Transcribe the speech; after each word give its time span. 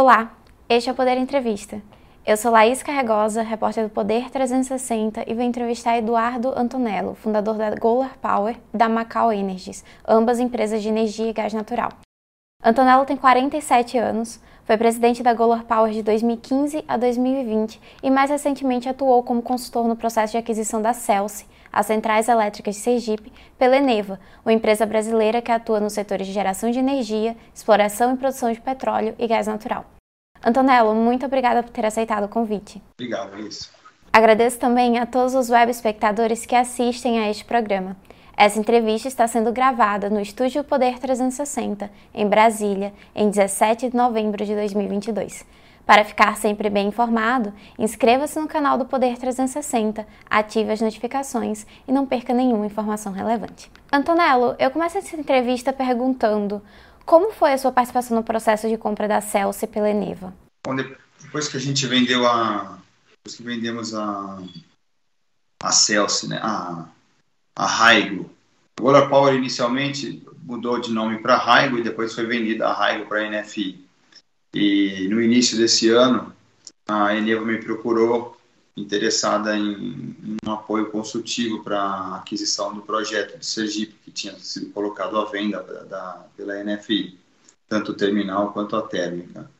Olá, 0.00 0.30
este 0.68 0.88
é 0.88 0.92
o 0.92 0.94
Poder 0.94 1.18
Entrevista. 1.18 1.82
Eu 2.24 2.36
sou 2.36 2.52
Laís 2.52 2.84
Carregosa, 2.84 3.42
repórter 3.42 3.82
do 3.82 3.90
Poder 3.90 4.30
360 4.30 5.24
e 5.26 5.34
vou 5.34 5.42
entrevistar 5.42 5.98
Eduardo 5.98 6.56
Antonello, 6.56 7.16
fundador 7.16 7.56
da 7.56 7.74
Golar 7.74 8.16
Power 8.18 8.56
e 8.72 8.78
da 8.78 8.88
Macau 8.88 9.32
Energies, 9.32 9.84
ambas 10.06 10.38
empresas 10.38 10.84
de 10.84 10.88
energia 10.88 11.28
e 11.28 11.32
gás 11.32 11.52
natural. 11.52 11.90
Antonello 12.62 13.04
tem 13.04 13.16
47 13.16 13.98
anos, 13.98 14.40
foi 14.64 14.76
presidente 14.76 15.20
da 15.20 15.34
Golar 15.34 15.64
Power 15.64 15.92
de 15.92 16.04
2015 16.04 16.84
a 16.86 16.96
2020 16.96 17.80
e 18.00 18.08
mais 18.08 18.30
recentemente 18.30 18.88
atuou 18.88 19.24
como 19.24 19.42
consultor 19.42 19.88
no 19.88 19.96
processo 19.96 20.30
de 20.30 20.38
aquisição 20.38 20.80
da 20.80 20.92
Celsi, 20.92 21.44
as 21.72 21.86
centrais 21.86 22.28
elétricas 22.28 22.76
de 22.76 22.80
Sergipe, 22.80 23.32
pela 23.58 23.76
Eneva, 23.76 24.18
uma 24.44 24.52
empresa 24.52 24.86
brasileira 24.86 25.42
que 25.42 25.52
atua 25.52 25.80
nos 25.80 25.92
setores 25.92 26.26
de 26.26 26.32
geração 26.32 26.70
de 26.70 26.78
energia, 26.78 27.36
exploração 27.54 28.14
e 28.14 28.16
produção 28.16 28.52
de 28.52 28.60
petróleo 28.60 29.14
e 29.18 29.26
gás 29.26 29.46
natural. 29.46 29.84
Antonello, 30.44 30.94
muito 30.94 31.26
obrigada 31.26 31.62
por 31.62 31.70
ter 31.70 31.84
aceitado 31.84 32.24
o 32.24 32.28
convite. 32.28 32.82
Obrigado, 32.94 33.36
Luiz. 33.36 33.70
Agradeço 34.12 34.58
também 34.58 34.98
a 34.98 35.06
todos 35.06 35.34
os 35.34 35.50
web 35.50 35.70
espectadores 35.70 36.46
que 36.46 36.54
assistem 36.54 37.18
a 37.18 37.30
este 37.30 37.44
programa. 37.44 37.96
Essa 38.36 38.58
entrevista 38.58 39.08
está 39.08 39.26
sendo 39.26 39.52
gravada 39.52 40.08
no 40.08 40.20
Estúdio 40.20 40.62
Poder 40.62 40.98
360, 40.98 41.90
em 42.14 42.26
Brasília, 42.26 42.92
em 43.14 43.28
17 43.28 43.90
de 43.90 43.96
novembro 43.96 44.44
de 44.44 44.54
2022. 44.54 45.44
Para 45.88 46.04
ficar 46.04 46.36
sempre 46.36 46.68
bem 46.68 46.88
informado, 46.88 47.50
inscreva-se 47.78 48.38
no 48.38 48.46
canal 48.46 48.76
do 48.76 48.84
Poder 48.84 49.16
360, 49.16 50.06
ative 50.28 50.70
as 50.70 50.82
notificações 50.82 51.66
e 51.88 51.92
não 51.92 52.04
perca 52.04 52.34
nenhuma 52.34 52.66
informação 52.66 53.10
relevante. 53.10 53.70
Antonello, 53.90 54.54
eu 54.58 54.70
começo 54.70 54.98
essa 54.98 55.16
entrevista 55.16 55.72
perguntando 55.72 56.60
como 57.06 57.32
foi 57.32 57.54
a 57.54 57.58
sua 57.58 57.72
participação 57.72 58.14
no 58.14 58.22
processo 58.22 58.68
de 58.68 58.76
compra 58.76 59.08
da 59.08 59.22
Celsi 59.22 59.66
pela 59.66 59.88
Eneva? 59.88 60.34
Bom, 60.62 60.76
depois 60.76 61.48
que 61.48 61.56
a 61.56 61.60
gente 61.60 61.86
vendeu 61.86 62.26
a, 62.26 62.78
depois 63.16 63.38
que 63.38 63.42
vendemos 63.42 63.94
a 63.94 64.42
a 65.62 65.72
Celsi, 65.72 66.28
né, 66.28 66.38
a 66.42 66.84
a 67.56 67.66
Raigo. 67.66 68.30
A 68.78 69.08
Power 69.08 69.34
inicialmente 69.34 70.22
mudou 70.42 70.78
de 70.78 70.92
nome 70.92 71.22
para 71.22 71.38
Raigo 71.38 71.78
e 71.78 71.82
depois 71.82 72.14
foi 72.14 72.26
vendida 72.26 72.68
a 72.68 72.74
Raigo 72.74 73.06
para 73.06 73.22
a 73.22 73.30
NFI. 73.30 73.87
E 74.54 75.06
no 75.08 75.20
início 75.20 75.56
desse 75.56 75.90
ano, 75.90 76.34
a 76.86 77.14
Eneva 77.14 77.44
me 77.44 77.58
procurou 77.58 78.36
interessada 78.76 79.56
em, 79.56 80.16
em 80.22 80.36
um 80.44 80.52
apoio 80.52 80.90
consultivo 80.90 81.62
para 81.62 81.80
a 81.80 82.16
aquisição 82.18 82.74
do 82.74 82.82
projeto 82.82 83.38
de 83.38 83.44
Sergipe, 83.44 83.94
que 84.04 84.10
tinha 84.10 84.38
sido 84.38 84.70
colocado 84.70 85.18
à 85.18 85.24
venda 85.24 85.62
da, 85.62 85.84
da, 85.84 86.12
pela 86.36 86.62
NFI, 86.62 87.18
tanto 87.68 87.92
o 87.92 87.96
terminal 87.96 88.52
quanto 88.52 88.76
a 88.76 88.82
térmica. 88.82 89.50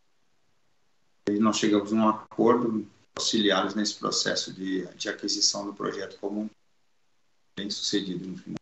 E 1.28 1.38
nós 1.38 1.58
chegamos 1.58 1.92
a 1.92 1.96
um 1.96 2.08
acordo 2.08 2.86
auxiliares 3.16 3.74
nesse 3.74 3.94
processo 3.94 4.52
de, 4.52 4.86
de 4.94 5.08
aquisição 5.08 5.66
do 5.66 5.74
projeto 5.74 6.16
como 6.20 6.48
bem 7.56 7.68
sucedido 7.68 8.26
no 8.26 8.38
final. 8.38 8.57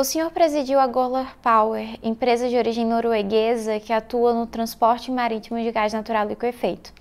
O 0.00 0.04
senhor 0.04 0.30
presidiu 0.30 0.78
a 0.78 0.86
Golar 0.86 1.36
Power, 1.42 1.98
empresa 2.04 2.48
de 2.48 2.56
origem 2.56 2.86
norueguesa 2.86 3.80
que 3.80 3.92
atua 3.92 4.32
no 4.32 4.46
transporte 4.46 5.10
marítimo 5.10 5.60
de 5.60 5.72
gás 5.72 5.92
natural 5.92 6.28
liquefeito. 6.28 6.92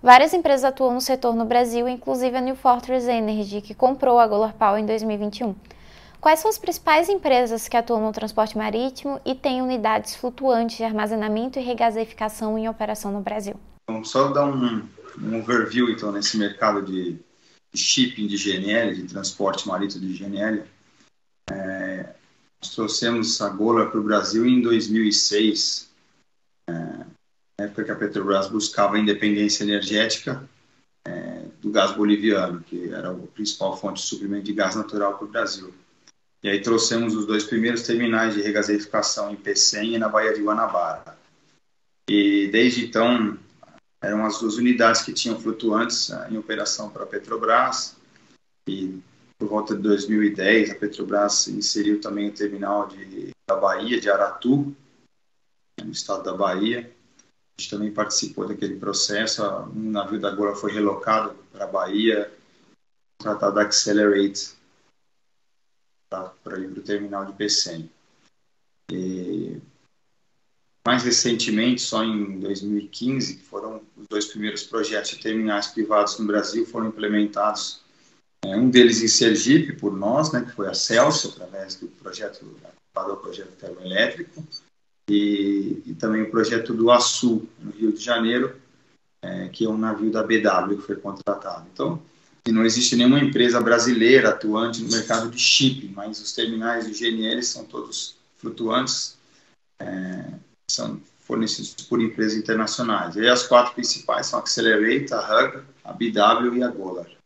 Várias 0.00 0.32
empresas 0.32 0.62
atuam 0.62 0.94
no 0.94 1.00
setor 1.00 1.34
no 1.34 1.44
Brasil, 1.44 1.88
inclusive 1.88 2.36
a 2.36 2.40
New 2.40 2.54
Fortress 2.54 3.08
Energy, 3.08 3.60
que 3.60 3.74
comprou 3.74 4.20
a 4.20 4.26
Golar 4.28 4.54
Power 4.54 4.80
em 4.80 4.86
2021. 4.86 5.52
Quais 6.20 6.38
são 6.38 6.48
as 6.48 6.56
principais 6.56 7.08
empresas 7.08 7.66
que 7.66 7.76
atuam 7.76 8.00
no 8.00 8.12
transporte 8.12 8.56
marítimo 8.56 9.20
e 9.26 9.34
têm 9.34 9.60
unidades 9.60 10.14
flutuantes 10.14 10.76
de 10.76 10.84
armazenamento 10.84 11.58
e 11.58 11.62
regasificação 11.62 12.56
em 12.56 12.68
operação 12.68 13.10
no 13.10 13.20
Brasil? 13.20 13.56
Vamos 13.90 14.10
só 14.10 14.28
dar 14.28 14.44
um, 14.44 14.88
um 15.20 15.40
overview 15.40 15.90
então 15.90 16.12
nesse 16.12 16.38
mercado 16.38 16.82
de 16.82 17.18
shipping 17.74 18.28
de 18.28 18.36
GNL, 18.36 18.94
de 18.94 19.08
transporte 19.08 19.66
marítimo 19.66 20.06
de 20.06 20.16
GNL. 20.16 20.62
É, 21.50 22.10
nós 22.60 22.74
trouxemos 22.74 23.40
a 23.40 23.48
Gola 23.48 23.90
para 23.90 24.00
o 24.00 24.02
Brasil 24.02 24.44
em 24.46 24.60
2006, 24.60 25.88
é, 26.68 26.72
na 26.72 27.64
época 27.66 27.84
que 27.84 27.90
a 27.90 27.96
Petrobras 27.96 28.48
buscava 28.48 28.96
a 28.96 28.98
independência 28.98 29.62
energética 29.62 30.48
é, 31.04 31.44
do 31.60 31.70
gás 31.70 31.92
boliviano, 31.92 32.60
que 32.60 32.92
era 32.92 33.10
a 33.10 33.14
principal 33.14 33.76
fonte 33.76 34.02
de 34.02 34.08
suprimento 34.08 34.44
de 34.44 34.52
gás 34.52 34.74
natural 34.74 35.16
para 35.16 35.24
o 35.24 35.30
Brasil. 35.30 35.72
E 36.42 36.48
aí 36.48 36.60
trouxemos 36.60 37.14
os 37.14 37.26
dois 37.26 37.44
primeiros 37.44 37.82
terminais 37.82 38.34
de 38.34 38.42
regasificação 38.42 39.32
em 39.32 39.36
Pecém 39.36 39.94
e 39.94 39.98
na 39.98 40.08
Baía 40.08 40.34
de 40.34 40.42
Guanabara. 40.42 41.16
E 42.08 42.48
desde 42.48 42.86
então 42.86 43.38
eram 44.00 44.24
as 44.24 44.38
duas 44.38 44.56
unidades 44.56 45.02
que 45.02 45.12
tinham 45.12 45.40
flutuantes 45.40 46.10
é, 46.10 46.30
em 46.30 46.38
operação 46.38 46.90
para 46.90 47.04
a 47.04 47.06
Petrobras 47.06 47.96
e 48.68 49.00
por 49.38 49.48
volta 49.48 49.76
de 49.76 49.82
2010, 49.82 50.72
a 50.72 50.74
Petrobras 50.74 51.46
inseriu 51.46 52.00
também 52.00 52.28
o 52.28 52.34
terminal 52.34 52.88
de, 52.88 53.30
da 53.48 53.56
Bahia, 53.56 54.00
de 54.00 54.10
Aratu, 54.10 54.74
no 55.82 55.92
estado 55.92 56.24
da 56.24 56.36
Bahia. 56.36 56.92
A 57.56 57.60
gente 57.60 57.70
também 57.70 57.92
participou 57.92 58.48
daquele 58.48 58.76
processo. 58.76 59.44
Um 59.74 59.90
navio 59.90 60.20
da 60.20 60.34
Gola 60.34 60.56
foi 60.56 60.72
relocado 60.72 61.36
para 61.52 61.64
a 61.64 61.68
Bahia, 61.68 62.32
tratado 63.16 63.54
da 63.54 63.62
Accelerate, 63.62 64.56
para 66.10 66.58
ir 66.58 66.70
para 66.70 66.80
o 66.80 66.82
terminal 66.82 67.24
de 67.24 67.32
Pecém. 67.32 67.88
E 68.90 69.60
mais 70.84 71.04
recentemente, 71.04 71.82
só 71.82 72.02
em 72.02 72.40
2015, 72.40 73.38
foram 73.40 73.82
os 73.96 74.08
dois 74.08 74.26
primeiros 74.26 74.64
projetos 74.64 75.10
de 75.10 75.20
terminais 75.20 75.68
privados 75.68 76.18
no 76.18 76.26
Brasil 76.26 76.66
foram 76.66 76.88
implementados 76.88 77.82
é, 78.44 78.56
um 78.56 78.70
deles 78.70 79.02
em 79.02 79.08
Sergipe, 79.08 79.74
por 79.74 79.96
nós, 79.96 80.32
né, 80.32 80.42
que 80.42 80.52
foi 80.52 80.68
a 80.68 80.74
Celso, 80.74 81.28
através 81.28 81.74
do 81.76 81.88
projeto, 81.88 82.44
do 82.44 83.16
projeto 83.16 83.52
termoelétrico, 83.58 84.44
e, 85.08 85.82
e, 85.86 85.94
também 85.94 86.22
o 86.22 86.30
projeto 86.30 86.74
do 86.74 86.90
Açu, 86.90 87.48
no 87.58 87.70
Rio 87.72 87.92
de 87.92 88.02
Janeiro, 88.02 88.54
é, 89.22 89.48
que 89.48 89.64
é 89.64 89.68
um 89.68 89.78
navio 89.78 90.10
da 90.10 90.22
BW 90.22 90.76
que 90.76 90.86
foi 90.86 90.96
contratado. 90.96 91.66
Então, 91.72 92.00
não 92.52 92.64
existe 92.64 92.96
nenhuma 92.96 93.18
empresa 93.18 93.60
brasileira 93.60 94.30
atuante 94.30 94.82
no 94.82 94.90
mercado 94.90 95.30
de 95.30 95.38
shipping, 95.38 95.92
mas 95.94 96.20
os 96.20 96.32
terminais 96.32 96.86
de 96.86 96.92
GNL 96.92 97.42
são 97.42 97.64
todos 97.64 98.16
flutuantes, 98.36 99.16
é, 99.80 100.24
são 100.70 101.00
fornecidos 101.20 101.74
por 101.86 102.00
empresas 102.00 102.38
internacionais. 102.38 103.16
E 103.16 103.28
as 103.28 103.46
quatro 103.46 103.74
principais 103.74 104.26
são 104.26 104.38
a 104.38 104.42
Accelerate, 104.42 105.12
a 105.12 105.20
Hug, 105.20 105.62
a 105.84 105.92
BW 105.92 106.56
e 106.56 106.62
a 106.62 106.68
Golar. 106.68 107.17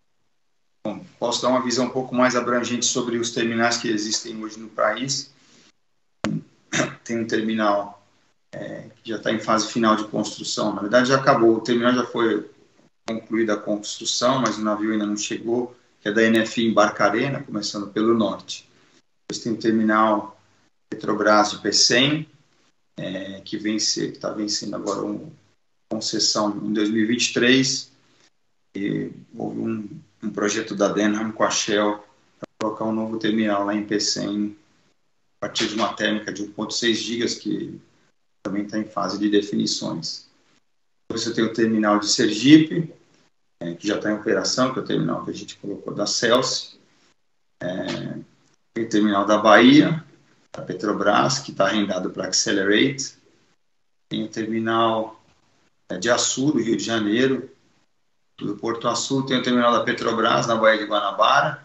Posso 1.23 1.41
dar 1.41 1.51
uma 1.51 1.63
visão 1.63 1.87
um 1.87 1.91
pouco 1.91 2.13
mais 2.17 2.35
abrangente 2.35 2.85
sobre 2.85 3.17
os 3.17 3.31
terminais 3.31 3.77
que 3.77 3.87
existem 3.87 4.43
hoje 4.43 4.59
no 4.59 4.69
país. 4.69 5.33
Tem 7.05 7.17
um 7.17 7.29
terminal 7.29 8.05
é, 8.51 8.89
que 8.97 9.11
já 9.11 9.19
está 9.19 9.31
em 9.31 9.39
fase 9.39 9.69
final 9.69 9.95
de 9.95 10.03
construção. 10.09 10.75
Na 10.75 10.81
verdade, 10.81 11.11
já 11.11 11.17
acabou. 11.19 11.55
O 11.55 11.61
terminal 11.61 11.95
já 11.95 12.05
foi 12.05 12.51
concluída 13.07 13.53
a 13.53 13.57
construção, 13.57 14.41
mas 14.41 14.59
o 14.59 14.65
navio 14.65 14.91
ainda 14.91 15.07
não 15.07 15.17
chegou, 15.17 15.77
que 16.01 16.09
é 16.09 16.13
da 16.13 16.29
NFI 16.29 16.67
em 16.67 16.75
Barcarena, 16.75 17.41
começando 17.41 17.93
pelo 17.93 18.15
norte. 18.15 18.69
Depois 19.29 19.45
tem 19.45 19.53
o 19.53 19.61
terminal 19.61 20.37
Petrobras 20.91 21.53
de 21.53 21.59
Pecém, 21.59 22.29
é, 22.97 23.41
que 23.43 23.57
está 23.59 24.33
vencendo 24.33 24.75
agora 24.75 25.03
uma 25.03 25.31
concessão 25.89 26.51
em 26.51 26.73
2023. 26.73 27.93
E 28.75 29.13
houve 29.37 29.61
um 29.61 29.89
um 30.23 30.31
projeto 30.31 30.75
da 30.75 30.89
Denham 30.89 31.33
com 31.33 31.43
a 31.43 31.51
Shell 31.51 31.99
para 32.39 32.49
colocar 32.61 32.85
um 32.85 32.93
novo 32.93 33.19
terminal 33.19 33.65
lá 33.65 33.75
em 33.75 33.85
Pecém, 33.85 34.57
a 35.39 35.47
partir 35.47 35.69
de 35.69 35.75
uma 35.75 35.93
térmica 35.95 36.33
de 36.33 36.45
1.6 36.45 36.95
gigas, 36.95 37.35
que 37.35 37.81
também 38.43 38.65
está 38.65 38.79
em 38.79 38.85
fase 38.85 39.19
de 39.19 39.29
definições. 39.29 40.29
Depois 41.09 41.25
você 41.25 41.35
tem 41.35 41.45
o 41.45 41.53
terminal 41.53 41.99
de 41.99 42.09
Sergipe, 42.09 42.93
é, 43.61 43.75
que 43.75 43.87
já 43.87 43.97
está 43.97 44.11
em 44.11 44.15
operação, 44.15 44.73
que 44.73 44.79
é 44.79 44.83
o 44.83 44.87
terminal 44.87 45.25
que 45.25 45.31
a 45.31 45.35
gente 45.35 45.57
colocou 45.59 45.95
da 45.95 46.07
Celsi. 46.07 46.81
É, 47.61 48.19
tem 48.75 48.85
o 48.85 48.89
terminal 48.89 49.27
da 49.27 49.39
Bahia, 49.39 50.05
da 50.53 50.63
Petrobras, 50.63 51.39
que 51.39 51.51
está 51.51 51.67
arrendado 51.67 52.11
para 52.11 52.27
Accelerate. 52.27 53.17
Tem 54.09 54.25
o 54.25 54.29
terminal 54.29 55.23
é, 55.89 55.99
de 55.99 56.11
Açu, 56.11 56.53
do 56.53 56.63
Rio 56.63 56.77
de 56.77 56.85
Janeiro, 56.85 57.51
do 58.47 58.57
Porto 58.57 58.89
Açul, 58.89 59.25
tem 59.25 59.39
o 59.39 59.43
terminal 59.43 59.73
da 59.73 59.85
Petrobras 59.85 60.47
na 60.47 60.57
Baía 60.57 60.79
de 60.79 60.85
Guanabara, 60.85 61.63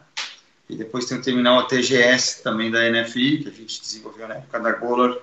e 0.69 0.75
depois 0.75 1.05
tem 1.05 1.17
o 1.17 1.21
terminal 1.21 1.59
ATGS 1.59 2.43
também 2.43 2.69
da 2.69 2.89
NFI, 2.89 3.39
que 3.39 3.49
a 3.49 3.51
gente 3.51 3.81
desenvolveu 3.81 4.27
na 4.27 4.35
época 4.35 4.59
da 4.59 4.71
Golar, 4.73 5.17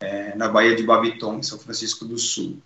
é, 0.00 0.34
na 0.36 0.48
Baía 0.48 0.76
de 0.76 0.82
Babiton, 0.82 1.38
em 1.38 1.42
São 1.42 1.58
Francisco 1.58 2.04
do 2.04 2.18
Sul. 2.18 2.60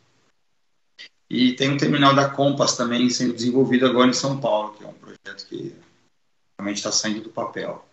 E 1.29 1.55
tem 1.55 1.73
o 1.73 1.77
terminal 1.77 2.15
da 2.15 2.29
Compass 2.29 2.77
também 2.77 3.11
sendo 3.11 3.35
desenvolvido 3.35 3.87
agora 3.87 4.09
em 4.09 4.15
São 4.15 4.38
Paulo, 4.41 4.75
que 4.75 4.85
é 4.85 4.87
um 4.87 4.94
projeto 4.94 5.47
que 5.49 5.75
realmente 6.59 6.79
está 6.79 6.93
saindo 6.93 7.21
do 7.21 7.31
papel. 7.31 7.87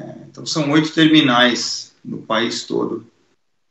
É, 0.00 0.04
então 0.28 0.44
são 0.44 0.70
oito 0.70 0.92
terminais 0.92 1.94
no 2.04 2.22
país 2.22 2.64
todo, 2.64 3.06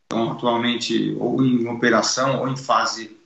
estão 0.04 0.32
atualmente 0.32 1.16
ou 1.20 1.44
em 1.44 1.68
operação 1.68 2.42
ou 2.42 2.48
em 2.48 2.58
fase 2.58 3.18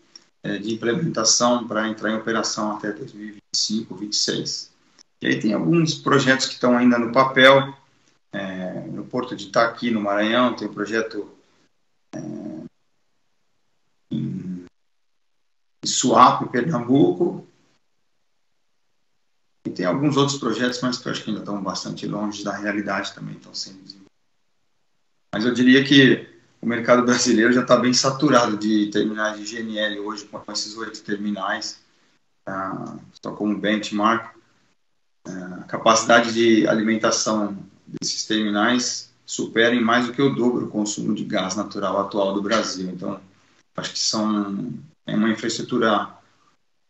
de 0.44 0.74
implementação 0.74 1.68
para 1.68 1.88
entrar 1.88 2.12
em 2.12 2.16
operação 2.16 2.72
até 2.72 2.92
2025, 2.92 3.90
2026. 3.90 4.72
E 5.22 5.28
aí 5.28 5.40
tem 5.40 5.54
alguns 5.54 5.96
projetos 5.96 6.46
que 6.46 6.54
estão 6.54 6.78
ainda 6.78 6.98
no 6.98 7.12
papel, 7.12 7.76
é, 8.32 8.82
no 8.88 9.06
Porto 9.06 9.36
de 9.36 9.48
Itaqui, 9.48 9.90
no 9.90 10.02
Maranhão, 10.02 10.56
tem 10.56 10.68
um 10.68 10.74
projeto 10.74 11.30
é, 12.14 12.20
em, 14.12 14.66
em 15.84 15.88
Suape, 15.88 16.50
Pernambuco, 16.50 17.48
e 19.66 19.72
tem 19.72 19.86
alguns 19.86 20.16
outros 20.16 20.38
projetos, 20.38 20.80
mas 20.82 20.98
que 20.98 21.08
eu 21.08 21.12
acho 21.12 21.24
que 21.24 21.30
ainda 21.30 21.42
estão 21.42 21.62
bastante 21.62 22.08
longe 22.08 22.44
da 22.44 22.56
realidade 22.56 23.14
também, 23.14 23.36
estão 23.36 23.54
sendo 23.54 23.84
desenvolvidos. 23.84 24.08
Mas 25.34 25.46
eu 25.46 25.54
diria 25.54 25.84
que 25.84 26.37
o 26.68 26.70
mercado 26.70 27.04
brasileiro 27.04 27.54
já 27.54 27.62
está 27.62 27.78
bem 27.78 27.94
saturado 27.94 28.58
de 28.58 28.88
terminais 28.88 29.40
de 29.40 29.46
GNL 29.46 30.02
hoje, 30.02 30.26
com 30.26 30.52
esses 30.52 30.76
oito 30.76 31.02
terminais, 31.02 31.80
uh, 32.46 33.00
só 33.24 33.32
como 33.32 33.58
benchmark. 33.58 34.36
Uh, 35.26 35.62
a 35.62 35.64
capacidade 35.64 36.34
de 36.34 36.68
alimentação 36.68 37.58
desses 37.88 38.26
terminais 38.26 39.10
supera 39.26 39.74
em 39.74 39.82
mais 39.82 40.08
do 40.08 40.12
que 40.12 40.22
o 40.22 40.36
dobro 40.36 40.66
o 40.66 40.70
consumo 40.70 41.16
de 41.16 41.24
gás 41.24 41.56
natural 41.56 42.02
atual 42.02 42.34
do 42.34 42.42
Brasil. 42.42 42.90
Então, 42.90 43.18
acho 43.78 43.94
que 43.94 44.00
são 44.00 44.74
é 45.06 45.16
uma 45.16 45.30
infraestrutura 45.30 46.10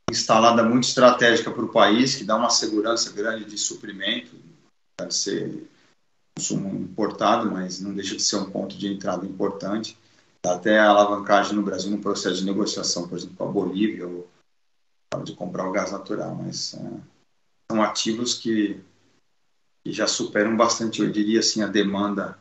instalada 0.09 0.63
muito 0.63 0.88
estratégica 0.88 1.51
para 1.51 1.63
o 1.63 1.69
país, 1.69 2.15
que 2.15 2.24
dá 2.24 2.35
uma 2.35 2.50
segurança 2.50 3.12
grande 3.12 3.45
de 3.45 3.59
suprimento, 3.59 4.31
pode 4.97 5.13
ser 5.13 5.69
consumo 6.38 6.69
importado, 6.69 7.51
mas 7.51 7.81
não 7.81 7.94
deixa 7.94 8.16
de 8.16 8.22
ser 8.22 8.38
um 8.38 8.50
ponto 8.50 8.78
de 8.78 8.88
entrada 8.88 9.25
importante. 9.25 9.98
Dá 10.44 10.54
até 10.54 10.78
a 10.78 10.89
alavancagem 10.89 11.56
no 11.56 11.63
Brasil 11.63 11.89
no 11.89 11.98
processo 11.98 12.36
de 12.36 12.45
negociação, 12.45 13.07
por 13.07 13.18
exemplo, 13.18 13.36
com 13.36 13.44
a 13.44 13.51
Bolívia, 13.51 14.07
ou 14.07 14.28
de 15.24 15.34
comprar 15.34 15.68
o 15.68 15.72
gás 15.72 15.92
natural, 15.92 16.36
mas 16.36 16.75
é, 16.75 16.80
são 17.72 17.81
ativos 17.81 18.36
que, 18.36 18.80
que, 19.84 19.92
já 19.92 20.06
superam 20.06 20.56
bastante, 20.56 21.01
eu 21.01 21.12
diria 21.12 21.39
assim, 21.39 21.63
a 21.63 21.68
demanda 21.68 22.38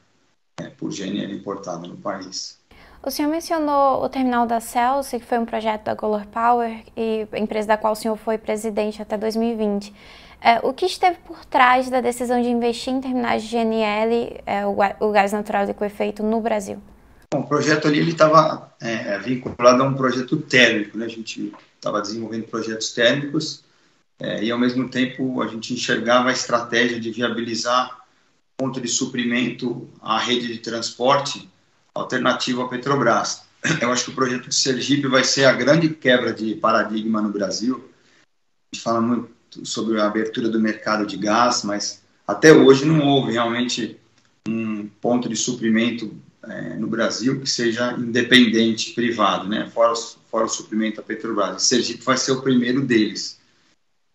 é, 0.61 0.69
por 0.69 0.93
GNL 0.93 1.33
importada 1.35 1.87
no 1.87 1.97
país. 1.97 2.59
O 3.03 3.11
senhor 3.11 3.31
mencionou 3.31 4.03
o 4.03 4.09
terminal 4.09 4.47
da 4.47 4.61
Celso, 4.61 5.19
que 5.19 5.25
foi 5.25 5.39
um 5.39 5.47
projeto 5.47 5.85
da 5.85 5.95
Golar 5.95 6.27
Power, 6.27 6.85
e 6.97 7.27
empresa 7.35 7.69
da 7.69 7.77
qual 7.79 7.93
o 7.93 7.97
senhor 7.97 8.17
foi 8.17 8.37
presidente 8.37 9.01
até 9.01 9.17
2020. 9.17 9.95
É, 10.41 10.61
o 10.62 10.73
que 10.73 10.87
esteve 10.87 11.19
por 11.27 11.44
trás 11.44 11.88
da 11.88 12.00
decisão 12.00 12.41
de 12.41 12.49
investir 12.49 12.93
em 12.93 13.00
terminais 13.00 13.43
de 13.43 13.49
GNL, 13.49 14.41
é, 14.44 14.67
o, 14.67 14.77
o, 15.00 15.11
gás 15.11 15.33
natural 15.33 15.65
liquefeito, 15.65 16.23
no 16.23 16.41
Brasil? 16.41 16.81
Bom, 17.33 17.41
o 17.41 17.47
projeto 17.47 17.88
ali 17.88 18.09
estava 18.09 18.73
é, 18.81 19.19
vinculado 19.19 19.83
a 19.83 19.87
um 19.87 19.94
projeto 19.94 20.37
térmico, 20.37 20.97
né? 20.97 21.06
a 21.06 21.09
gente 21.09 21.53
estava 21.75 22.00
desenvolvendo 22.00 22.44
projetos 22.44 22.93
térmicos 22.93 23.65
é, 24.21 24.44
e, 24.44 24.50
ao 24.50 24.59
mesmo 24.59 24.88
tempo, 24.88 25.43
a 25.43 25.49
gente 25.49 25.75
enxergava 25.75 26.29
a 26.29 26.33
estratégia 26.33 27.00
de 27.00 27.11
viabilizar 27.11 28.05
ponto 28.56 28.81
de 28.81 28.88
suprimento 28.88 29.88
à 30.00 30.19
rede 30.19 30.49
de 30.49 30.59
transporte 30.59 31.49
alternativo 31.94 32.62
à 32.62 32.69
Petrobras. 32.69 33.43
Eu 33.81 33.93
acho 33.93 34.05
que 34.05 34.11
o 34.11 34.15
projeto 34.15 34.49
de 34.49 34.55
Sergipe 34.55 35.09
vai 35.09 35.25
ser 35.25 35.44
a 35.44 35.53
grande 35.53 35.88
quebra 35.91 36.33
de 36.33 36.55
paradigma 36.55 37.21
no 37.21 37.31
Brasil. 37.31 37.91
A 38.73 38.75
gente 38.75 38.83
fala 38.83 39.00
muito 39.00 39.36
sobre 39.64 40.00
a 40.00 40.06
abertura 40.06 40.49
do 40.49 40.61
mercado 40.61 41.06
de 41.06 41.17
gás, 41.17 41.62
mas 41.62 42.03
até 42.26 42.53
hoje 42.53 42.85
não 42.85 43.06
houve 43.06 43.32
realmente 43.32 43.99
um 44.49 44.88
ponto 45.00 45.29
de 45.29 45.37
suprimento 45.37 46.14
é, 46.43 46.75
no 46.75 46.87
Brasil 46.87 47.41
que 47.41 47.49
seja 47.49 47.93
independente, 47.93 48.93
privado, 48.93 49.49
né? 49.49 49.69
fora, 49.73 49.94
fora 50.31 50.44
o 50.44 50.49
suprimento 50.49 50.97
da 50.99 51.03
Petrobras. 51.03 51.62
Sergipe 51.62 52.05
vai 52.05 52.17
ser 52.17 52.32
o 52.32 52.43
primeiro 52.43 52.82
deles. 52.82 53.38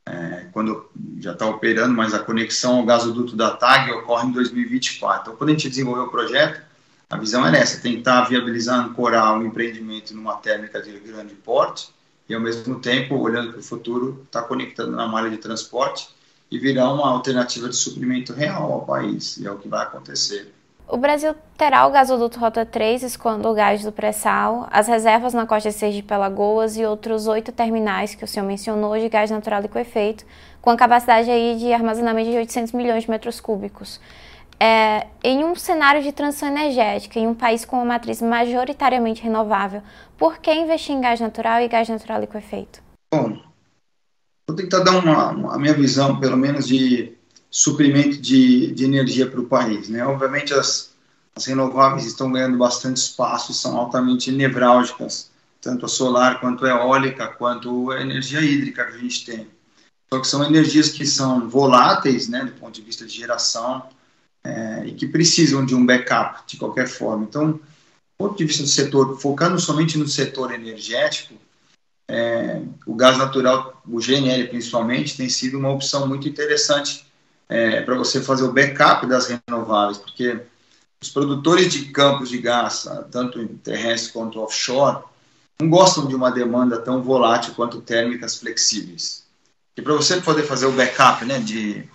É, 0.08 0.48
quando 0.52 0.90
já 1.20 1.34
está 1.34 1.46
operando, 1.46 1.94
mas 1.94 2.14
a 2.14 2.20
conexão 2.20 2.78
ao 2.78 2.86
gasoduto 2.86 3.36
da 3.36 3.52
TAG 3.52 3.92
ocorre 3.92 4.28
em 4.28 4.32
2024. 4.32 5.22
Então, 5.22 5.36
quando 5.36 5.50
a 5.50 5.54
gente 5.54 5.70
desenvolveu 5.70 6.06
o 6.06 6.12
projeto, 6.12 6.62
a 7.10 7.18
visão 7.18 7.46
é 7.46 7.60
essa, 7.60 7.82
tentar 7.82 8.24
viabilizar, 8.24 8.80
ancorar 8.80 9.38
um 9.38 9.46
empreendimento 9.46 10.16
numa 10.16 10.38
térmica 10.38 10.82
de 10.82 10.92
grande 11.00 11.36
porte, 11.36 11.90
e, 12.28 12.34
ao 12.34 12.42
mesmo 12.42 12.80
tempo, 12.80 13.16
olhando 13.16 13.52
para 13.52 13.60
o 13.60 13.64
futuro, 13.64 14.22
está 14.26 14.42
conectando 14.42 14.92
na 14.92 15.08
malha 15.08 15.30
de 15.30 15.38
transporte 15.38 16.10
e 16.50 16.60
virar 16.60 16.92
uma 16.92 17.10
alternativa 17.10 17.70
de 17.70 17.76
suprimento 17.76 18.34
real 18.34 18.72
ao 18.72 18.86
país, 18.86 19.38
e 19.38 19.48
é 19.48 19.52
o 19.52 19.58
que 19.58 19.68
vai 19.68 19.84
acontecer. 19.84 20.54
O 20.88 20.98
Brasil 20.98 21.34
terá 21.58 21.88
o 21.88 21.92
gasoduto 21.92 22.38
Rota 22.38 22.66
3 22.66 23.04
escoando 23.04 23.48
o 23.48 23.54
gás 23.54 23.82
do 23.82 23.94
pré-sal, 23.94 24.68
as 24.70 24.90
reservas 24.90 25.34
na 25.34 25.46
costa 25.46 25.70
de 25.70 25.76
Sergipe 25.76 26.14
Alagoas 26.14 26.76
e 26.76 26.84
outros 26.84 27.28
oito 27.28 27.50
terminais 27.54 28.14
que 28.14 28.26
o 28.26 28.28
senhor 28.28 28.46
mencionou 28.46 29.00
de 29.00 29.08
gás 29.08 29.32
natural 29.32 29.62
liquefeito, 29.62 30.26
com 30.62 30.70
a 30.70 30.76
capacidade 30.76 31.32
aí 31.32 31.56
de 31.58 31.72
armazenamento 31.72 32.30
de 32.30 32.36
800 32.36 32.74
milhões 32.74 33.04
de 33.04 33.10
metros 33.10 33.40
cúbicos. 33.40 34.02
É, 34.64 35.08
em 35.24 35.44
um 35.44 35.56
cenário 35.56 36.04
de 36.04 36.12
transição 36.12 36.48
energética, 36.48 37.20
em 37.20 37.26
um 37.26 37.34
país 37.34 37.66
com 37.66 37.78
uma 37.78 37.86
matriz 37.86 38.22
majoritariamente 38.22 39.24
renovável, 39.24 39.82
por 40.16 40.38
que 40.38 40.54
investir 40.54 40.96
em 40.96 41.02
gás 41.02 41.20
natural 41.20 41.62
e 41.62 41.68
gás 41.68 41.90
natural 41.90 42.22
liquefeito? 42.22 42.80
Bom, 43.12 43.42
vou 44.48 44.56
tentar 44.56 44.84
dar 44.84 45.00
uma, 45.00 45.32
uma, 45.32 45.56
a 45.56 45.58
minha 45.58 45.74
visão, 45.74 46.20
pelo 46.20 46.38
menos, 46.38 46.68
de 46.68 47.12
suprimento 47.50 48.22
de, 48.22 48.72
de 48.72 48.86
energia 48.86 49.26
para 49.26 49.42
o 49.42 49.48
país. 49.48 49.90
Né? 49.90 50.06
Obviamente, 50.06 50.54
as, 50.54 50.94
as 51.36 51.44
renováveis 51.48 52.06
estão 52.06 52.32
ganhando 52.32 52.60
bastante 52.60 52.98
espaço 52.98 53.52
e 53.52 53.56
são 53.56 53.76
altamente 53.76 54.32
nevrálgicas, 54.32 55.32
tanto 55.60 55.88
a 55.88 55.90
solar 55.90 56.40
quanto 56.40 56.68
a 56.68 56.70
eólica, 56.70 57.30
quanto 57.30 57.90
a 57.90 58.00
energia 58.00 58.42
hídrica 58.42 58.86
que 58.86 58.94
a 58.94 59.00
gente 59.00 59.26
tem. 59.26 59.48
Só 60.08 60.20
que 60.20 60.28
são 60.28 60.44
energias 60.44 60.90
que 60.90 61.04
são 61.04 61.50
voláteis, 61.50 62.28
né, 62.28 62.46
do 62.46 62.52
ponto 62.52 62.76
de 62.76 62.84
vista 62.84 63.08
de 63.08 63.18
geração, 63.18 63.90
é, 64.44 64.86
e 64.86 64.94
que 64.94 65.08
precisam 65.08 65.66
de 65.66 65.76
um 65.76 65.86
backup 65.86 66.42
de 66.48 66.58
qualquer 66.58 66.88
forma. 66.88 67.24
Então, 67.24 67.54
do 67.54 67.62
ponto 68.18 68.38
de 68.38 68.46
vista 68.46 68.64
do 68.64 68.70
setor, 68.70 69.20
focando 69.20 69.60
somente 69.60 69.98
no 69.98 70.08
setor 70.08 70.54
energético, 70.54 71.36
é, 72.08 72.62
o 72.86 72.94
gás 72.94 73.18
natural, 73.18 73.82
o 73.88 74.00
GNL 74.00 74.48
principalmente, 74.50 75.16
tem 75.16 75.30
sido 75.30 75.58
uma 75.58 75.72
opção 75.72 76.08
muito 76.08 76.28
interessante 76.28 77.06
é, 77.48 77.82
para 77.82 77.96
você 77.96 78.22
fazer 78.22 78.44
o 78.44 78.52
backup 78.52 79.06
das 79.08 79.28
renováveis, 79.28 79.98
porque 79.98 80.42
os 81.02 81.10
produtores 81.10 81.72
de 81.72 81.86
campos 81.86 82.30
de 82.30 82.38
gás, 82.38 82.88
tanto 83.12 83.46
terrestre 83.64 84.14
quanto 84.14 84.40
offshore, 84.40 85.04
não 85.60 85.70
gostam 85.70 86.08
de 86.08 86.16
uma 86.16 86.32
demanda 86.32 86.80
tão 86.80 87.02
volátil 87.02 87.54
quanto 87.54 87.82
térmicas 87.82 88.38
flexíveis. 88.38 89.24
E 89.78 89.82
para 89.82 89.94
você 89.94 90.20
poder 90.20 90.44
fazer 90.44 90.66
o 90.66 90.72
backup 90.72 91.24
né, 91.26 91.40
de 91.40 91.88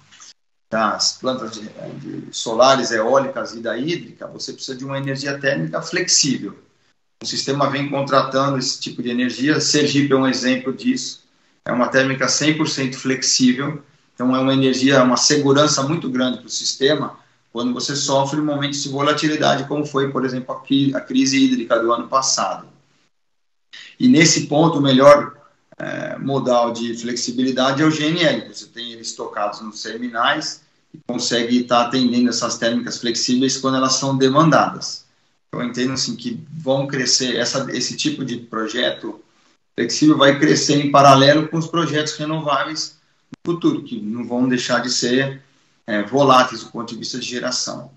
das 0.70 1.18
plantas 1.18 1.52
de, 1.52 1.68
de 2.00 2.36
solares, 2.36 2.90
eólicas 2.90 3.54
e 3.54 3.60
da 3.60 3.78
hídrica, 3.78 4.26
você 4.26 4.52
precisa 4.52 4.76
de 4.76 4.84
uma 4.84 4.98
energia 4.98 5.38
térmica 5.38 5.80
flexível. 5.80 6.56
O 7.22 7.26
sistema 7.26 7.70
vem 7.70 7.88
contratando 7.88 8.58
esse 8.58 8.80
tipo 8.80 9.02
de 9.02 9.10
energia. 9.10 9.60
Sergipe 9.60 10.12
é 10.12 10.16
um 10.16 10.26
exemplo 10.26 10.72
disso. 10.72 11.24
É 11.64 11.72
uma 11.72 11.88
térmica 11.88 12.26
100% 12.26 12.94
flexível. 12.94 13.82
Então, 14.14 14.34
é 14.34 14.38
uma 14.38 14.52
energia, 14.52 15.02
uma 15.02 15.16
segurança 15.16 15.82
muito 15.82 16.10
grande 16.10 16.38
para 16.38 16.46
o 16.46 16.50
sistema 16.50 17.18
quando 17.52 17.72
você 17.72 17.96
sofre 17.96 18.38
momentos 18.38 18.82
de 18.82 18.90
volatilidade, 18.90 19.66
como 19.66 19.86
foi, 19.86 20.10
por 20.10 20.26
exemplo, 20.26 20.54
a 20.94 21.00
crise 21.00 21.42
hídrica 21.42 21.78
do 21.78 21.90
ano 21.90 22.06
passado. 22.06 22.68
E 23.98 24.06
nesse 24.08 24.46
ponto, 24.46 24.78
o 24.78 24.82
melhor 24.82 25.34
é, 25.78 26.18
modal 26.18 26.72
de 26.72 26.96
flexibilidade 26.96 27.82
é 27.82 27.86
o 27.86 27.90
GNL. 27.90 28.48
Você 28.52 28.66
tem 28.66 28.92
eles 28.92 29.14
tocados 29.14 29.60
nos 29.60 29.82
terminais 29.82 30.62
e 30.92 30.98
consegue 31.06 31.60
estar 31.60 31.82
atendendo 31.82 32.30
essas 32.30 32.58
térmicas 32.58 32.98
flexíveis 32.98 33.58
quando 33.58 33.76
elas 33.76 33.94
são 33.94 34.16
demandadas. 34.16 35.04
Eu 35.52 35.62
entendo 35.62 35.92
assim 35.92 36.16
que 36.16 36.40
vão 36.50 36.86
crescer 36.86 37.36
essa, 37.36 37.66
esse 37.70 37.96
tipo 37.96 38.24
de 38.24 38.38
projeto 38.38 39.20
flexível 39.74 40.16
vai 40.16 40.38
crescer 40.38 40.84
em 40.84 40.90
paralelo 40.90 41.48
com 41.48 41.58
os 41.58 41.66
projetos 41.66 42.16
renováveis 42.16 42.96
no 43.30 43.52
futuro, 43.52 43.82
que 43.82 44.00
não 44.00 44.26
vão 44.26 44.48
deixar 44.48 44.80
de 44.80 44.90
ser 44.90 45.42
é, 45.86 46.02
voláteis 46.02 46.64
do 46.64 46.70
ponto 46.70 46.92
de 46.92 46.98
vista 46.98 47.18
de 47.18 47.26
geração. 47.26 47.90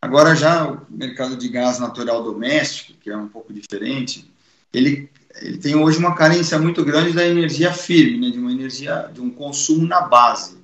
Agora 0.00 0.34
já 0.34 0.70
o 0.70 0.86
mercado 0.88 1.36
de 1.36 1.48
gás 1.48 1.78
natural 1.78 2.22
doméstico, 2.22 2.98
que 2.98 3.10
é 3.10 3.16
um 3.16 3.28
pouco 3.28 3.52
diferente, 3.52 4.30
ele 4.72 5.10
ele 5.36 5.58
tem 5.58 5.74
hoje 5.74 5.98
uma 5.98 6.14
carência 6.14 6.58
muito 6.58 6.84
grande 6.84 7.12
da 7.12 7.26
energia 7.26 7.72
firme, 7.72 8.18
né, 8.18 8.30
de 8.30 8.38
uma 8.38 8.52
energia, 8.52 9.10
de 9.12 9.20
um 9.20 9.30
consumo 9.30 9.86
na 9.86 10.02
base. 10.02 10.58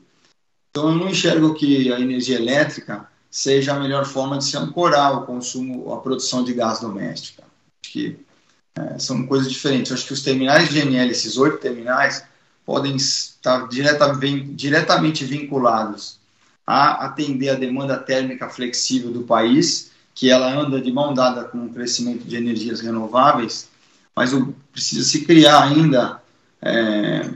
Então, 0.71 0.91
eu 0.91 0.95
não 0.95 1.09
enxergo 1.09 1.55
que 1.55 1.93
a 1.93 2.01
energia 2.01 2.37
elétrica 2.37 3.09
seja 3.31 3.75
a 3.75 3.81
melhor 3.81 4.05
forma 4.05 4.39
de 4.39 4.45
se 4.45 4.57
ancorar 4.57 5.17
o 5.17 5.27
consumo, 5.27 5.93
a 5.93 6.01
produção 6.01 6.45
de 6.45 6.53
gás 6.53 6.81
doméstica. 6.81 7.43
Acho 7.83 7.93
que 7.93 8.19
é, 8.77 8.99
são 8.99 9.27
coisas 9.27 9.51
diferentes. 9.51 9.91
Eu 9.91 9.97
acho 9.97 10.07
que 10.07 10.13
os 10.13 10.23
terminais 10.23 10.69
de 10.69 10.81
GNL, 10.81 11.11
esses 11.11 11.37
oito 11.39 11.59
terminais, 11.59 12.25
podem 12.65 12.97
estar 12.97 13.69
diretamente, 13.69 14.45
diretamente 14.49 15.25
vinculados 15.25 16.19
a 16.67 17.07
atender 17.07 17.51
a 17.51 17.55
demanda 17.55 17.97
térmica 17.97 18.49
flexível 18.49 19.13
do 19.13 19.23
país, 19.23 19.93
que 20.15 20.31
ela 20.31 20.53
anda 20.53 20.81
de 20.81 20.91
mão 20.91 21.15
dada 21.15 21.45
com 21.45 21.65
o 21.65 21.73
crescimento 21.73 22.25
de 22.25 22.37
energias 22.37 22.81
renováveis, 22.81 23.69
mas 24.17 24.33
precisa 24.73 25.05
se 25.05 25.27
criar 25.27 25.65
ainda 25.65 26.23
é, 26.63 27.31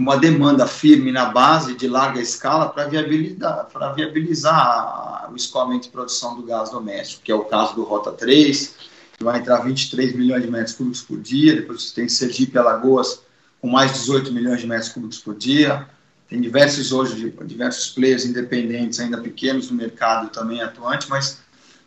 uma 0.00 0.16
demanda 0.16 0.66
firme 0.66 1.12
na 1.12 1.26
base 1.26 1.74
de 1.76 1.86
larga 1.86 2.18
escala 2.18 2.70
para 2.70 2.88
viabilizar, 2.88 3.68
viabilizar 3.94 5.30
o 5.30 5.36
escoamento 5.36 5.88
e 5.88 5.90
produção 5.90 6.34
do 6.34 6.42
gás 6.42 6.70
doméstico, 6.70 7.22
que 7.22 7.30
é 7.30 7.34
o 7.34 7.44
caso 7.44 7.74
do 7.74 7.84
Rota 7.84 8.10
3, 8.10 8.74
que 9.18 9.22
vai 9.22 9.38
entrar 9.38 9.58
23 9.58 10.14
milhões 10.14 10.42
de 10.42 10.50
metros 10.50 10.74
cúbicos 10.74 11.02
por 11.02 11.20
dia, 11.20 11.56
depois 11.56 11.82
você 11.82 11.94
tem 11.94 12.08
Sergipe 12.08 12.56
e 12.56 12.58
Alagoas 12.58 13.20
com 13.60 13.68
mais 13.68 13.92
18 13.92 14.32
milhões 14.32 14.60
de 14.60 14.66
metros 14.66 14.88
cúbicos 14.88 15.18
por 15.18 15.36
dia, 15.36 15.86
tem 16.28 16.40
diversos 16.40 16.90
hoje, 16.90 17.30
diversos 17.44 17.90
players 17.90 18.24
independentes, 18.24 18.98
ainda 18.98 19.18
pequenos 19.18 19.70
no 19.70 19.76
mercado 19.76 20.30
também 20.30 20.62
atuante, 20.62 21.08
mas 21.10 21.40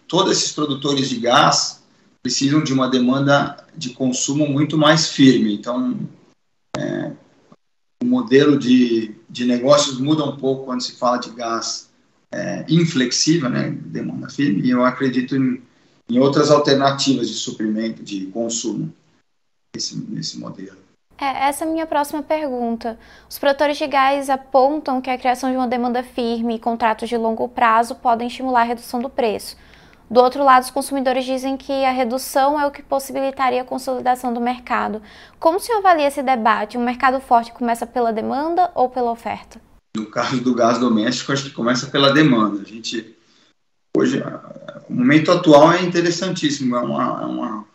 todos 0.08 0.32
esses 0.32 0.52
produtores 0.52 1.10
de 1.10 1.18
gás 1.18 1.84
precisam 2.26 2.64
de 2.64 2.74
uma 2.74 2.90
demanda 2.90 3.56
de 3.78 3.92
consumo 3.92 4.48
muito 4.48 4.80
mais 4.80 5.10
firme. 5.10 5.54
Então, 5.54 5.96
é, 6.76 7.12
o 8.02 8.06
modelo 8.08 8.58
de, 8.58 9.14
de 9.30 9.46
negócios 9.46 10.00
muda 10.00 10.26
um 10.26 10.36
pouco 10.36 10.66
quando 10.66 10.82
se 10.82 10.94
fala 10.94 11.20
de 11.20 11.30
gás 11.30 11.92
é, 12.34 12.66
inflexível, 12.68 13.48
né, 13.48 13.70
demanda 13.70 14.28
firme, 14.28 14.64
e 14.64 14.72
eu 14.72 14.84
acredito 14.84 15.36
em, 15.36 15.62
em 16.10 16.18
outras 16.18 16.50
alternativas 16.50 17.30
de 17.30 17.36
suprimento, 17.36 18.02
de 18.02 18.26
consumo 18.26 18.92
nesse, 19.76 19.96
nesse 19.96 20.40
modelo. 20.40 20.80
É, 21.20 21.48
essa 21.48 21.64
é 21.64 21.68
a 21.68 21.72
minha 21.72 21.86
próxima 21.86 22.24
pergunta. 22.24 22.98
Os 23.30 23.38
produtores 23.38 23.78
de 23.78 23.86
gás 23.86 24.32
apontam 24.32 25.00
que 25.00 25.12
a 25.12 25.18
criação 25.18 25.52
de 25.52 25.58
uma 25.58 25.68
demanda 25.68 26.02
firme 26.02 26.56
e 26.56 26.60
contratos 26.60 27.08
de 27.08 27.18
longo 27.18 27.48
prazo 27.48 27.94
podem 27.94 28.28
estimular 28.28 28.62
a 28.62 28.66
redução 28.66 29.00
do 29.00 29.12
preço. 29.12 29.56
Do 30.10 30.20
outro 30.20 30.44
lado, 30.44 30.64
os 30.64 30.70
consumidores 30.70 31.26
dizem 31.26 31.58
que 31.58 31.84
a 31.84 31.92
redução 31.92 32.60
é 32.60 32.66
o 32.66 32.72
que 32.72 32.84
possibilitaria 32.84 33.62
a 33.62 33.66
consolidação 33.66 34.34
do 34.34 34.40
mercado. 34.40 35.02
Como 35.40 35.58
o 35.58 35.60
senhor 35.60 35.80
avalia 35.80 36.08
esse 36.08 36.22
debate? 36.22 36.78
Um 36.78 36.84
mercado 36.84 37.20
forte 37.20 37.52
começa 37.52 37.88
pela 37.88 38.14
demanda 38.14 38.72
ou 38.76 38.88
pela 38.88 39.12
oferta? 39.12 39.60
No 39.98 40.06
caso 40.06 40.42
do 40.42 40.54
gás 40.54 40.78
doméstico, 40.78 41.32
acho 41.32 41.46
que 41.46 41.52
começa 41.52 41.88
pela 41.88 42.14
demanda. 42.14 42.62
A 42.62 42.66
gente, 42.66 43.16
hoje, 43.98 44.22
o 44.88 44.94
momento 44.94 45.32
atual 45.32 45.72
é 45.72 45.82
interessantíssimo. 45.82 46.76
É 46.76 46.80
uma, 46.80 47.22
é 47.22 47.26
uma, 47.26 47.66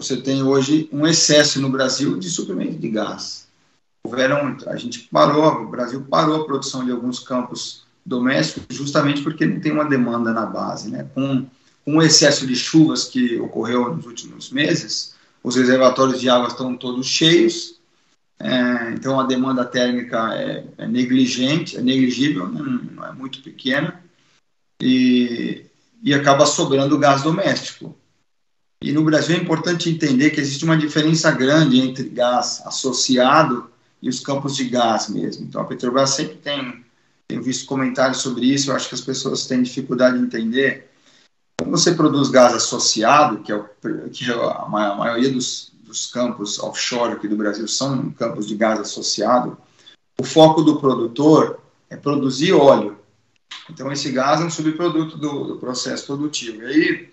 você 0.00 0.16
tem 0.16 0.42
hoje 0.42 0.88
um 0.92 1.06
excesso 1.06 1.60
no 1.60 1.70
Brasil 1.70 2.18
de 2.18 2.28
suprimento 2.28 2.78
de 2.78 2.88
gás. 2.88 3.46
Houveram, 4.04 4.56
a 4.66 4.76
gente 4.76 5.00
parou, 5.12 5.62
o 5.62 5.68
Brasil 5.68 6.04
parou 6.10 6.42
a 6.42 6.44
produção 6.44 6.84
de 6.84 6.90
alguns 6.90 7.20
campos 7.20 7.84
doméstico 8.04 8.66
justamente 8.70 9.22
porque 9.22 9.46
não 9.46 9.60
tem 9.60 9.72
uma 9.72 9.84
demanda 9.84 10.32
na 10.32 10.46
base. 10.46 10.90
Né? 10.90 11.06
Com, 11.14 11.46
com 11.84 11.96
o 11.96 12.02
excesso 12.02 12.46
de 12.46 12.56
chuvas 12.56 13.04
que 13.04 13.38
ocorreu 13.38 13.94
nos 13.94 14.06
últimos 14.06 14.50
meses, 14.50 15.14
os 15.42 15.56
reservatórios 15.56 16.20
de 16.20 16.28
água 16.28 16.48
estão 16.48 16.76
todos 16.76 17.06
cheios, 17.06 17.80
é, 18.38 18.92
então 18.92 19.20
a 19.20 19.24
demanda 19.24 19.64
térmica 19.64 20.34
é, 20.34 20.64
é 20.78 20.86
negligente, 20.86 21.76
é 21.76 21.80
negligível, 21.80 22.48
né? 22.48 22.60
não 22.92 23.06
é 23.06 23.12
muito 23.12 23.40
pequena, 23.40 24.02
e, 24.80 25.64
e 26.02 26.12
acaba 26.12 26.44
sobrando 26.44 26.98
gás 26.98 27.22
doméstico. 27.22 27.96
E 28.82 28.90
no 28.90 29.04
Brasil 29.04 29.36
é 29.36 29.38
importante 29.38 29.88
entender 29.88 30.30
que 30.30 30.40
existe 30.40 30.64
uma 30.64 30.76
diferença 30.76 31.30
grande 31.30 31.78
entre 31.78 32.08
gás 32.08 32.60
associado 32.66 33.70
e 34.02 34.08
os 34.08 34.18
campos 34.18 34.56
de 34.56 34.64
gás 34.64 35.08
mesmo. 35.08 35.44
Então 35.44 35.60
a 35.60 35.64
Petrobras 35.64 36.10
sempre 36.10 36.34
tem 36.38 36.81
tenho 37.32 37.42
visto 37.42 37.66
comentários 37.66 38.18
sobre 38.18 38.44
isso, 38.44 38.70
eu 38.70 38.76
acho 38.76 38.90
que 38.90 38.94
as 38.94 39.00
pessoas 39.00 39.46
têm 39.46 39.62
dificuldade 39.62 40.18
de 40.18 40.24
entender. 40.24 40.90
Quando 41.58 41.70
você 41.70 41.94
produz 41.94 42.28
gás 42.28 42.52
associado, 42.52 43.38
que 43.38 43.50
é, 43.50 43.56
o, 43.56 43.66
que 44.10 44.30
é 44.30 44.34
a 44.34 44.66
maioria 44.68 45.30
dos, 45.30 45.72
dos 45.82 46.08
campos 46.08 46.58
offshore 46.58 47.14
aqui 47.14 47.26
do 47.26 47.36
Brasil 47.36 47.66
são 47.66 48.10
campos 48.10 48.46
de 48.46 48.54
gás 48.54 48.78
associado, 48.78 49.56
o 50.20 50.24
foco 50.24 50.62
do 50.62 50.78
produtor 50.78 51.58
é 51.88 51.96
produzir 51.96 52.52
óleo. 52.52 52.98
Então, 53.70 53.90
esse 53.90 54.10
gás 54.12 54.42
é 54.42 54.44
um 54.44 54.50
subproduto 54.50 55.16
do, 55.16 55.44
do 55.44 55.56
processo 55.58 56.06
produtivo. 56.06 56.62
E 56.62 56.66
aí, 56.66 57.12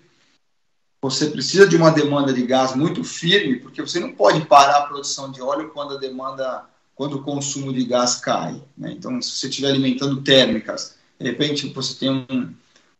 você 1.02 1.30
precisa 1.30 1.66
de 1.66 1.76
uma 1.76 1.90
demanda 1.90 2.30
de 2.30 2.42
gás 2.42 2.74
muito 2.74 3.02
firme, 3.02 3.58
porque 3.58 3.80
você 3.80 3.98
não 3.98 4.12
pode 4.12 4.44
parar 4.44 4.78
a 4.78 4.86
produção 4.86 5.30
de 5.30 5.40
óleo 5.40 5.70
quando 5.70 5.94
a 5.94 5.98
demanda 5.98 6.68
quando 7.00 7.14
o 7.14 7.22
consumo 7.22 7.72
de 7.72 7.82
gás 7.84 8.16
cai. 8.16 8.62
Né? 8.76 8.92
Então, 8.92 9.22
se 9.22 9.30
você 9.30 9.48
estiver 9.48 9.68
alimentando 9.68 10.20
térmicas, 10.20 10.96
de 11.18 11.26
repente 11.26 11.66
você 11.72 11.94
tem 11.94 12.10
um, 12.10 12.52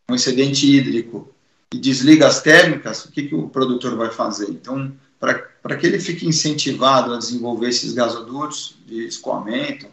um 0.08 0.14
excedente 0.14 0.66
hídrico 0.66 1.30
e 1.70 1.76
desliga 1.76 2.26
as 2.26 2.40
térmicas, 2.40 3.04
o 3.04 3.12
que, 3.12 3.24
que 3.24 3.34
o 3.34 3.50
produtor 3.50 3.94
vai 3.96 4.10
fazer? 4.10 4.48
Então, 4.48 4.90
para 5.18 5.76
que 5.76 5.86
ele 5.86 6.00
fique 6.00 6.26
incentivado 6.26 7.12
a 7.12 7.18
desenvolver 7.18 7.68
esses 7.68 7.92
gasodutos 7.92 8.74
de 8.86 9.06
escoamento, 9.06 9.86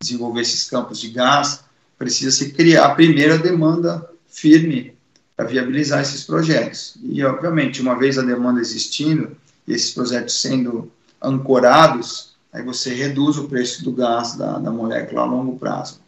desenvolver 0.00 0.42
esses 0.42 0.70
campos 0.70 1.00
de 1.00 1.08
gás, 1.08 1.64
precisa 1.98 2.30
se 2.30 2.52
criar 2.52 2.84
a 2.86 2.94
primeira 2.94 3.36
demanda 3.36 4.08
firme 4.28 4.94
para 5.36 5.48
viabilizar 5.48 6.00
esses 6.00 6.22
projetos. 6.22 6.94
E, 7.02 7.24
obviamente, 7.24 7.82
uma 7.82 7.98
vez 7.98 8.20
a 8.20 8.22
demanda 8.22 8.60
existindo, 8.60 9.36
esses 9.66 9.90
projetos 9.90 10.40
sendo 10.40 10.92
ancorados 11.20 12.27
aí 12.52 12.62
você 12.62 12.94
reduz 12.94 13.38
o 13.38 13.48
preço 13.48 13.84
do 13.84 13.92
gás 13.92 14.36
da, 14.36 14.58
da 14.58 14.70
molécula 14.70 15.22
a 15.22 15.26
longo 15.26 15.58
prazo. 15.58 16.00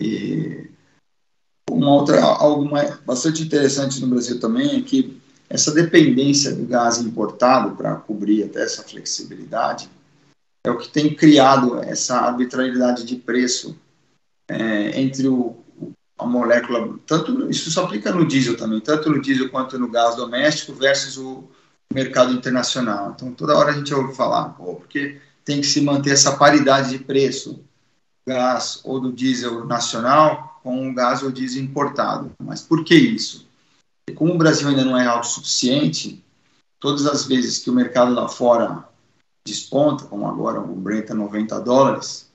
E 0.00 0.70
uma 1.70 1.92
outra, 1.94 2.22
algo 2.22 2.68
bastante 3.04 3.42
interessante 3.42 4.00
no 4.00 4.06
Brasil 4.06 4.38
também 4.40 4.78
é 4.78 4.82
que 4.82 5.20
essa 5.48 5.72
dependência 5.72 6.54
do 6.54 6.66
gás 6.66 6.98
importado 6.98 7.74
para 7.74 7.96
cobrir 7.96 8.44
até 8.44 8.62
essa 8.62 8.82
flexibilidade 8.82 9.88
é 10.64 10.70
o 10.70 10.78
que 10.78 10.88
tem 10.88 11.14
criado 11.14 11.78
essa 11.78 12.16
arbitrariedade 12.16 13.04
de 13.04 13.16
preço 13.16 13.76
é, 14.48 15.00
entre 15.00 15.28
o, 15.28 15.56
a 16.18 16.26
molécula, 16.26 16.98
tanto 17.06 17.48
isso 17.50 17.70
se 17.70 17.78
aplica 17.78 18.12
no 18.12 18.26
diesel 18.26 18.56
também, 18.56 18.80
tanto 18.80 19.08
no 19.10 19.22
diesel 19.22 19.48
quanto 19.50 19.78
no 19.78 19.88
gás 19.88 20.16
doméstico 20.16 20.74
versus 20.74 21.16
o, 21.16 21.48
mercado 21.92 22.32
internacional. 22.32 23.12
Então, 23.14 23.32
toda 23.32 23.56
hora 23.56 23.70
a 23.70 23.74
gente 23.74 23.92
ouve 23.94 24.14
falar, 24.14 24.50
pô, 24.50 24.76
porque 24.76 25.20
tem 25.44 25.60
que 25.60 25.66
se 25.66 25.80
manter 25.80 26.10
essa 26.10 26.36
paridade 26.36 26.90
de 26.90 26.98
preço, 26.98 27.64
gás 28.26 28.80
ou 28.84 29.00
do 29.00 29.12
diesel 29.12 29.64
nacional 29.64 30.60
com 30.62 30.88
o 30.88 30.94
gás 30.94 31.22
ou 31.22 31.30
diesel 31.30 31.62
importado. 31.62 32.30
Mas 32.38 32.60
por 32.60 32.84
que 32.84 32.94
isso? 32.94 33.48
Porque 34.04 34.16
como 34.16 34.34
o 34.34 34.38
Brasil 34.38 34.68
ainda 34.68 34.84
não 34.84 34.96
é 34.96 35.06
autossuficiente, 35.06 36.22
todas 36.78 37.06
as 37.06 37.24
vezes 37.24 37.58
que 37.58 37.70
o 37.70 37.74
mercado 37.74 38.12
lá 38.12 38.28
fora 38.28 38.86
desponta, 39.46 40.04
como 40.04 40.28
agora 40.28 40.60
o 40.60 40.74
Brent 40.74 41.10
a 41.10 41.14
90 41.14 41.58
dólares, 41.60 42.28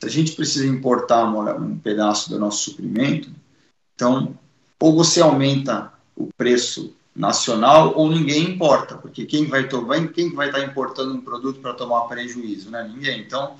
se 0.00 0.06
a 0.06 0.10
gente 0.10 0.32
precisa 0.32 0.66
importar 0.66 1.24
um 1.24 1.78
pedaço 1.78 2.30
do 2.30 2.38
nosso 2.38 2.70
suprimento, 2.70 3.30
então, 3.94 4.36
ou 4.80 4.94
você 4.94 5.20
aumenta 5.20 5.92
o 6.16 6.28
preço 6.36 6.94
nacional 7.14 7.94
ou 7.96 8.10
ninguém 8.10 8.50
importa, 8.50 8.96
porque 8.96 9.24
quem 9.24 9.46
vai, 9.46 9.68
quem 10.12 10.34
vai 10.34 10.48
estar 10.48 10.60
importando 10.60 11.14
um 11.14 11.20
produto 11.20 11.60
para 11.60 11.74
tomar 11.74 12.02
prejuízo? 12.02 12.70
Né? 12.70 12.90
Ninguém. 12.92 13.20
Então, 13.20 13.56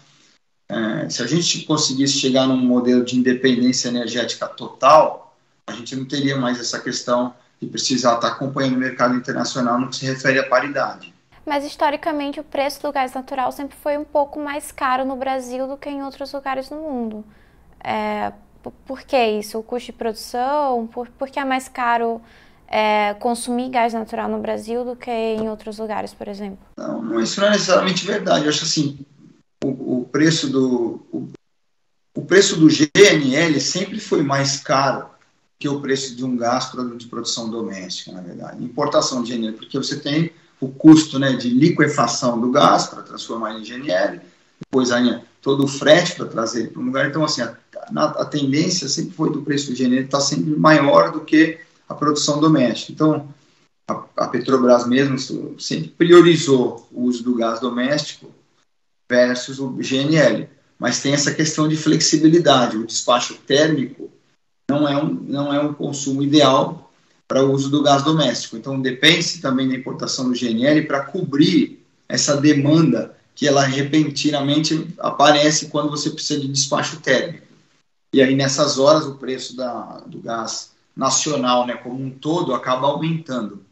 é, 0.69 1.09
se 1.09 1.23
a 1.23 1.27
gente 1.27 1.65
conseguisse 1.65 2.15
chegar 2.15 2.47
num 2.47 2.57
modelo 2.57 3.05
de 3.05 3.17
independência 3.17 3.89
energética 3.89 4.49
total, 4.49 5.37
a 5.67 5.73
gente 5.73 5.95
não 5.95 6.05
teria 6.05 6.37
mais 6.37 6.59
essa 6.59 6.81
questão 6.81 7.35
de 7.61 7.69
precisar 7.69 8.17
estar 8.17 8.29
acompanhando 8.29 8.75
o 8.75 8.79
mercado 8.79 9.15
internacional 9.15 9.79
no 9.79 9.89
que 9.89 9.97
se 9.97 10.07
refere 10.07 10.39
à 10.39 10.49
paridade. 10.49 11.15
Mas 11.47 11.65
historicamente 11.65 12.41
o 12.41 12.45
preço 12.45 12.81
do 12.83 12.91
gás 12.91 13.13
natural 13.13 13.53
sempre 13.53 13.77
foi 13.77 13.99
um 13.99 14.05
pouco 14.05 14.41
mais 14.41 14.73
caro 14.73 15.05
no 15.05 15.15
Brasil 15.15 15.67
do 15.69 15.77
que 15.77 15.89
em 15.89 16.03
outros 16.03 16.33
lugares 16.33 16.71
no 16.71 16.79
mundo. 16.79 17.25
É, 17.83 18.33
por 18.87 19.03
que 19.03 19.23
isso? 19.27 19.59
O 19.59 19.63
custo 19.63 19.93
de 19.93 19.99
produção? 19.99 20.87
Por, 20.87 21.09
por 21.09 21.29
que 21.29 21.39
é 21.39 21.45
mais 21.45 21.69
caro 21.69 22.21
é, 22.69 23.15
consumir 23.15 23.71
gás 23.71 23.93
natural 23.93 24.29
no 24.29 24.39
Brasil 24.39 24.85
do 24.85 24.97
que 24.97 25.11
em 25.11 25.49
outros 25.49 25.79
lugares, 25.79 26.13
por 26.13 26.29
exemplo? 26.29 26.59
Não, 26.77 27.21
isso 27.21 27.41
não 27.41 27.49
é 27.49 27.51
necessariamente 27.53 28.07
verdade. 28.07 28.45
Eu 28.45 28.51
acho 28.51 28.65
assim, 28.65 28.99
o, 29.63 30.01
o 30.01 30.05
preço 30.05 30.49
do 30.51 31.07
o, 31.13 31.29
o, 32.17 32.23
preço 32.23 32.57
do 32.57 32.69
GNL 32.69 33.61
sempre 33.61 34.01
foi 34.01 34.23
mais 34.23 34.61
caro 34.61 35.09
que 35.59 35.69
o 35.69 35.81
preço 35.81 36.15
de 36.15 36.25
um 36.25 36.37
gás 36.37 36.71
de 36.97 37.07
produção 37.07 37.49
doméstica, 37.49 38.13
na 38.13 38.21
verdade. 38.21 38.63
Importação 38.63 39.23
de 39.23 39.33
GNL, 39.33 39.55
porque 39.55 39.79
você 39.79 39.99
tem 39.99 40.33
o 40.61 40.69
custo 40.69 41.19
né, 41.19 41.33
de 41.35 41.51
liquefação 41.51 42.41
do 42.41 42.51
gás 42.51 42.87
para 42.87 43.03
transformar 43.03 43.55
em 43.55 43.63
GNL, 43.63 44.21
depois 44.61 44.91
aí 44.91 45.21
todo 45.41 45.65
o 45.65 45.69
frete 45.69 46.15
para 46.15 46.27
trazer 46.27 46.73
para 46.73 46.81
um 46.81 46.87
lugar. 46.87 47.09
Então, 47.09 47.25
assim, 47.25 47.43
a, 47.43 47.57
a, 47.97 48.25
tendência 48.25 48.89
sempre 48.89 49.13
foi 49.13 49.31
do 49.31 49.43
preço 49.43 49.71
do 49.71 49.77
GNL 49.77 50.05
estar 50.05 50.19
tá 50.19 50.25
sempre 50.25 50.51
maior 50.57 51.13
do 51.13 51.21
que 51.21 51.59
a 51.95 51.97
produção 51.97 52.41
doméstica. 52.41 52.93
Então, 52.93 53.29
a, 53.89 54.05
a 54.17 54.29
Petrobras 54.29 54.87
mesmo 54.87 55.17
sempre 55.59 55.89
priorizou 55.91 56.89
o 56.93 57.03
uso 57.05 57.23
do 57.23 57.37
gás 57.37 57.61
doméstico 57.61 58.31
versus 59.11 59.59
o 59.59 59.69
GNL. 59.71 60.49
Mas 60.79 61.01
tem 61.01 61.15
essa 61.15 61.33
questão 61.33 61.69
de 61.69 61.77
flexibilidade. 61.77 62.77
O 62.77 62.87
despacho 62.87 63.35
térmico 63.47 64.11
não 64.69 64.89
é 64.89 64.97
um, 64.97 65.09
não 65.09 65.55
é 65.55 65.61
um 65.61 65.73
consumo 65.73 66.23
ideal 66.23 66.93
para 67.29 67.45
o 67.45 67.53
uso 67.53 67.71
do 67.71 67.83
gás 67.83 68.03
doméstico. 68.03 68.57
Então, 68.57 68.81
depende 68.81 69.41
também 69.41 69.69
da 69.69 69.77
importação 69.77 70.29
do 70.29 70.39
GNL 70.39 70.87
para 70.87 71.05
cobrir 71.05 71.81
essa 72.09 72.37
demanda 72.37 73.17
que 73.35 73.49
ela 73.49 73.63
repentinamente 73.63 74.95
aparece 74.99 75.67
quando 75.67 75.91
você 75.91 76.11
precisa 76.11 76.41
de 76.41 76.49
despacho 76.49 77.01
térmico. 77.01 77.47
E 78.13 78.23
aí, 78.23 78.35
nessas 78.35 78.79
horas, 78.79 79.07
o 79.07 79.17
preço 79.17 79.57
da, 79.57 80.01
do 80.07 80.21
gás 80.21 80.74
nacional, 80.97 81.67
né, 81.67 81.75
como 81.75 82.03
um 82.03 82.11
todo, 82.11 82.55
acaba 82.55 82.87
aumentando. 82.87 83.65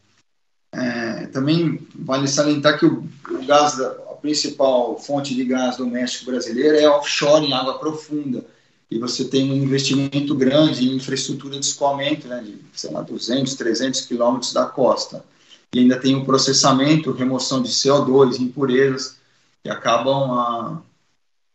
É, 0.75 1.26
também 1.26 1.87
vale 1.95 2.26
salientar 2.26 2.79
que 2.79 2.87
o, 2.87 3.07
o 3.31 3.47
gás, 3.47 3.79
a 3.81 4.14
principal 4.21 4.99
fonte 4.99 5.35
de 5.35 5.45
gás 5.45 5.76
doméstico 5.76 6.31
brasileira 6.31 6.81
é 6.81 6.88
offshore, 6.88 7.47
em 7.47 7.52
água 7.52 7.79
profunda. 7.79 8.45
E 8.91 8.99
você 8.99 9.25
tem 9.25 9.50
um 9.50 9.57
investimento 9.57 10.35
grande 10.35 10.87
em 10.87 10.97
infraestrutura 10.97 11.59
de 11.59 11.64
escoamento, 11.64 12.29
né, 12.29 12.43
de, 12.43 12.59
sei 12.75 12.91
lá, 12.91 13.02
200, 13.02 13.55
300 13.55 14.02
quilômetros 14.02 14.52
da 14.52 14.67
costa. 14.67 15.25
E 15.75 15.79
ainda 15.79 15.99
tem 15.99 16.14
o 16.14 16.25
processamento, 16.25 17.12
remoção 17.12 17.62
de 17.62 17.71
CO2, 17.71 18.38
impurezas, 18.38 19.17
que 19.62 19.71
acabam 19.71 20.33
a, 20.33 20.83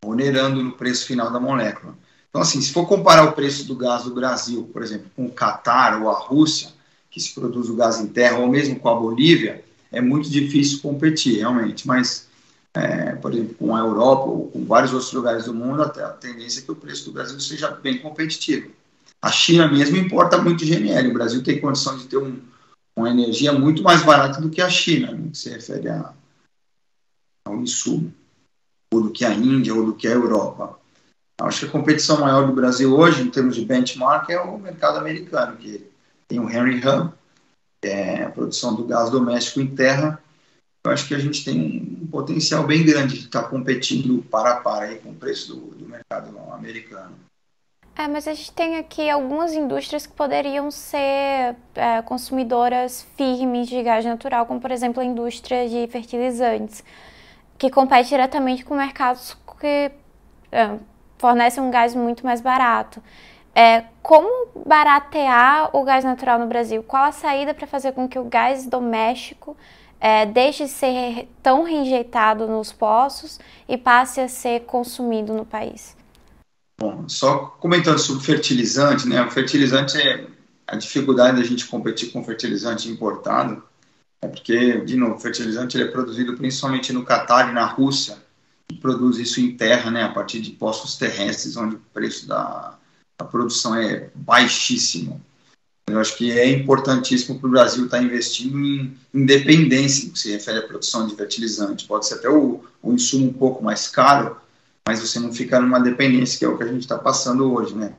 onerando 0.03 0.63
no 0.63 0.71
preço 0.71 1.05
final 1.05 1.31
da 1.31 1.39
molécula. 1.39 1.95
Então, 2.37 2.43
assim, 2.43 2.61
se 2.61 2.71
for 2.71 2.85
comparar 2.85 3.23
o 3.23 3.31
preço 3.31 3.65
do 3.65 3.75
gás 3.75 4.03
do 4.03 4.13
Brasil, 4.13 4.69
por 4.71 4.83
exemplo, 4.83 5.09
com 5.15 5.25
o 5.25 5.31
Catar 5.31 5.99
ou 5.99 6.07
a 6.07 6.19
Rússia, 6.19 6.69
que 7.09 7.19
se 7.19 7.33
produz 7.33 7.67
o 7.67 7.75
gás 7.75 7.99
em 7.99 8.05
terra, 8.05 8.37
ou 8.37 8.47
mesmo 8.47 8.79
com 8.79 8.89
a 8.89 8.95
Bolívia, 8.95 9.65
é 9.91 9.99
muito 9.99 10.29
difícil 10.29 10.79
competir, 10.79 11.39
realmente. 11.39 11.87
Mas, 11.87 12.27
é, 12.75 13.15
por 13.15 13.33
exemplo, 13.33 13.55
com 13.55 13.75
a 13.75 13.79
Europa 13.79 14.25
ou 14.25 14.51
com 14.51 14.63
vários 14.65 14.93
outros 14.93 15.11
lugares 15.13 15.45
do 15.45 15.53
mundo, 15.55 15.81
até 15.81 16.03
a 16.03 16.09
tendência 16.09 16.59
é 16.59 16.61
que 16.61 16.71
o 16.71 16.75
preço 16.75 17.05
do 17.05 17.11
Brasil 17.11 17.39
seja 17.39 17.71
bem 17.71 17.97
competitivo. 17.97 18.69
A 19.19 19.31
China 19.31 19.67
mesmo 19.67 19.97
importa 19.97 20.39
muito 20.39 20.63
GNL. 20.63 21.09
O 21.09 21.13
Brasil 21.15 21.41
tem 21.41 21.59
condição 21.59 21.97
de 21.97 22.05
ter 22.05 22.17
um, 22.17 22.39
uma 22.95 23.09
energia 23.09 23.51
muito 23.51 23.81
mais 23.81 24.03
barata 24.03 24.39
do 24.39 24.51
que 24.51 24.61
a 24.61 24.69
China, 24.69 25.11
no 25.11 25.31
que 25.31 25.39
se 25.39 25.49
refere 25.49 25.89
a, 25.89 26.13
ao 27.47 27.55
insumo, 27.55 28.13
ou 28.93 29.01
do 29.01 29.09
que 29.09 29.25
a 29.25 29.33
Índia, 29.33 29.73
ou 29.73 29.83
do 29.83 29.95
que 29.95 30.07
a 30.07 30.11
Europa. 30.11 30.76
Acho 31.39 31.61
que 31.61 31.65
a 31.67 31.71
competição 31.71 32.19
maior 32.19 32.47
do 32.47 32.53
Brasil 32.53 32.95
hoje, 32.95 33.21
em 33.21 33.29
termos 33.29 33.55
de 33.55 33.63
benchmark, 33.63 34.29
é 34.29 34.39
o 34.39 34.57
mercado 34.57 34.97
americano, 34.97 35.55
que 35.57 35.87
tem 36.27 36.39
o 36.39 36.49
Henry 36.49 36.79
Hub, 36.85 37.13
que 37.79 37.87
é 37.87 38.23
a 38.23 38.29
produção 38.31 38.73
do 38.73 38.83
gás 38.85 39.09
doméstico 39.11 39.61
em 39.61 39.75
terra. 39.75 40.21
Eu 40.83 40.91
acho 40.91 41.07
que 41.07 41.13
a 41.13 41.19
gente 41.19 41.45
tem 41.45 41.99
um 42.01 42.07
potencial 42.07 42.65
bem 42.65 42.83
grande 42.83 43.19
de 43.19 43.25
estar 43.25 43.43
competindo 43.43 44.23
para 44.23 44.53
a 44.53 44.55
para 44.61 44.85
aí 44.85 44.99
com 44.99 45.11
o 45.11 45.15
preço 45.15 45.55
do, 45.55 45.75
do 45.75 45.85
mercado 45.87 46.37
americano. 46.51 47.15
É, 47.95 48.07
mas 48.07 48.27
a 48.27 48.33
gente 48.33 48.51
tem 48.51 48.77
aqui 48.77 49.09
algumas 49.09 49.53
indústrias 49.53 50.05
que 50.05 50.13
poderiam 50.13 50.69
ser 50.69 51.55
é, 51.75 52.01
consumidoras 52.05 53.05
firmes 53.15 53.67
de 53.67 53.81
gás 53.81 54.05
natural, 54.05 54.45
como 54.45 54.61
por 54.61 54.71
exemplo 54.71 55.01
a 55.01 55.05
indústria 55.05 55.67
de 55.67 55.87
fertilizantes, 55.87 56.83
que 57.57 57.69
compete 57.71 58.09
diretamente 58.09 58.63
com 58.63 58.75
mercados 58.75 59.35
que 59.59 59.91
é, 60.51 60.77
fornece 61.17 61.59
um 61.59 61.71
gás 61.71 61.95
muito 61.95 62.25
mais 62.25 62.41
barato. 62.41 63.01
É, 63.55 63.85
como 64.03 64.49
baratear 64.65 65.75
o 65.75 65.83
gás 65.83 66.03
natural 66.03 66.37
no 66.37 66.45
Brasil? 66.45 66.83
Qual 66.83 67.03
a 67.03 67.11
saída 67.11 67.53
para 67.53 67.65
fazer 67.65 67.91
com 67.91 68.07
que 68.07 68.19
o 68.19 68.23
gás 68.25 68.67
doméstico 68.67 69.57
é, 69.99 70.25
deixe 70.25 70.65
de 70.65 70.69
ser 70.69 71.27
tão 71.41 71.63
rejeitado 71.63 72.47
nos 72.47 72.71
poços 72.71 73.39
e 73.67 73.75
passe 73.75 74.21
a 74.21 74.27
ser 74.27 74.61
consumido 74.61 75.33
no 75.33 75.43
país? 75.43 75.97
Bom, 76.79 77.09
só 77.09 77.57
comentando 77.59 77.97
sobre 77.97 78.23
fertilizante, 78.23 79.07
né? 79.07 79.23
O 79.23 79.31
fertilizante 79.31 79.97
é 79.99 80.27
a 80.67 80.75
dificuldade 80.75 81.37
da 81.37 81.43
gente 81.43 81.65
competir 81.65 82.11
com 82.11 82.23
fertilizante 82.23 82.89
importado, 82.89 83.63
é 84.21 84.27
porque, 84.27 84.81
de 84.81 84.95
novo, 84.95 85.19
fertilizante 85.19 85.81
é 85.81 85.85
produzido 85.85 86.35
principalmente 86.35 86.93
no 86.93 87.03
Catar 87.03 87.49
e 87.49 87.53
na 87.53 87.65
Rússia, 87.65 88.17
produz 88.75 89.17
isso 89.17 89.39
em 89.39 89.55
terra, 89.55 89.89
né, 89.89 90.03
a 90.03 90.11
partir 90.11 90.41
de 90.41 90.51
poços 90.51 90.95
terrestres, 90.95 91.55
onde 91.55 91.75
o 91.75 91.81
preço 91.93 92.27
da, 92.27 92.77
da 93.17 93.25
produção 93.25 93.75
é 93.75 94.09
baixíssimo. 94.13 95.21
Eu 95.89 95.99
acho 95.99 96.17
que 96.17 96.31
é 96.31 96.49
importantíssimo 96.49 97.39
para 97.39 97.47
o 97.47 97.51
Brasil 97.51 97.85
estar 97.85 97.97
tá 97.97 98.03
investindo 98.03 98.59
em 98.59 98.97
independência, 99.13 100.09
que 100.09 100.19
se 100.19 100.31
refere 100.31 100.59
à 100.59 100.67
produção 100.67 101.07
de 101.07 101.15
fertilizante. 101.15 101.87
Pode 101.87 102.05
ser 102.05 102.15
até 102.15 102.29
o, 102.29 102.61
o 102.83 102.93
insumo 102.93 103.27
um 103.27 103.33
pouco 103.33 103.63
mais 103.63 103.87
caro, 103.87 104.37
mas 104.85 104.99
você 104.99 105.17
não 105.17 105.31
fica 105.31 105.61
numa 105.61 105.79
dependência, 105.79 106.37
que 106.37 106.45
é 106.45 106.47
o 106.47 106.57
que 106.57 106.63
a 106.63 106.67
gente 106.67 106.81
está 106.81 106.97
passando 106.97 107.51
hoje, 107.53 107.73
né? 107.73 107.93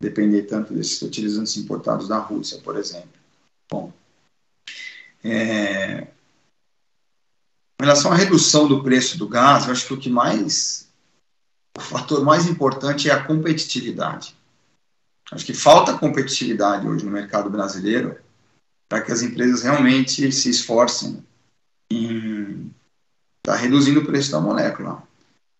Depender 0.00 0.42
tanto 0.42 0.72
desses 0.72 0.98
fertilizantes 0.98 1.56
importados 1.58 2.08
da 2.08 2.18
Rússia, 2.18 2.58
por 2.64 2.76
exemplo. 2.76 3.08
Bom, 3.70 3.92
é, 5.22 6.06
em 7.80 7.84
relação 7.84 8.12
à 8.12 8.14
redução 8.14 8.68
do 8.68 8.82
preço 8.82 9.18
do 9.18 9.28
gás, 9.28 9.66
eu 9.66 9.72
acho 9.72 9.86
que 9.86 9.94
o 9.94 9.98
que 9.98 10.10
mais. 10.10 10.88
O 11.76 11.80
fator 11.80 12.24
mais 12.24 12.46
importante 12.46 13.10
é 13.10 13.12
a 13.12 13.24
competitividade. 13.24 14.36
Acho 15.32 15.44
que 15.44 15.52
falta 15.52 15.98
competitividade 15.98 16.86
hoje 16.86 17.04
no 17.04 17.10
mercado 17.10 17.50
brasileiro 17.50 18.16
para 18.88 19.02
que 19.02 19.10
as 19.10 19.22
empresas 19.22 19.62
realmente 19.62 20.30
se 20.30 20.50
esforcem 20.50 21.24
em 21.90 22.72
estar 23.38 23.54
tá 23.54 23.56
reduzindo 23.56 24.00
o 24.00 24.06
preço 24.06 24.30
da 24.30 24.40
molécula. 24.40 25.02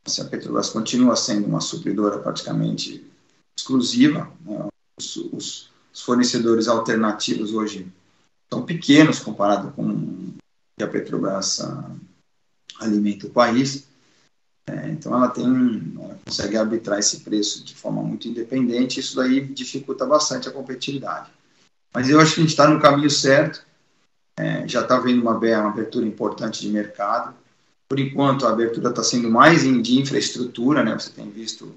Se 0.07 0.21
a 0.21 0.25
Petrobras 0.27 0.71
continua 0.71 1.17
sendo 1.17 1.47
uma 1.47 1.61
supridora 1.61 2.19
praticamente 2.19 3.05
exclusiva, 3.59 4.31
né, 4.43 4.69
os, 4.99 5.17
os, 5.17 5.71
fornecedores 5.95 6.69
alternativos 6.69 7.55
hoje 7.55 7.87
são 8.53 8.65
pequenos 8.65 9.21
comparado 9.21 9.73
com 9.73 10.34
que 10.77 10.85
a 10.85 10.89
Petrobras 10.89 11.61
alimenta 12.81 13.27
o 13.27 13.31
país. 13.31 13.87
É, 14.67 14.89
então 14.89 15.15
ela 15.15 15.29
tem, 15.29 15.45
ela 16.01 16.19
consegue 16.25 16.57
arbitrar 16.57 16.99
esse 16.99 17.21
preço 17.21 17.65
de 17.65 17.75
forma 17.75 18.03
muito 18.03 18.29
independente. 18.29 19.01
Isso 19.01 19.17
daí 19.17 19.45
dificulta 19.45 20.07
bastante 20.07 20.49
a 20.49 20.53
competitividade. 20.53 21.31
Mas 21.93 22.09
eu 22.09 22.21
acho 22.21 22.35
que 22.35 22.41
a 22.41 22.43
gente 22.43 22.51
está 22.51 22.69
no 22.69 22.81
caminho 22.81 23.11
certo. 23.11 23.65
É, 24.37 24.67
já 24.67 24.81
está 24.81 24.99
vendo 24.99 25.23
uma, 25.23 25.37
uma 25.37 25.69
abertura 25.69 26.07
importante 26.07 26.61
de 26.61 26.69
mercado. 26.69 27.35
Por 27.89 28.01
enquanto, 28.01 28.47
a 28.47 28.51
abertura 28.51 28.89
está 28.89 29.03
sendo 29.03 29.31
mais 29.31 29.63
de 29.63 30.01
infraestrutura, 30.01 30.83
né? 30.83 30.95
Você 30.95 31.11
tem 31.11 31.31
visto 31.31 31.73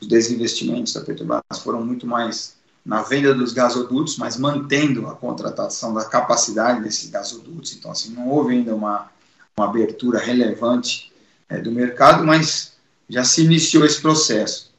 os 0.00 0.06
desinvestimentos 0.06 0.92
da 0.92 1.00
Petrobras 1.00 1.42
foram 1.62 1.84
muito 1.84 2.06
mais 2.06 2.56
na 2.88 3.02
venda 3.02 3.32
dos 3.34 3.52
gasodutos, 3.52 4.16
mas 4.16 4.36
mantendo 4.36 5.06
a 5.06 5.14
contratação 5.14 5.94
da 5.94 6.04
capacidade 6.04 6.82
desses 6.82 7.10
gasodutos. 7.10 7.74
Então, 7.74 7.90
assim, 7.90 8.12
não 8.14 8.28
houve 8.28 8.54
ainda 8.54 8.74
uma 8.74 9.10
uma 9.58 9.66
abertura 9.66 10.18
relevante 10.18 11.12
é, 11.48 11.58
do 11.58 11.72
mercado, 11.72 12.24
mas 12.24 12.76
já 13.08 13.24
se 13.24 13.44
iniciou 13.44 13.84
esse 13.84 14.00
processo. 14.00 14.72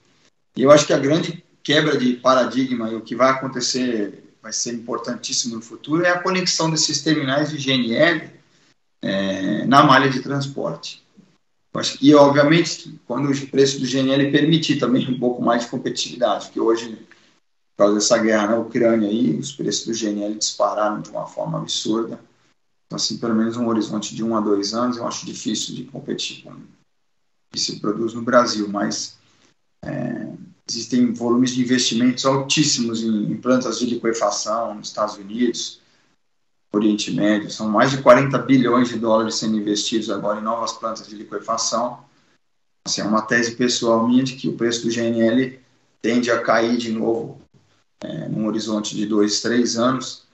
E 0.56 0.64
eu 0.64 0.72
acho 0.72 0.88
que 0.88 0.94
a 0.94 0.98
grande 0.98 1.44
quebra 1.62 1.98
de 1.98 2.14
paradigma 2.14 2.90
e 2.90 2.96
o 2.96 3.02
que 3.02 3.16
vai 3.16 3.30
acontecer, 3.30 4.24
vai 4.42 4.54
ser 4.54 4.74
importantíssimo 4.74 5.56
no 5.56 5.62
futuro, 5.62 6.06
é 6.06 6.10
a 6.10 6.20
conexão 6.20 6.72
desses 6.72 7.02
terminais 7.02 7.52
de 7.52 7.58
GNL 7.58 8.32
é, 9.02 9.66
na 9.66 9.84
malha 9.84 10.10
de 10.10 10.22
transporte. 10.22 11.04
E, 12.02 12.16
obviamente, 12.16 13.00
quando 13.06 13.32
o 13.32 13.48
preço 13.48 13.80
do 13.80 13.88
GNL 13.88 14.32
permitir 14.32 14.80
também 14.80 15.08
um 15.10 15.20
pouco 15.20 15.42
mais 15.42 15.64
de 15.64 15.70
competitividade, 15.70 16.48
porque 16.48 16.60
hoje, 16.60 16.98
por 17.80 17.86
causa 17.86 17.96
dessa 17.96 18.18
guerra 18.18 18.48
na 18.48 18.58
Ucrânia, 18.58 19.08
aí, 19.08 19.40
os 19.40 19.54
preços 19.54 19.86
do 19.86 19.94
GNL 19.94 20.36
dispararam 20.36 21.00
de 21.00 21.10
uma 21.12 21.26
forma 21.26 21.60
absurda. 21.60 22.20
Então, 22.86 22.98
assim, 22.98 23.18
pelo 23.18 23.34
menos 23.34 23.56
um 23.56 23.70
horizonte 23.70 24.14
de 24.14 24.22
um 24.22 24.36
a 24.36 24.42
dois 24.42 24.74
anos, 24.74 24.98
eu 24.98 25.08
acho 25.08 25.26
difícil 25.26 25.74
de 25.74 25.86
competir 25.86 26.44
com 26.44 26.50
o 26.52 26.62
que 27.54 27.58
se 27.58 27.80
produz 27.80 28.14
no 28.14 28.22
Brasil, 28.22 28.68
mas 28.68 29.18
é, 29.82 30.28
existem 30.70 31.14
volumes 31.14 31.56
de 31.56 31.62
investimentos 31.62 32.26
altíssimos 32.26 33.02
em, 33.02 33.32
em, 33.32 33.38
plantas 33.38 33.80
de 33.80 33.86
liquefação 33.86 34.76
nos 34.76 34.90
Estados 34.90 35.16
Unidos, 35.16 35.80
Oriente 36.74 37.12
Médio, 37.12 37.50
são 37.50 37.70
mais 37.70 37.92
de 37.92 38.02
40 38.02 38.38
bilhões 38.40 38.90
de 38.90 39.00
dólares 39.00 39.36
sendo 39.36 39.58
investidos 39.58 40.10
agora 40.10 40.42
em 40.42 40.44
novas 40.44 40.74
plantas 40.74 41.08
de 41.08 41.16
liquefação. 41.16 42.04
Assim, 42.86 43.00
é 43.00 43.06
uma 43.06 43.22
tese 43.22 43.56
pessoal 43.56 44.06
minha 44.06 44.26
de 44.26 44.36
que 44.36 44.50
o 44.50 44.58
preço 44.58 44.86
do 44.86 44.94
GNL 44.94 45.58
tende 46.02 46.30
a 46.30 46.42
cair 46.42 46.76
de 46.76 46.92
novo 46.92 47.40
é, 48.04 48.28
num 48.30 48.48
horizonte 48.48 48.96
de 48.96 49.06
dois, 49.06 49.42
três 49.42 49.78
anos, 49.78 50.28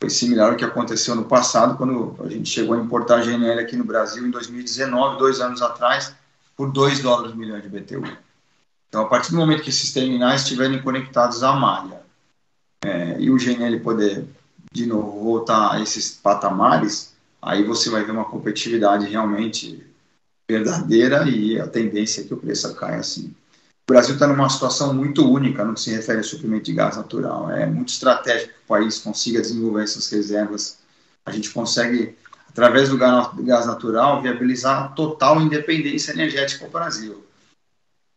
foi 0.00 0.10
similar 0.10 0.50
ao 0.50 0.56
que 0.56 0.64
aconteceu 0.64 1.14
no 1.14 1.24
passado, 1.24 1.76
quando 1.76 2.16
a 2.24 2.28
gente 2.28 2.48
chegou 2.48 2.74
a 2.74 2.80
importar 2.80 3.22
GNL 3.22 3.60
aqui 3.60 3.76
no 3.76 3.84
Brasil 3.84 4.26
em 4.26 4.30
2019, 4.30 5.18
dois 5.18 5.40
anos 5.40 5.62
atrás, 5.62 6.12
por 6.56 6.72
2 6.72 7.00
dólares 7.00 7.34
milhão 7.34 7.60
de 7.60 7.68
BTU. 7.68 8.02
Então, 8.88 9.02
a 9.02 9.08
partir 9.08 9.30
do 9.30 9.36
momento 9.36 9.62
que 9.62 9.70
esses 9.70 9.92
terminais 9.92 10.42
estiverem 10.42 10.82
conectados 10.82 11.42
à 11.42 11.52
malha 11.52 12.02
é, 12.84 13.20
e 13.20 13.30
o 13.30 13.38
GNL 13.38 13.80
poder, 13.80 14.26
de 14.72 14.86
novo, 14.86 15.22
voltar 15.22 15.72
a 15.72 15.80
esses 15.80 16.10
patamares, 16.10 17.14
aí 17.40 17.64
você 17.64 17.88
vai 17.88 18.04
ver 18.04 18.12
uma 18.12 18.24
competitividade 18.24 19.06
realmente 19.06 19.86
verdadeira 20.50 21.28
e 21.28 21.58
a 21.58 21.66
tendência 21.66 22.20
é 22.20 22.24
que 22.24 22.34
o 22.34 22.36
preço 22.36 22.74
caia 22.74 22.98
assim. 22.98 23.34
O 23.92 23.94
Brasil 23.94 24.14
está 24.14 24.26
numa 24.26 24.48
situação 24.48 24.94
muito 24.94 25.30
única 25.30 25.62
no 25.62 25.74
que 25.74 25.82
se 25.82 25.90
refere 25.90 26.16
ao 26.16 26.24
suprimento 26.24 26.64
de 26.64 26.72
gás 26.72 26.96
natural. 26.96 27.50
É 27.50 27.66
muito 27.66 27.90
estratégico 27.90 28.54
que 28.54 28.64
o 28.64 28.66
país 28.66 28.98
consiga 28.98 29.42
desenvolver 29.42 29.82
essas 29.82 30.08
reservas. 30.08 30.78
A 31.26 31.30
gente 31.30 31.50
consegue, 31.50 32.16
através 32.48 32.88
do 32.88 32.96
gás 32.96 33.66
natural, 33.66 34.22
viabilizar 34.22 34.84
a 34.84 34.88
total 34.88 35.42
independência 35.42 36.10
energética 36.10 36.64
do 36.64 36.70
Brasil. 36.70 37.22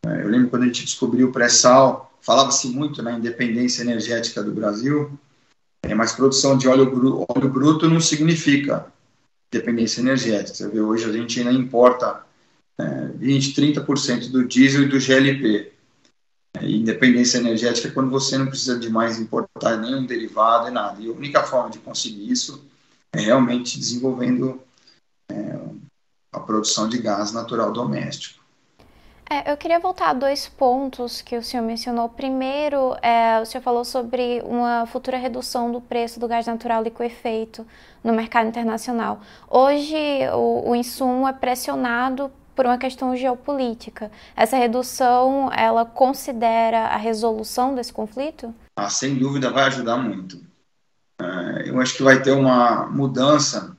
É, 0.05 0.23
eu 0.23 0.29
lembro 0.29 0.49
quando 0.49 0.63
a 0.63 0.67
gente 0.67 0.85
descobriu 0.85 1.27
o 1.27 1.33
pré-sal, 1.33 2.17
falava-se 2.21 2.69
muito 2.69 3.03
na 3.03 3.11
independência 3.11 3.81
energética 3.81 4.41
do 4.41 4.53
Brasil, 4.53 5.11
é, 5.83 5.93
mas 5.93 6.13
produção 6.13 6.57
de 6.57 6.69
óleo, 6.69 7.25
óleo 7.27 7.49
bruto 7.49 7.89
não 7.89 7.99
significa 7.99 8.85
dependência 9.51 9.99
energética. 9.99 10.55
Você 10.55 10.69
vê, 10.69 10.79
hoje 10.79 11.03
a 11.03 11.11
gente 11.11 11.37
ainda 11.37 11.51
importa 11.51 12.24
é, 12.79 13.07
20, 13.07 13.53
30% 13.53 14.31
do 14.31 14.47
diesel 14.47 14.83
e 14.83 14.87
do 14.87 14.99
GLP. 14.99 15.71
É, 16.57 16.69
independência 16.69 17.37
energética 17.37 17.87
é 17.87 17.91
quando 17.91 18.09
você 18.09 18.37
não 18.37 18.47
precisa 18.47 18.79
de 18.79 18.89
mais 18.89 19.19
importar 19.19 19.77
nenhum 19.77 20.05
derivado 20.05 20.67
e 20.67 20.71
nada. 20.71 21.01
E 21.01 21.09
a 21.09 21.13
única 21.13 21.43
forma 21.43 21.69
de 21.69 21.79
conseguir 21.79 22.31
isso 22.31 22.65
é 23.13 23.19
realmente 23.19 23.77
desenvolvendo 23.77 24.61
é, 25.29 25.59
a 26.31 26.39
produção 26.39 26.87
de 26.89 26.97
gás 26.97 27.31
natural 27.31 27.71
doméstico. 27.71 28.43
É, 29.27 29.51
eu 29.51 29.57
queria 29.57 29.79
voltar 29.79 30.09
a 30.09 30.13
dois 30.13 30.47
pontos 30.47 31.19
que 31.19 31.35
o 31.35 31.41
senhor 31.41 31.63
mencionou. 31.63 32.07
Primeiro, 32.07 32.95
é, 33.01 33.39
o 33.41 33.45
senhor 33.45 33.63
falou 33.63 33.83
sobre 33.83 34.39
uma 34.45 34.85
futura 34.85 35.17
redução 35.17 35.71
do 35.71 35.81
preço 35.81 36.19
do 36.19 36.27
gás 36.27 36.45
natural 36.45 36.83
liquefeito 36.83 37.65
no 38.03 38.13
mercado 38.13 38.47
internacional. 38.47 39.19
Hoje, 39.49 39.95
o, 40.31 40.69
o 40.69 40.75
insumo 40.75 41.27
é 41.27 41.33
pressionado 41.33 42.31
por 42.55 42.65
uma 42.65 42.77
questão 42.77 43.15
geopolítica. 43.15 44.11
Essa 44.35 44.57
redução, 44.57 45.51
ela 45.51 45.85
considera 45.85 46.87
a 46.87 46.97
resolução 46.97 47.75
desse 47.75 47.91
conflito? 47.91 48.53
Ah, 48.75 48.89
sem 48.89 49.15
dúvida 49.15 49.51
vai 49.51 49.65
ajudar 49.65 49.97
muito. 49.97 50.39
É, 51.19 51.69
eu 51.69 51.79
acho 51.79 51.95
que 51.95 52.03
vai 52.03 52.21
ter 52.21 52.31
uma 52.31 52.85
mudança 52.87 53.75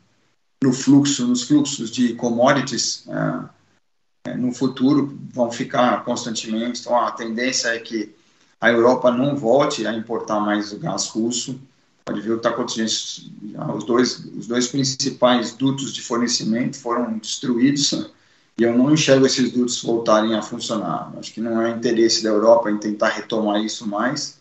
no 0.63 0.73
fluxo, 0.73 1.27
nos 1.27 1.43
fluxos 1.43 1.91
de 1.91 2.15
commodities. 2.15 3.07
É, 3.09 4.31
é, 4.31 4.37
no 4.37 4.53
futuro 4.53 5.19
vão 5.33 5.51
ficar 5.51 6.05
constantemente. 6.05 6.81
Então, 6.81 6.99
a 6.99 7.11
tendência 7.11 7.69
é 7.69 7.79
que 7.79 8.15
a 8.61 8.71
Europa 8.71 9.11
não 9.11 9.37
volte 9.37 9.87
a 9.87 9.93
importar 9.93 10.41
mais 10.41 10.73
o 10.73 10.79
gás 10.79 11.09
russo. 11.09 11.59
Pode 12.05 12.21
ver 12.21 12.31
o 12.31 12.35
que 12.35 12.47
está 12.47 12.51
acontecendo. 12.51 13.33
Os 13.75 13.85
dois, 13.85 14.25
os 14.37 14.47
dois 14.47 14.69
principais 14.69 15.53
dutos 15.53 15.93
de 15.93 16.03
fornecimento 16.03 16.77
foram 16.77 17.19
destruídos 17.19 18.11
e 18.59 18.63
eu 18.63 18.77
não 18.77 18.93
enxergo 18.93 19.27
esses 19.27 19.53
dutos 19.53 19.83
voltarem 19.83 20.35
a 20.35 20.43
funcionar. 20.43 21.13
Acho 21.19 21.33
que 21.33 21.41
não 21.41 21.61
é 21.61 21.71
interesse 21.71 22.23
da 22.23 22.31
Europa 22.31 22.71
em 22.71 22.79
tentar 22.79 23.09
retomar 23.09 23.63
isso 23.63 23.87
mais. 23.87 24.39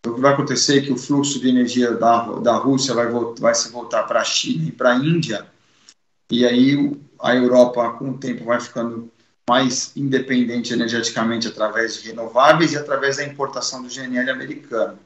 Então, 0.00 0.12
o 0.12 0.14
que 0.16 0.22
vai 0.22 0.32
acontecer 0.32 0.78
é 0.78 0.80
que 0.80 0.92
o 0.92 0.96
fluxo 0.96 1.38
de 1.38 1.48
energia 1.48 1.92
da, 1.92 2.22
da 2.40 2.56
Rússia 2.56 2.94
vai, 2.94 3.06
vai 3.38 3.54
se 3.54 3.70
voltar 3.70 4.04
para 4.04 4.20
a 4.20 4.24
China 4.24 4.68
e 4.68 4.72
para 4.72 4.92
a 4.92 4.96
Índia, 4.96 5.46
e 6.30 6.46
aí 6.46 6.96
a 7.20 7.36
Europa, 7.36 7.90
com 7.92 8.10
o 8.10 8.18
tempo, 8.18 8.46
vai 8.46 8.58
ficando 8.58 9.12
mais 9.48 9.92
independente 9.94 10.72
energeticamente 10.72 11.46
através 11.46 11.94
de 11.94 12.08
renováveis 12.08 12.72
e 12.72 12.78
através 12.78 13.18
da 13.18 13.24
importação 13.24 13.82
do 13.82 13.88
GNL 13.88 14.30
americano. 14.30 14.98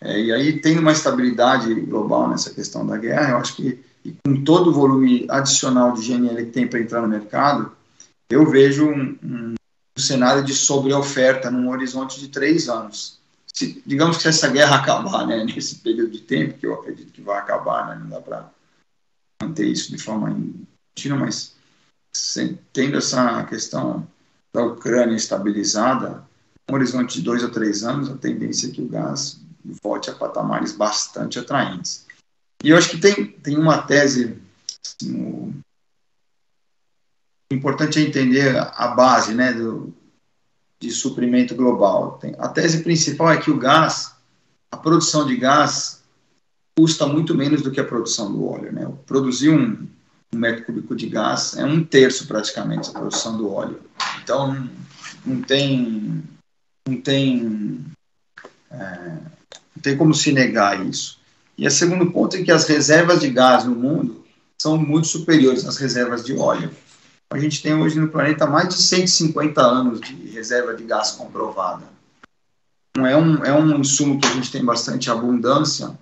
É, 0.00 0.20
e 0.20 0.32
aí 0.32 0.60
tem 0.60 0.78
uma 0.78 0.92
estabilidade 0.92 1.72
global 1.82 2.28
nessa 2.28 2.52
questão 2.52 2.84
da 2.84 2.96
guerra. 2.96 3.30
Eu 3.30 3.36
acho 3.36 3.54
que 3.54 3.80
e 4.10 4.16
com 4.28 4.44
todo 4.44 4.70
o 4.70 4.72
volume 4.72 5.26
adicional 5.28 5.92
de 5.92 6.02
GNL 6.02 6.46
que 6.46 6.52
tem 6.52 6.66
para 6.66 6.80
entrar 6.80 7.02
no 7.02 7.08
mercado, 7.08 7.72
eu 8.28 8.48
vejo 8.48 8.86
um, 8.86 9.18
um, 9.22 9.54
um 9.96 10.00
cenário 10.00 10.44
de 10.44 10.54
sobreoferta 10.54 11.50
num 11.50 11.68
horizonte 11.70 12.18
de 12.18 12.28
três 12.28 12.68
anos. 12.68 13.18
Se, 13.52 13.82
digamos 13.86 14.18
que 14.18 14.28
essa 14.28 14.48
guerra 14.48 14.76
acabar, 14.82 15.26
né, 15.26 15.44
nesse 15.44 15.76
período 15.76 16.10
de 16.10 16.20
tempo, 16.20 16.58
que 16.58 16.66
eu 16.66 16.74
acredito 16.74 17.12
que 17.12 17.22
vai 17.22 17.38
acabar, 17.38 17.88
né, 17.88 18.00
não 18.02 18.08
dá 18.08 18.20
para 18.20 18.50
manter 19.42 19.66
isso 19.66 19.90
de 19.90 19.98
forma 19.98 20.34
contínua, 20.94 21.18
mas 21.18 21.54
tendo 22.72 22.98
essa 22.98 23.44
questão 23.44 24.06
da 24.52 24.64
Ucrânia 24.64 25.16
estabilizada, 25.16 26.24
um 26.68 26.74
horizonte 26.74 27.18
de 27.18 27.22
dois 27.22 27.42
ou 27.42 27.50
três 27.50 27.82
anos, 27.82 28.10
a 28.10 28.16
tendência 28.16 28.68
é 28.68 28.70
que 28.70 28.82
o 28.82 28.88
gás 28.88 29.40
volte 29.82 30.10
a 30.10 30.14
patamares 30.14 30.72
bastante 30.72 31.38
atraentes. 31.38 32.06
E 32.62 32.70
eu 32.70 32.76
acho 32.76 32.90
que 32.90 32.98
tem, 32.98 33.26
tem 33.26 33.56
uma 33.56 33.82
tese 33.82 34.38
assim, 34.84 35.22
o 37.52 37.54
importante 37.54 37.98
é 37.98 38.02
entender 38.02 38.56
a 38.56 38.88
base 38.88 39.34
né, 39.34 39.52
do, 39.52 39.92
de 40.78 40.90
suprimento 40.90 41.54
global. 41.54 42.18
Tem, 42.18 42.34
a 42.38 42.48
tese 42.48 42.82
principal 42.82 43.30
é 43.30 43.38
que 43.38 43.50
o 43.50 43.58
gás, 43.58 44.14
a 44.70 44.76
produção 44.76 45.26
de 45.26 45.36
gás, 45.36 46.02
custa 46.76 47.06
muito 47.06 47.34
menos 47.34 47.62
do 47.62 47.70
que 47.70 47.80
a 47.80 47.84
produção 47.84 48.32
do 48.32 48.46
óleo. 48.46 48.72
Né? 48.72 48.90
Produzir 49.06 49.50
um, 49.50 49.86
um 50.32 50.38
metro 50.38 50.64
cúbico 50.64 50.94
de 50.94 51.08
gás 51.08 51.56
é 51.56 51.64
um 51.64 51.84
terço 51.84 52.26
praticamente 52.26 52.92
da 52.92 53.00
produção 53.00 53.36
do 53.36 53.52
óleo. 53.52 53.80
Então 54.22 54.68
não, 55.26 55.42
tem 55.42 56.22
não 56.88 57.00
tem 57.00 57.84
é, 58.70 58.78
não 59.74 59.82
tem 59.82 59.96
como 59.96 60.14
se 60.14 60.32
negar 60.32 60.86
isso. 60.86 61.19
E 61.60 61.66
o 61.66 61.70
segundo 61.70 62.10
ponto 62.10 62.34
é 62.38 62.42
que 62.42 62.50
as 62.50 62.66
reservas 62.66 63.20
de 63.20 63.28
gás 63.28 63.66
no 63.66 63.74
mundo 63.74 64.24
são 64.58 64.78
muito 64.78 65.06
superiores 65.06 65.66
às 65.66 65.76
reservas 65.76 66.24
de 66.24 66.34
óleo. 66.34 66.70
A 67.28 67.38
gente 67.38 67.62
tem 67.62 67.74
hoje 67.74 68.00
no 68.00 68.08
planeta 68.08 68.46
mais 68.46 68.70
de 68.70 68.82
150 68.82 69.60
anos 69.60 70.00
de 70.00 70.30
reserva 70.30 70.74
de 70.74 70.84
gás 70.84 71.10
comprovada. 71.10 71.84
Então, 72.90 73.06
é 73.06 73.14
um, 73.14 73.44
é 73.44 73.52
um 73.52 73.78
insumo 73.78 74.18
que 74.18 74.26
a 74.26 74.32
gente 74.32 74.50
tem 74.50 74.64
bastante 74.64 75.10
abundância 75.10 75.98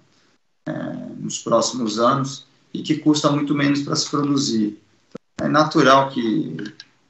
é, 0.65 0.73
nos 1.19 1.41
próximos 1.41 1.99
anos 1.99 2.47
e 2.73 2.81
que 2.81 2.99
custa 2.99 3.29
muito 3.29 3.53
menos 3.53 3.83
para 3.83 3.97
se 3.97 4.09
produzir. 4.09 4.81
Então, 5.09 5.49
é 5.49 5.51
natural 5.51 6.09
que 6.11 6.57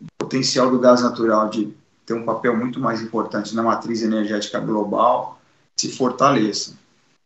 o 0.01 0.07
potencial 0.25 0.71
do 0.71 0.79
gás 0.79 1.03
natural 1.03 1.51
de 1.51 1.71
ter 2.07 2.15
um 2.15 2.25
papel 2.25 2.57
muito 2.57 2.81
mais 2.81 3.03
importante 3.03 3.55
na 3.55 3.63
matriz 3.63 4.01
energética 4.01 4.59
global 4.59 5.39
se 5.77 5.93
fortaleça 5.93 6.73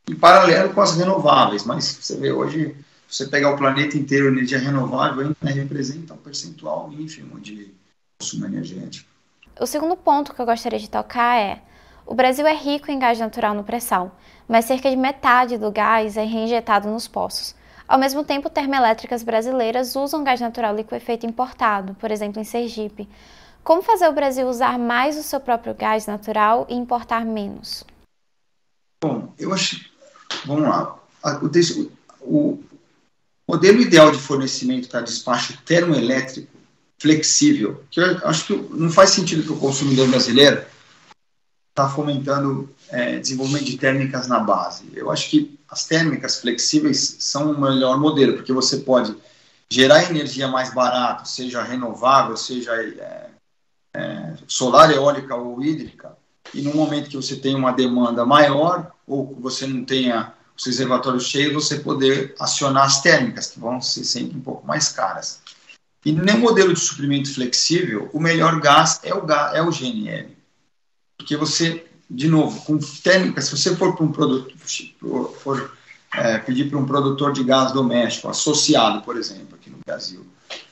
em 0.08 0.14
paralelo 0.14 0.74
com 0.74 0.80
as 0.80 0.96
renováveis, 0.96 1.64
mas 1.64 1.98
você 2.00 2.16
vê 2.16 2.32
hoje, 2.32 2.76
você 3.08 3.26
pegar 3.26 3.50
o 3.50 3.56
planeta 3.56 3.96
inteiro, 3.96 4.28
energia 4.28 4.58
renovável 4.58 5.34
ainda 5.42 5.60
representa 5.60 6.14
um 6.14 6.18
percentual 6.18 6.92
ínfimo 6.92 7.40
de 7.40 7.72
consumo 8.20 8.46
energético. 8.46 9.08
O 9.60 9.66
segundo 9.66 9.96
ponto 9.96 10.34
que 10.34 10.40
eu 10.40 10.46
gostaria 10.46 10.78
de 10.78 10.90
tocar 10.90 11.36
é: 11.38 11.62
o 12.06 12.14
Brasil 12.14 12.46
é 12.46 12.54
rico 12.54 12.90
em 12.90 12.98
gás 12.98 13.18
natural 13.18 13.54
no 13.54 13.64
pré-sal, 13.64 14.18
mas 14.48 14.64
cerca 14.64 14.90
de 14.90 14.96
metade 14.96 15.58
do 15.58 15.70
gás 15.70 16.16
é 16.16 16.24
reinjetado 16.24 16.88
nos 16.88 17.06
poços. 17.06 17.54
Ao 17.86 17.98
mesmo 17.98 18.24
tempo, 18.24 18.48
termoelétricas 18.48 19.22
brasileiras 19.22 19.94
usam 19.94 20.24
gás 20.24 20.40
natural 20.40 20.74
liquefeito 20.74 21.26
importado, 21.26 21.94
por 21.94 22.10
exemplo, 22.10 22.40
em 22.40 22.44
Sergipe. 22.44 23.08
Como 23.62 23.82
fazer 23.82 24.08
o 24.08 24.12
Brasil 24.12 24.48
usar 24.48 24.78
mais 24.78 25.16
o 25.16 25.22
seu 25.22 25.38
próprio 25.38 25.74
gás 25.74 26.06
natural 26.06 26.66
e 26.68 26.74
importar 26.74 27.24
menos? 27.24 27.84
Bom, 29.00 29.32
eu 29.38 29.52
acho 29.52 29.91
vamos 30.44 30.62
lá. 30.62 30.98
O, 32.20 32.62
modelo 33.48 33.80
ideal 33.80 34.10
de 34.10 34.18
fornecimento 34.18 34.88
para 34.88 35.00
despacho 35.02 35.58
termoelétrico 35.64 36.50
flexível, 36.98 37.84
que 37.90 38.00
eu 38.00 38.18
acho 38.24 38.46
que 38.46 38.56
não 38.70 38.90
faz 38.90 39.10
sentido 39.10 39.42
que 39.42 39.52
o 39.52 39.58
consumidor 39.58 40.08
brasileiro 40.08 40.64
está 41.68 41.88
fomentando 41.88 42.72
é, 42.90 43.18
desenvolvimento 43.18 43.64
de 43.64 43.76
térmicas 43.76 44.28
na 44.28 44.38
base. 44.38 44.84
Eu 44.94 45.10
acho 45.10 45.28
que 45.28 45.58
as 45.68 45.84
térmicas 45.84 46.40
flexíveis 46.40 47.16
são 47.18 47.50
o 47.50 47.60
melhor 47.60 47.98
modelo, 47.98 48.34
porque 48.34 48.52
você 48.52 48.78
pode 48.78 49.16
gerar 49.70 50.08
energia 50.10 50.46
mais 50.48 50.72
barato, 50.72 51.28
seja 51.28 51.62
renovável, 51.62 52.36
seja 52.36 52.72
é, 52.74 53.30
é, 53.96 54.34
solar, 54.46 54.90
eólica 54.92 55.34
ou 55.34 55.62
hídrica, 55.62 56.16
e 56.54 56.62
no 56.62 56.74
momento 56.74 57.08
que 57.08 57.16
você 57.16 57.36
tem 57.36 57.54
uma 57.54 57.72
demanda 57.72 58.24
maior, 58.24 58.92
ou 59.06 59.36
você 59.40 59.66
não 59.66 59.84
tenha 59.84 60.32
os 60.56 60.66
reservatórios 60.66 61.24
cheios, 61.24 61.52
você 61.52 61.78
poder 61.78 62.34
acionar 62.38 62.84
as 62.84 63.00
térmicas, 63.00 63.48
que 63.48 63.58
vão 63.58 63.80
ser 63.80 64.04
sempre 64.04 64.36
um 64.36 64.40
pouco 64.40 64.66
mais 64.66 64.90
caras. 64.90 65.40
E 66.04 66.12
no 66.12 66.38
modelo 66.38 66.74
de 66.74 66.80
suprimento 66.80 67.32
flexível, 67.32 68.10
o 68.12 68.20
melhor 68.20 68.60
gás 68.60 69.00
é 69.02 69.14
o, 69.14 69.22
gás, 69.22 69.54
é 69.54 69.62
o 69.62 69.70
GNL. 69.70 70.36
Porque 71.16 71.36
você, 71.36 71.86
de 72.10 72.28
novo, 72.28 72.60
com 72.62 72.78
térmicas, 72.78 73.46
se 73.46 73.56
você 73.56 73.74
for 73.76 73.94
para 73.94 74.04
um 74.04 74.12
produto, 74.12 74.52
for 75.38 75.72
é, 76.14 76.38
pedir 76.38 76.68
para 76.68 76.78
um 76.78 76.84
produtor 76.84 77.32
de 77.32 77.44
gás 77.44 77.72
doméstico, 77.72 78.28
associado, 78.28 79.02
por 79.02 79.16
exemplo, 79.16 79.54
aqui 79.54 79.70
no 79.70 79.78
Brasil, 79.86 80.26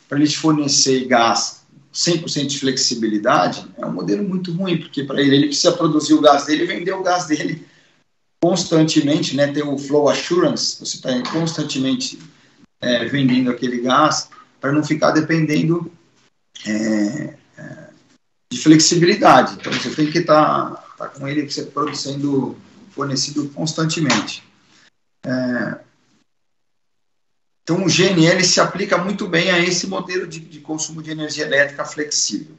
para 0.08 0.18
ele 0.18 0.28
te 0.28 0.36
fornecer 0.36 1.06
gás 1.06 1.59
100% 1.92 2.46
de 2.46 2.58
flexibilidade, 2.58 3.66
é 3.76 3.84
um 3.84 3.92
modelo 3.92 4.26
muito 4.26 4.52
ruim, 4.52 4.78
porque 4.78 5.04
para 5.04 5.20
ele, 5.20 5.36
ele 5.36 5.46
precisa 5.46 5.72
produzir 5.72 6.14
o 6.14 6.20
gás 6.20 6.46
dele 6.46 6.64
e 6.64 6.66
vender 6.66 6.92
o 6.92 7.02
gás 7.02 7.26
dele 7.26 7.66
constantemente, 8.42 9.36
né, 9.36 9.52
ter 9.52 9.62
o 9.62 9.76
flow 9.76 10.08
assurance, 10.08 10.78
você 10.78 10.96
está 10.96 11.30
constantemente 11.30 12.18
é, 12.80 13.04
vendendo 13.04 13.50
aquele 13.50 13.80
gás 13.80 14.30
para 14.60 14.72
não 14.72 14.82
ficar 14.82 15.10
dependendo 15.10 15.92
é, 16.66 17.36
é, 17.58 17.88
de 18.50 18.58
flexibilidade. 18.58 19.54
Então 19.54 19.72
você 19.72 19.90
tem 19.90 20.10
que 20.10 20.18
estar 20.18 20.70
tá, 20.70 20.84
tá 20.96 21.08
com 21.08 21.28
ele 21.28 21.48
sendo 21.94 22.56
fornecido 22.90 23.48
constantemente. 23.50 24.42
É, 25.24 25.78
então 27.70 27.84
o 27.84 27.88
GNL 27.88 28.42
se 28.42 28.60
aplica 28.60 28.98
muito 28.98 29.28
bem 29.28 29.48
a 29.48 29.60
esse 29.60 29.86
modelo 29.86 30.26
de, 30.26 30.40
de 30.40 30.58
consumo 30.58 31.00
de 31.00 31.12
energia 31.12 31.44
elétrica 31.44 31.84
flexível. 31.84 32.56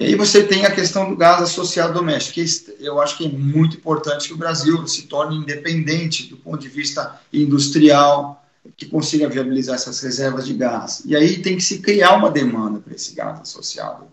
E 0.00 0.06
aí 0.06 0.16
você 0.16 0.42
tem 0.42 0.66
a 0.66 0.74
questão 0.74 1.08
do 1.08 1.16
gás 1.16 1.40
associado 1.40 1.94
doméstico, 1.94 2.34
que 2.34 2.84
eu 2.84 3.00
acho 3.00 3.16
que 3.16 3.26
é 3.26 3.28
muito 3.28 3.76
importante 3.76 4.26
que 4.26 4.34
o 4.34 4.36
Brasil 4.36 4.84
se 4.88 5.02
torne 5.02 5.36
independente 5.36 6.26
do 6.26 6.36
ponto 6.36 6.58
de 6.58 6.68
vista 6.68 7.20
industrial, 7.32 8.44
que 8.76 8.86
consiga 8.86 9.28
viabilizar 9.28 9.76
essas 9.76 10.00
reservas 10.00 10.44
de 10.44 10.54
gás. 10.54 11.02
E 11.04 11.14
aí 11.14 11.40
tem 11.40 11.56
que 11.56 11.62
se 11.62 11.78
criar 11.78 12.16
uma 12.16 12.32
demanda 12.32 12.80
para 12.80 12.94
esse 12.96 13.14
gás 13.14 13.38
associado, 13.38 14.08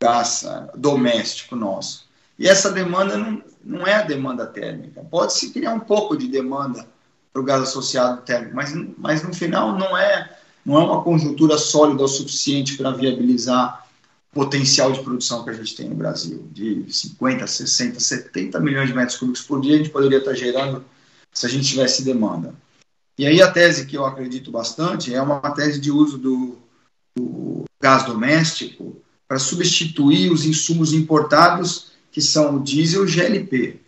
gás 0.00 0.44
uh, 0.44 0.78
doméstico 0.78 1.56
nosso. 1.56 2.06
E 2.38 2.46
essa 2.46 2.70
demanda 2.70 3.16
não, 3.16 3.42
não 3.64 3.84
é 3.84 3.94
a 3.94 4.02
demanda 4.02 4.46
térmica. 4.46 5.02
Pode-se 5.02 5.50
criar 5.50 5.74
um 5.74 5.80
pouco 5.80 6.16
de 6.16 6.28
demanda 6.28 6.86
para 7.34 7.42
o 7.42 7.44
gás 7.44 7.62
associado 7.62 8.22
térmico, 8.22 8.54
mas, 8.54 8.72
mas 8.96 9.24
no 9.24 9.34
final 9.34 9.76
não 9.76 9.98
é, 9.98 10.38
não 10.64 10.80
é 10.80 10.84
uma 10.84 11.02
conjuntura 11.02 11.58
sólida 11.58 12.04
o 12.04 12.08
suficiente 12.08 12.76
para 12.76 12.92
viabilizar 12.92 13.84
potencial 14.32 14.92
de 14.92 15.02
produção 15.02 15.42
que 15.42 15.50
a 15.50 15.52
gente 15.52 15.74
tem 15.74 15.88
no 15.88 15.96
Brasil, 15.96 16.46
de 16.52 16.86
50, 16.88 17.44
60, 17.44 17.98
70 17.98 18.60
milhões 18.60 18.88
de 18.88 18.94
metros 18.94 19.18
cúbicos 19.18 19.42
por 19.42 19.60
dia, 19.60 19.74
a 19.74 19.78
gente 19.78 19.90
poderia 19.90 20.18
estar 20.18 20.34
gerando 20.34 20.84
se 21.32 21.44
a 21.44 21.48
gente 21.48 21.68
tivesse 21.68 22.04
demanda. 22.04 22.54
E 23.18 23.26
aí 23.26 23.42
a 23.42 23.50
tese 23.50 23.86
que 23.86 23.96
eu 23.96 24.04
acredito 24.04 24.52
bastante 24.52 25.12
é 25.12 25.20
uma 25.20 25.40
tese 25.40 25.80
de 25.80 25.90
uso 25.90 26.18
do, 26.18 26.58
do 27.16 27.64
gás 27.80 28.04
doméstico 28.04 28.96
para 29.26 29.38
substituir 29.40 30.30
os 30.30 30.44
insumos 30.44 30.92
importados, 30.92 31.92
que 32.12 32.20
são 32.20 32.56
o 32.56 32.62
diesel 32.62 33.02
e 33.02 33.04
o 33.04 33.08
GLP. 33.08 33.80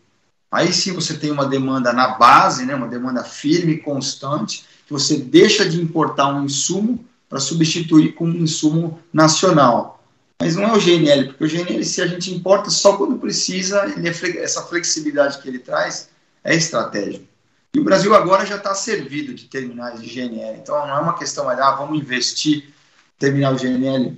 Aí 0.50 0.72
sim 0.72 0.92
você 0.92 1.14
tem 1.14 1.30
uma 1.30 1.46
demanda 1.46 1.92
na 1.92 2.16
base, 2.16 2.64
né, 2.64 2.74
uma 2.74 2.88
demanda 2.88 3.24
firme 3.24 3.72
e 3.74 3.78
constante, 3.78 4.64
que 4.86 4.92
você 4.92 5.18
deixa 5.18 5.68
de 5.68 5.80
importar 5.80 6.28
um 6.28 6.44
insumo 6.44 7.04
para 7.28 7.40
substituir 7.40 8.14
com 8.14 8.26
um 8.26 8.36
insumo 8.36 9.00
nacional. 9.12 9.96
Mas 10.38 10.54
não 10.54 10.64
é 10.64 10.72
o 10.72 10.80
GNL, 10.80 11.28
porque 11.28 11.44
o 11.44 11.48
GNL, 11.48 11.82
se 11.82 12.02
a 12.02 12.06
gente 12.06 12.32
importa 12.32 12.70
só 12.70 12.96
quando 12.96 13.18
precisa, 13.18 13.86
é, 13.86 14.42
essa 14.42 14.62
flexibilidade 14.62 15.38
que 15.38 15.48
ele 15.48 15.58
traz 15.58 16.08
é 16.44 16.54
estratégico. 16.54 17.26
E 17.74 17.80
o 17.80 17.84
Brasil 17.84 18.14
agora 18.14 18.46
já 18.46 18.56
está 18.56 18.74
servido 18.74 19.34
de 19.34 19.44
terminais 19.44 20.00
de 20.00 20.08
GNL. 20.08 20.58
Então 20.58 20.74
não 20.86 20.96
é 20.96 21.00
uma 21.00 21.18
questão, 21.18 21.48
ah, 21.48 21.70
vamos 21.72 21.98
investir 21.98 22.70
terminal 23.18 23.54
GNL. 23.56 24.16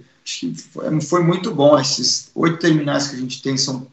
Foi, 0.73 1.01
foi 1.01 1.23
muito 1.23 1.53
bom. 1.53 1.79
Esses 1.79 2.31
oito 2.35 2.59
terminais 2.59 3.09
que 3.09 3.17
a 3.17 3.19
gente 3.19 3.43
tem 3.43 3.57
são, 3.57 3.87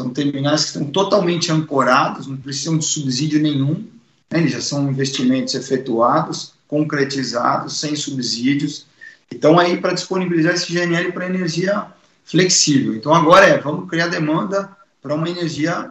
são 0.00 0.10
terminais 0.10 0.62
que 0.62 0.66
estão 0.68 0.84
totalmente 0.86 1.52
ancorados, 1.52 2.26
não 2.26 2.36
precisam 2.36 2.78
de 2.78 2.84
subsídio 2.84 3.40
nenhum. 3.40 3.86
Né? 4.30 4.40
Eles 4.40 4.52
já 4.52 4.60
são 4.60 4.90
investimentos 4.90 5.54
efetuados, 5.54 6.54
concretizados, 6.66 7.78
sem 7.80 7.94
subsídios 7.96 8.86
então, 9.30 9.58
aí, 9.58 9.80
para 9.80 9.92
disponibilizar 9.92 10.54
esse 10.54 10.72
GNL 10.72 11.12
para 11.12 11.26
energia 11.26 11.86
flexível. 12.24 12.94
Então, 12.94 13.14
agora 13.14 13.46
é, 13.46 13.58
vamos 13.58 13.88
criar 13.88 14.08
demanda 14.08 14.74
para 15.02 15.14
uma 15.14 15.28
energia 15.28 15.90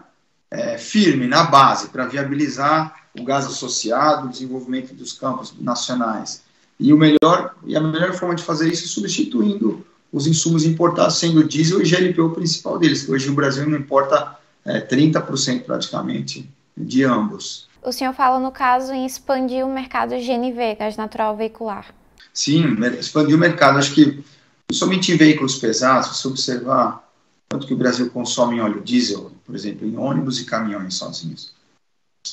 é, 0.50 0.78
firme, 0.78 1.28
na 1.28 1.44
base, 1.44 1.90
para 1.90 2.06
viabilizar 2.06 2.96
o 3.18 3.24
gás 3.24 3.46
associado, 3.46 4.28
o 4.28 4.30
desenvolvimento 4.30 4.94
dos 4.94 5.14
campos 5.14 5.54
nacionais. 5.60 6.44
E, 6.80 6.92
o 6.94 6.98
melhor, 6.98 7.56
e 7.66 7.76
a 7.76 7.82
melhor 7.82 8.14
forma 8.14 8.36
de 8.36 8.44
fazer 8.44 8.72
isso 8.72 8.86
é 8.86 8.88
substituindo 8.88 9.86
os 10.18 10.28
insumos 10.28 10.66
importados, 10.66 11.18
sendo 11.18 11.40
o 11.40 11.44
diesel 11.48 11.82
e 11.82 11.86
GLP 11.86 12.20
o 12.20 12.32
principal 12.32 12.78
deles. 12.78 13.08
Hoje, 13.08 13.30
o 13.30 13.34
Brasil 13.34 13.70
não 13.70 13.78
importa 13.78 14.38
é, 14.66 14.82
30% 14.82 15.64
praticamente 15.64 16.50
de 16.76 17.04
ambos. 17.04 17.68
O 17.82 17.92
senhor 17.92 18.14
fala, 18.14 18.40
no 18.40 18.52
caso, 18.52 18.92
em 18.92 19.06
expandir 19.06 19.66
o 19.66 19.74
mercado 19.74 20.12
GNV, 20.12 20.76
gás 20.78 20.98
natural 20.98 21.38
veicular. 21.38 21.86
Sim, 22.34 22.76
expandir 23.00 23.36
o 23.36 23.40
mercado. 23.40 23.78
Acho 23.78 23.94
que, 23.94 24.24
somente 24.72 25.12
em 25.12 25.18
veículos 25.18 25.58
pesados, 25.58 26.20
se 26.20 26.28
observar 26.28 27.08
quanto 27.50 27.66
que 27.66 27.74
o 27.74 27.78
Brasil 27.78 28.10
consome 28.10 28.58
em 28.58 28.60
óleo 28.60 28.82
diesel, 28.82 29.32
por 29.46 29.56
exemplo, 29.56 29.88
em 29.88 29.98
ônibus 29.98 30.42
e 30.42 30.46
caminhões 30.46 30.96
sozinhos. 30.96 31.54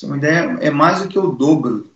Tem 0.00 0.08
uma 0.08 0.18
ideia, 0.18 0.58
é 0.60 0.70
mais 0.70 1.02
do 1.02 1.08
que 1.08 1.18
o 1.18 1.30
dobro 1.30 1.88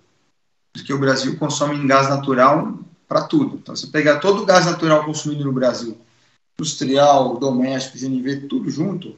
do 0.77 0.85
que 0.85 0.93
o 0.93 0.99
Brasil 0.99 1.37
consome 1.37 1.75
em 1.75 1.87
gás 1.87 2.09
natural 2.09 2.79
para 3.09 3.23
tudo. 3.23 3.57
Então, 3.57 3.75
você 3.75 3.87
pegar 3.87 4.19
todo 4.19 4.43
o 4.43 4.47
gás 4.47 4.67
natural 4.67 5.05
consumido 5.05 5.45
no 5.45 5.53
Brasil, 5.53 5.97
industrial, 6.59 7.39
doméstico, 7.39 7.99
GNV, 7.99 8.49
tudo 8.49 8.71
junto, 8.71 9.17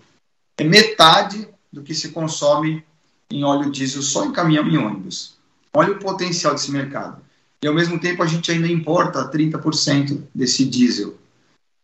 é 0.59 0.65
metade 0.65 1.49
do 1.73 1.83
que 1.83 1.95
se 1.95 2.11
consome 2.11 2.85
em 3.31 3.45
óleo 3.45 3.71
diesel 3.71 4.03
só 4.03 4.25
em 4.25 4.33
caminhão 4.33 4.69
e 4.69 4.77
ônibus. 4.77 5.37
Olha 5.73 5.93
o 5.93 5.99
potencial 5.99 6.55
desse 6.55 6.71
mercado 6.71 7.23
e 7.63 7.67
ao 7.67 7.75
mesmo 7.75 7.99
tempo 8.01 8.23
a 8.23 8.27
gente 8.27 8.51
ainda 8.51 8.69
importa 8.69 9.31
30% 9.31 10.23
desse 10.35 10.65
diesel. 10.65 11.17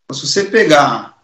Então, 0.05 0.17
se 0.19 0.27
você 0.27 0.45
pegar 0.45 1.23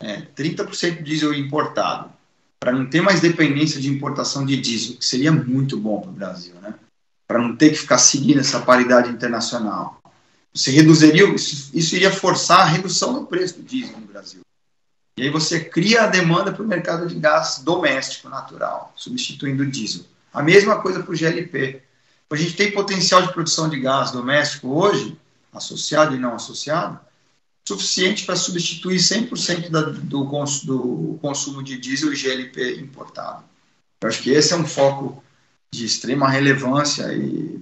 é, 0.00 0.22
30% 0.22 0.98
de 0.98 1.02
diesel 1.02 1.34
importado, 1.34 2.10
para 2.58 2.72
não 2.72 2.86
ter 2.86 3.00
mais 3.00 3.20
dependência 3.20 3.80
de 3.80 3.88
importação 3.88 4.44
de 4.44 4.56
diesel, 4.56 4.96
que 4.96 5.04
seria 5.04 5.30
muito 5.30 5.78
bom 5.78 6.00
para 6.00 6.10
o 6.10 6.14
Brasil, 6.14 6.54
né? 6.56 6.74
para 7.26 7.40
não 7.40 7.56
ter 7.56 7.70
que 7.70 7.76
ficar 7.76 7.98
seguindo 7.98 8.40
essa 8.40 8.60
paridade 8.60 9.10
internacional. 9.10 10.00
Você 10.56 10.70
reduziria, 10.70 11.28
isso, 11.34 11.70
isso 11.74 11.94
iria 11.94 12.10
forçar 12.10 12.60
a 12.60 12.64
redução 12.64 13.12
do 13.12 13.26
preço 13.26 13.58
do 13.58 13.62
diesel 13.62 13.98
no 13.98 14.06
Brasil. 14.06 14.40
E 15.18 15.22
aí 15.22 15.30
você 15.30 15.60
cria 15.60 16.04
a 16.04 16.06
demanda 16.06 16.50
para 16.50 16.62
o 16.62 16.66
mercado 16.66 17.06
de 17.06 17.14
gás 17.14 17.60
doméstico 17.62 18.30
natural, 18.30 18.92
substituindo 18.96 19.62
o 19.62 19.70
diesel. 19.70 20.04
A 20.32 20.42
mesma 20.42 20.80
coisa 20.80 21.02
para 21.02 21.12
o 21.12 21.16
GLP. 21.16 21.82
A 22.30 22.36
gente 22.36 22.56
tem 22.56 22.72
potencial 22.72 23.22
de 23.22 23.32
produção 23.32 23.68
de 23.68 23.78
gás 23.78 24.10
doméstico 24.10 24.68
hoje, 24.68 25.16
associado 25.52 26.14
e 26.14 26.18
não 26.18 26.34
associado, 26.34 26.98
suficiente 27.66 28.24
para 28.24 28.34
substituir 28.34 28.96
100% 28.96 29.70
da, 29.70 29.82
do, 29.82 30.24
do 30.64 31.18
consumo 31.20 31.62
de 31.62 31.78
diesel 31.78 32.12
e 32.12 32.16
GLP 32.16 32.80
importado. 32.80 33.44
Eu 34.00 34.08
acho 34.08 34.22
que 34.22 34.30
esse 34.30 34.52
é 34.52 34.56
um 34.56 34.66
foco 34.66 35.22
de 35.70 35.84
extrema 35.84 36.28
relevância 36.28 37.12
e 37.12 37.55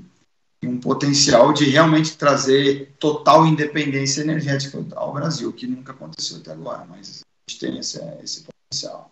um 0.67 0.79
potencial 0.79 1.53
de 1.53 1.65
realmente 1.65 2.17
trazer 2.17 2.95
total 2.99 3.47
independência 3.47 4.23
energética 4.23 4.85
ao 4.97 5.13
Brasil, 5.13 5.53
que 5.53 5.67
nunca 5.67 5.93
aconteceu 5.93 6.39
até 6.39 6.53
agora, 6.53 6.85
mas 6.89 7.21
a 7.23 7.51
gente 7.51 7.61
tem 7.61 7.79
esse, 7.79 8.01
esse 8.23 8.45
potencial. 8.45 9.11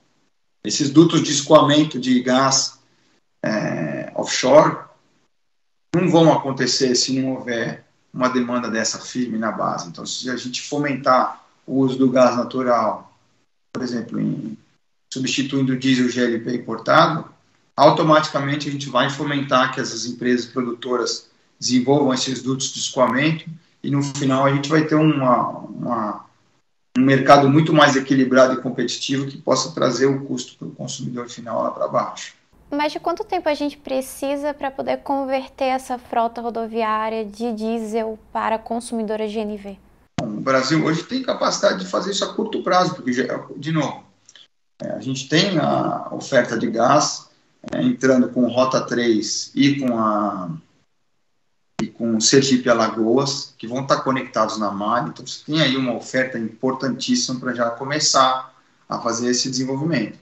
Esses 0.65 0.91
dutos 0.91 1.23
de 1.23 1.33
escoamento 1.33 1.99
de 1.99 2.21
gás 2.23 2.79
é, 3.45 4.13
offshore 4.15 4.79
não 5.95 6.09
vão 6.11 6.33
acontecer 6.33 6.95
se 6.95 7.21
não 7.21 7.35
houver 7.35 7.85
uma 8.13 8.29
demanda 8.29 8.71
dessa 8.71 8.99
firme 8.99 9.39
na 9.39 9.51
base. 9.51 9.89
Então, 9.89 10.07
se 10.07 10.31
a 10.31 10.37
gente 10.37 10.63
fomentar 10.63 11.45
o 11.67 11.79
uso 11.79 11.97
do 11.97 12.11
gás 12.11 12.37
natural, 12.37 13.13
por 13.73 13.83
exemplo, 13.83 14.21
em, 14.21 14.57
substituindo 15.13 15.73
o 15.73 15.79
diesel 15.79 16.09
GLP 16.09 16.57
importado, 16.57 17.29
automaticamente 17.77 18.69
a 18.69 18.73
gente 18.73 18.89
vai 18.89 19.11
fomentar 19.11 19.75
que 19.75 19.81
essas 19.81 20.07
empresas 20.07 20.47
produtoras 20.47 21.31
desenvolvam 21.63 22.13
esses 22.13 22.43
dutos 22.43 22.73
de 22.73 22.81
escoamento 22.81 23.49
e 23.85 23.89
no 23.89 24.03
final 24.03 24.45
a 24.45 24.53
gente 24.53 24.69
vai 24.69 24.85
ter 24.85 24.97
uma, 24.97 25.49
uma, 25.59 26.25
um 26.99 27.03
mercado 27.03 27.49
muito 27.49 27.73
mais 27.73 27.95
equilibrado 27.95 28.55
e 28.55 28.61
competitivo 28.61 29.27
que 29.27 29.39
possa 29.39 29.73
trazer 29.73 30.07
o 30.07 30.25
custo 30.25 30.57
para 30.59 30.67
o 30.67 30.73
consumidor 30.73 31.29
final 31.29 31.63
lá 31.63 31.71
para 31.71 31.87
baixo. 31.87 32.35
Mas 32.69 32.93
de 32.93 32.99
quanto 32.99 33.23
tempo 33.23 33.49
a 33.49 33.55
gente 33.55 33.77
precisa 33.77 34.53
para 34.53 34.73
poder 34.73 34.99
converter 34.99 35.67
essa 35.67 35.99
frota 35.99 36.41
rodoviária 36.41 37.25
de 37.25 37.53
diesel 37.53 38.19
para 38.33 38.59
consumidora 38.59 39.29
de 39.29 39.35
GNV? 39.35 39.79
O 40.21 40.41
Brasil 40.41 40.85
hoje 40.85 41.05
tem 41.05 41.23
capacidade 41.23 41.85
de 41.85 41.87
fazer 41.87 42.11
isso 42.11 42.25
a 42.25 42.35
curto 42.35 42.63
prazo, 42.63 42.97
porque, 42.97 43.29
de 43.57 43.73
novo, 43.73 44.03
é, 44.81 44.91
a 44.91 45.01
gente 45.01 45.29
tem 45.29 45.59
a 45.59 46.09
oferta 46.11 46.59
de 46.59 46.69
gás 46.69 47.29
é, 47.71 47.83
entrando 47.83 48.31
com 48.31 48.49
Rota 48.49 48.81
3 48.81 49.53
e 49.55 49.79
com 49.79 49.97
a 49.97 50.51
e 51.83 51.89
com 51.89 52.21
Sergipe 52.21 52.71
Alagoas, 52.71 53.55
que 53.59 53.67
vão 53.67 53.83
estar 53.83 54.01
conectados 54.03 54.59
na 54.59 54.71
malha. 54.71 55.09
Então, 55.09 55.27
você 55.27 55.45
tem 55.45 55.61
aí 55.61 55.77
uma 55.77 55.95
oferta 55.95 56.39
importantíssima 56.39 57.39
para 57.41 57.55
já 57.55 57.71
começar 57.71 58.55
a 58.89 58.99
fazer 59.01 59.31
esse 59.31 59.51
desenvolvimento. 59.51 60.19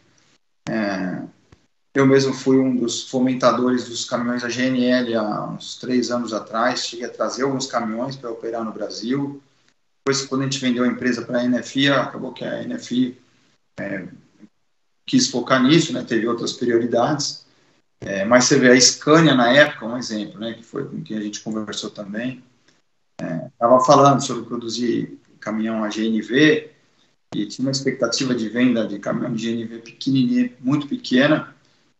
É, 0.68 1.22
eu 1.92 2.06
mesmo 2.06 2.32
fui 2.32 2.58
um 2.58 2.76
dos 2.76 3.08
fomentadores 3.08 3.88
dos 3.88 4.04
caminhões 4.04 4.42
da 4.42 4.48
GNL 4.48 5.16
há 5.16 5.46
uns 5.50 5.76
três 5.76 6.10
anos 6.10 6.32
atrás. 6.32 6.86
Cheguei 6.86 7.06
a 7.06 7.10
trazer 7.10 7.42
alguns 7.42 7.66
caminhões 7.66 8.16
para 8.16 8.30
operar 8.30 8.64
no 8.64 8.72
Brasil. 8.72 9.42
Depois, 9.98 10.24
quando 10.26 10.42
a 10.42 10.44
gente 10.44 10.60
vendeu 10.60 10.84
a 10.84 10.88
empresa 10.88 11.22
para 11.22 11.40
a 11.40 11.44
NFI, 11.44 11.88
acabou 11.88 12.32
que 12.32 12.44
a 12.44 12.62
NFI 12.64 13.18
é, 13.78 14.06
quis 15.04 15.28
focar 15.28 15.62
nisso, 15.62 15.92
né? 15.92 16.04
teve 16.06 16.26
outras 16.26 16.52
prioridades. 16.52 17.44
É, 18.02 18.24
mas 18.24 18.44
você 18.44 18.58
vê 18.58 18.70
a 18.70 18.80
Scania 18.80 19.34
na 19.34 19.52
época, 19.52 19.86
um 19.86 19.96
exemplo, 19.96 20.40
né? 20.40 20.54
que 20.54 20.62
foi 20.62 20.86
com 20.86 21.02
quem 21.02 21.18
a 21.18 21.20
gente 21.20 21.40
conversou 21.40 21.90
também, 21.90 22.42
estava 23.20 23.76
é, 23.76 23.84
falando 23.84 24.20
sobre 24.22 24.46
produzir 24.46 25.18
caminhão 25.38 25.84
a 25.84 25.88
GNV 25.88 26.70
e 27.34 27.46
tinha 27.46 27.66
uma 27.66 27.70
expectativa 27.70 28.34
de 28.34 28.48
venda 28.48 28.86
de 28.86 28.98
caminhão 28.98 29.32
de 29.32 29.46
GNV 29.46 29.78
pequenininha, 29.78 30.52
muito 30.60 30.86
pequena, 30.86 31.54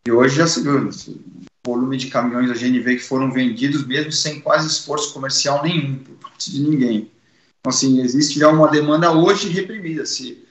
e 0.05 0.11
hoje 0.11 0.35
já 0.35 0.47
se 0.47 0.61
viu 0.61 0.89
o 0.89 0.91
volume 1.65 1.97
de 1.97 2.07
caminhões 2.07 2.49
da 2.49 2.55
GNV 2.55 2.95
que 2.95 3.03
foram 3.03 3.31
vendidos 3.31 3.85
mesmo 3.85 4.11
sem 4.11 4.41
quase 4.41 4.67
esforço 4.67 5.13
comercial 5.13 5.63
nenhum 5.63 5.99
por 5.99 6.15
parte 6.15 6.51
de 6.51 6.61
ninguém. 6.61 7.11
Então, 7.59 7.69
assim, 7.69 8.01
existe 8.01 8.39
já 8.39 8.49
uma 8.49 8.67
demanda 8.67 9.11
hoje 9.11 9.47
reprimida. 9.49 10.05
Se, 10.05 10.43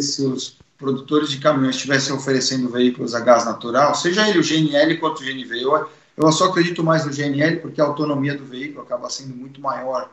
se 0.00 0.24
os 0.24 0.56
produtores 0.78 1.30
de 1.30 1.38
caminhões 1.38 1.76
estivessem 1.76 2.14
oferecendo 2.14 2.68
veículos 2.68 3.14
a 3.14 3.20
gás 3.20 3.44
natural, 3.44 3.94
seja 3.94 4.28
ele 4.28 4.38
o 4.38 4.42
GNL 4.42 4.98
quanto 4.98 5.22
o 5.22 5.24
GNV, 5.24 5.62
eu, 5.62 5.88
eu 6.16 6.32
só 6.32 6.46
acredito 6.46 6.84
mais 6.84 7.04
no 7.04 7.12
GNL 7.12 7.60
porque 7.60 7.80
a 7.80 7.84
autonomia 7.84 8.36
do 8.36 8.44
veículo 8.44 8.82
acaba 8.82 9.08
sendo 9.10 9.34
muito 9.34 9.60
maior 9.60 10.10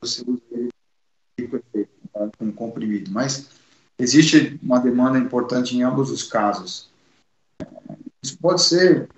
você 0.00 0.22
usa 0.26 0.40
ele 0.52 0.70
com 2.38 2.52
comprimido. 2.52 3.10
Mas 3.10 3.50
existe 3.98 4.58
uma 4.62 4.78
demanda 4.78 5.18
importante 5.18 5.76
em 5.76 5.82
ambos 5.82 6.10
os 6.10 6.22
casos. 6.22 6.88
Isso 8.22 8.38
pode 8.38 8.62
ser, 8.62 9.08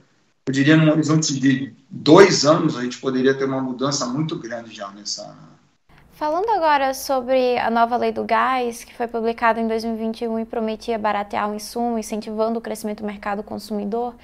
eu 0.47 0.53
diria, 0.53 0.77
num 0.77 0.91
horizonte 0.91 1.39
de 1.39 1.73
dois 1.89 2.45
anos, 2.45 2.77
a 2.77 2.83
gente 2.83 2.99
poderia 2.99 3.37
ter 3.37 3.45
uma 3.45 3.61
mudança 3.61 4.07
muito 4.07 4.37
grande 4.39 4.75
já 4.75 4.91
nessa. 4.91 5.52
Falando 6.23 6.51
agora 6.51 6.95
sobre 6.95 7.59
a 7.59 7.69
nova 7.69 7.97
lei 7.97 8.13
do 8.13 8.23
gás, 8.23 8.85
que 8.85 8.95
foi 8.95 9.09
publicada 9.09 9.61
em 9.61 9.67
2021 9.67 10.39
e 10.39 10.45
prometia 10.45 10.97
baratear 10.97 11.51
o 11.51 11.55
insumo, 11.57 11.99
incentivando 11.99 12.61
o 12.61 12.63
crescimento 12.63 13.01
do 13.01 13.07
mercado 13.07 13.43
consumidor, 13.43 14.15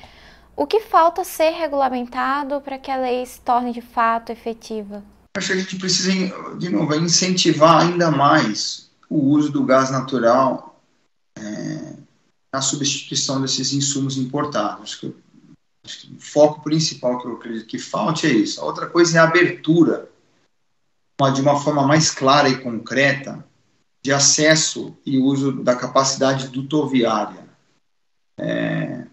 o 0.55 0.65
que 0.65 0.79
falta 0.79 1.25
ser 1.25 1.51
regulamentado 1.51 2.61
para 2.61 2.79
que 2.79 2.89
a 2.89 2.97
lei 2.97 3.27
se 3.27 3.41
torne 3.41 3.73
de 3.73 3.81
fato 3.81 4.31
efetiva? 4.31 5.03
Acho 5.37 5.49
que 5.49 5.53
a 5.55 5.57
gente 5.57 5.77
precisa, 5.77 6.13
de 6.57 6.69
novo, 6.69 6.95
incentivar 6.95 7.81
ainda 7.81 8.13
mais 8.13 8.93
o 9.11 9.19
uso 9.19 9.51
do 9.51 9.65
gás 9.65 9.91
natural 9.91 10.81
é, 11.37 11.95
na 12.55 12.61
substituição 12.61 13.41
desses 13.41 13.73
insumos 13.73 14.17
importados. 14.17 14.95
Que, 14.95 15.13
que 15.83 16.15
o 16.17 16.21
foco 16.21 16.63
principal 16.63 17.19
que 17.19 17.27
eu 17.27 17.33
acredito 17.33 17.67
que 17.67 17.77
falte 17.77 18.29
é 18.29 18.31
isso. 18.31 18.61
A 18.61 18.65
outra 18.65 18.87
coisa 18.87 19.19
é 19.19 19.21
a 19.21 19.25
abertura, 19.25 20.09
de 21.35 21.41
uma 21.41 21.59
forma 21.59 21.85
mais 21.85 22.13
clara 22.13 22.49
e 22.49 22.63
concreta, 22.63 23.45
de 24.01 24.13
acesso 24.13 24.97
e 25.05 25.19
uso 25.19 25.53
da 25.65 25.75
capacidade 25.75 26.49
dutoviária. 26.49 27.45
É, 28.39 29.05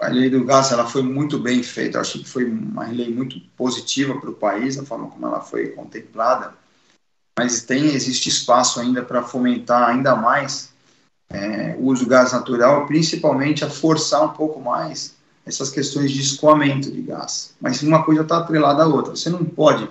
a 0.00 0.08
lei 0.08 0.30
do 0.30 0.44
gás 0.44 0.72
ela 0.72 0.86
foi 0.86 1.02
muito 1.02 1.38
bem 1.38 1.62
feita, 1.62 2.00
acho 2.00 2.20
que 2.20 2.28
foi 2.28 2.46
uma 2.50 2.86
lei 2.86 3.12
muito 3.12 3.38
positiva 3.54 4.18
para 4.18 4.30
o 4.30 4.34
país, 4.34 4.78
a 4.78 4.84
forma 4.84 5.08
como 5.08 5.26
ela 5.26 5.42
foi 5.42 5.68
contemplada, 5.68 6.54
mas 7.38 7.62
tem 7.62 7.94
existe 7.94 8.30
espaço 8.30 8.80
ainda 8.80 9.02
para 9.02 9.22
fomentar 9.22 9.90
ainda 9.90 10.16
mais 10.16 10.72
é, 11.30 11.76
o 11.78 11.88
uso 11.88 12.04
do 12.04 12.08
gás 12.08 12.32
natural, 12.32 12.86
principalmente 12.86 13.62
a 13.62 13.68
forçar 13.68 14.24
um 14.24 14.32
pouco 14.32 14.58
mais 14.58 15.14
essas 15.44 15.70
questões 15.70 16.10
de 16.10 16.20
escoamento 16.20 16.90
de 16.90 17.02
gás. 17.02 17.54
Mas 17.60 17.82
uma 17.82 18.02
coisa 18.04 18.22
está 18.22 18.38
atrelada 18.38 18.82
à 18.82 18.86
outra. 18.86 19.14
Você 19.14 19.30
não 19.30 19.44
pode 19.44 19.88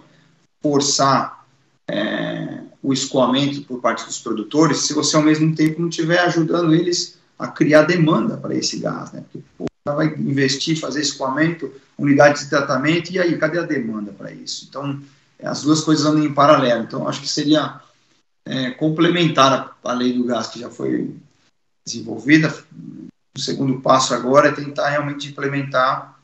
forçar 0.65 1.45
é, 1.87 2.61
o 2.81 2.91
escoamento 2.91 3.61
por 3.61 3.79
parte 3.79 4.03
dos 4.03 4.17
produtores 4.17 4.79
se 4.79 4.95
você 4.95 5.15
ao 5.15 5.21
mesmo 5.21 5.53
tempo 5.53 5.79
não 5.79 5.89
estiver 5.89 6.19
ajudando 6.21 6.73
eles 6.73 7.19
a 7.37 7.47
criar 7.47 7.83
demanda 7.83 8.35
para 8.35 8.55
esse 8.55 8.79
gás, 8.79 9.11
né? 9.11 9.21
Porque 9.21 9.45
pô, 9.55 9.65
vai 9.85 10.07
investir, 10.15 10.79
fazer 10.79 11.01
escoamento, 11.01 11.71
unidade 11.95 12.39
de 12.39 12.49
tratamento 12.49 13.11
e 13.11 13.19
aí 13.19 13.37
cadê 13.37 13.59
a 13.59 13.63
demanda 13.63 14.11
para 14.11 14.31
isso? 14.31 14.65
Então 14.67 14.99
as 15.43 15.61
duas 15.61 15.81
coisas 15.81 16.03
andam 16.03 16.25
em 16.25 16.33
paralelo. 16.33 16.81
Então 16.81 17.07
acho 17.07 17.21
que 17.21 17.29
seria 17.29 17.79
é, 18.43 18.71
complementar 18.71 19.77
a, 19.83 19.91
a, 19.91 19.93
lei 19.93 20.13
do 20.13 20.23
gás 20.23 20.47
que 20.47 20.61
já 20.61 20.71
foi 20.71 21.15
desenvolvida. 21.85 22.51
O 23.37 23.39
segundo 23.39 23.81
passo 23.81 24.15
agora 24.15 24.47
é 24.47 24.51
tentar 24.51 24.89
realmente 24.89 25.27
implementar 25.27 26.17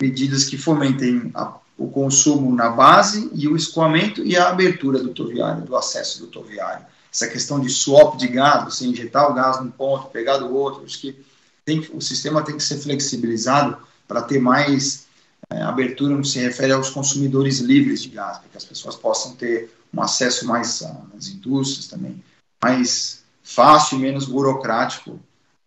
medidas 0.00 0.44
que 0.44 0.56
fomentem 0.56 1.32
a, 1.34 1.58
o 1.78 1.88
consumo 1.88 2.52
na 2.54 2.68
base 2.68 3.30
e 3.32 3.46
o 3.46 3.56
escoamento 3.56 4.24
e 4.24 4.36
a 4.36 4.48
abertura 4.48 4.98
do 4.98 5.14
toviário, 5.14 5.62
do 5.62 5.76
acesso 5.76 6.18
do 6.18 6.26
toviário. 6.26 6.84
Essa 7.10 7.28
questão 7.28 7.60
de 7.60 7.70
swap 7.70 8.18
de 8.18 8.26
gás, 8.26 8.64
você 8.64 8.84
injetar 8.84 9.30
o 9.30 9.34
gás 9.34 9.60
num 9.60 9.70
ponto, 9.70 10.10
pegar 10.10 10.38
do 10.38 10.52
outro, 10.52 10.84
acho 10.84 11.00
que 11.00 11.24
tem, 11.64 11.86
o 11.92 12.00
sistema 12.00 12.42
tem 12.42 12.56
que 12.56 12.62
ser 12.62 12.78
flexibilizado 12.78 13.78
para 14.08 14.22
ter 14.22 14.40
mais 14.40 15.06
é, 15.50 15.62
abertura 15.62 16.14
no 16.14 16.22
que 16.22 16.28
se 16.28 16.40
refere 16.40 16.72
aos 16.72 16.90
consumidores 16.90 17.60
livres 17.60 18.02
de 18.02 18.08
gás, 18.08 18.38
para 18.38 18.48
que 18.48 18.56
as 18.56 18.64
pessoas 18.64 18.96
possam 18.96 19.36
ter 19.36 19.72
um 19.94 20.02
acesso 20.02 20.46
mais 20.46 20.82
às 21.16 21.28
indústrias 21.28 21.86
também, 21.86 22.22
mais 22.62 23.22
fácil 23.42 23.98
e 23.98 24.00
menos 24.00 24.26
burocrático 24.26 25.18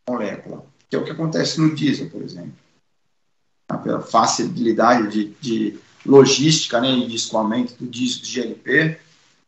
à 0.06 0.12
molécula, 0.12 0.66
que 0.90 0.96
é 0.96 1.00
o 1.00 1.06
que 1.06 1.12
acontece 1.12 1.60
no 1.60 1.74
diesel, 1.74 2.10
por 2.10 2.22
exemplo. 2.22 2.54
Tá? 3.66 3.78
Pela 3.78 4.02
facilidade 4.02 5.08
de, 5.10 5.36
de 5.40 5.80
logística 6.06 6.80
né, 6.80 6.90
e 6.90 7.08
de 7.08 7.16
escoamento 7.16 7.76
do 7.80 7.88
diesel 7.88 8.22
de 8.22 8.42
GLP, 8.42 9.00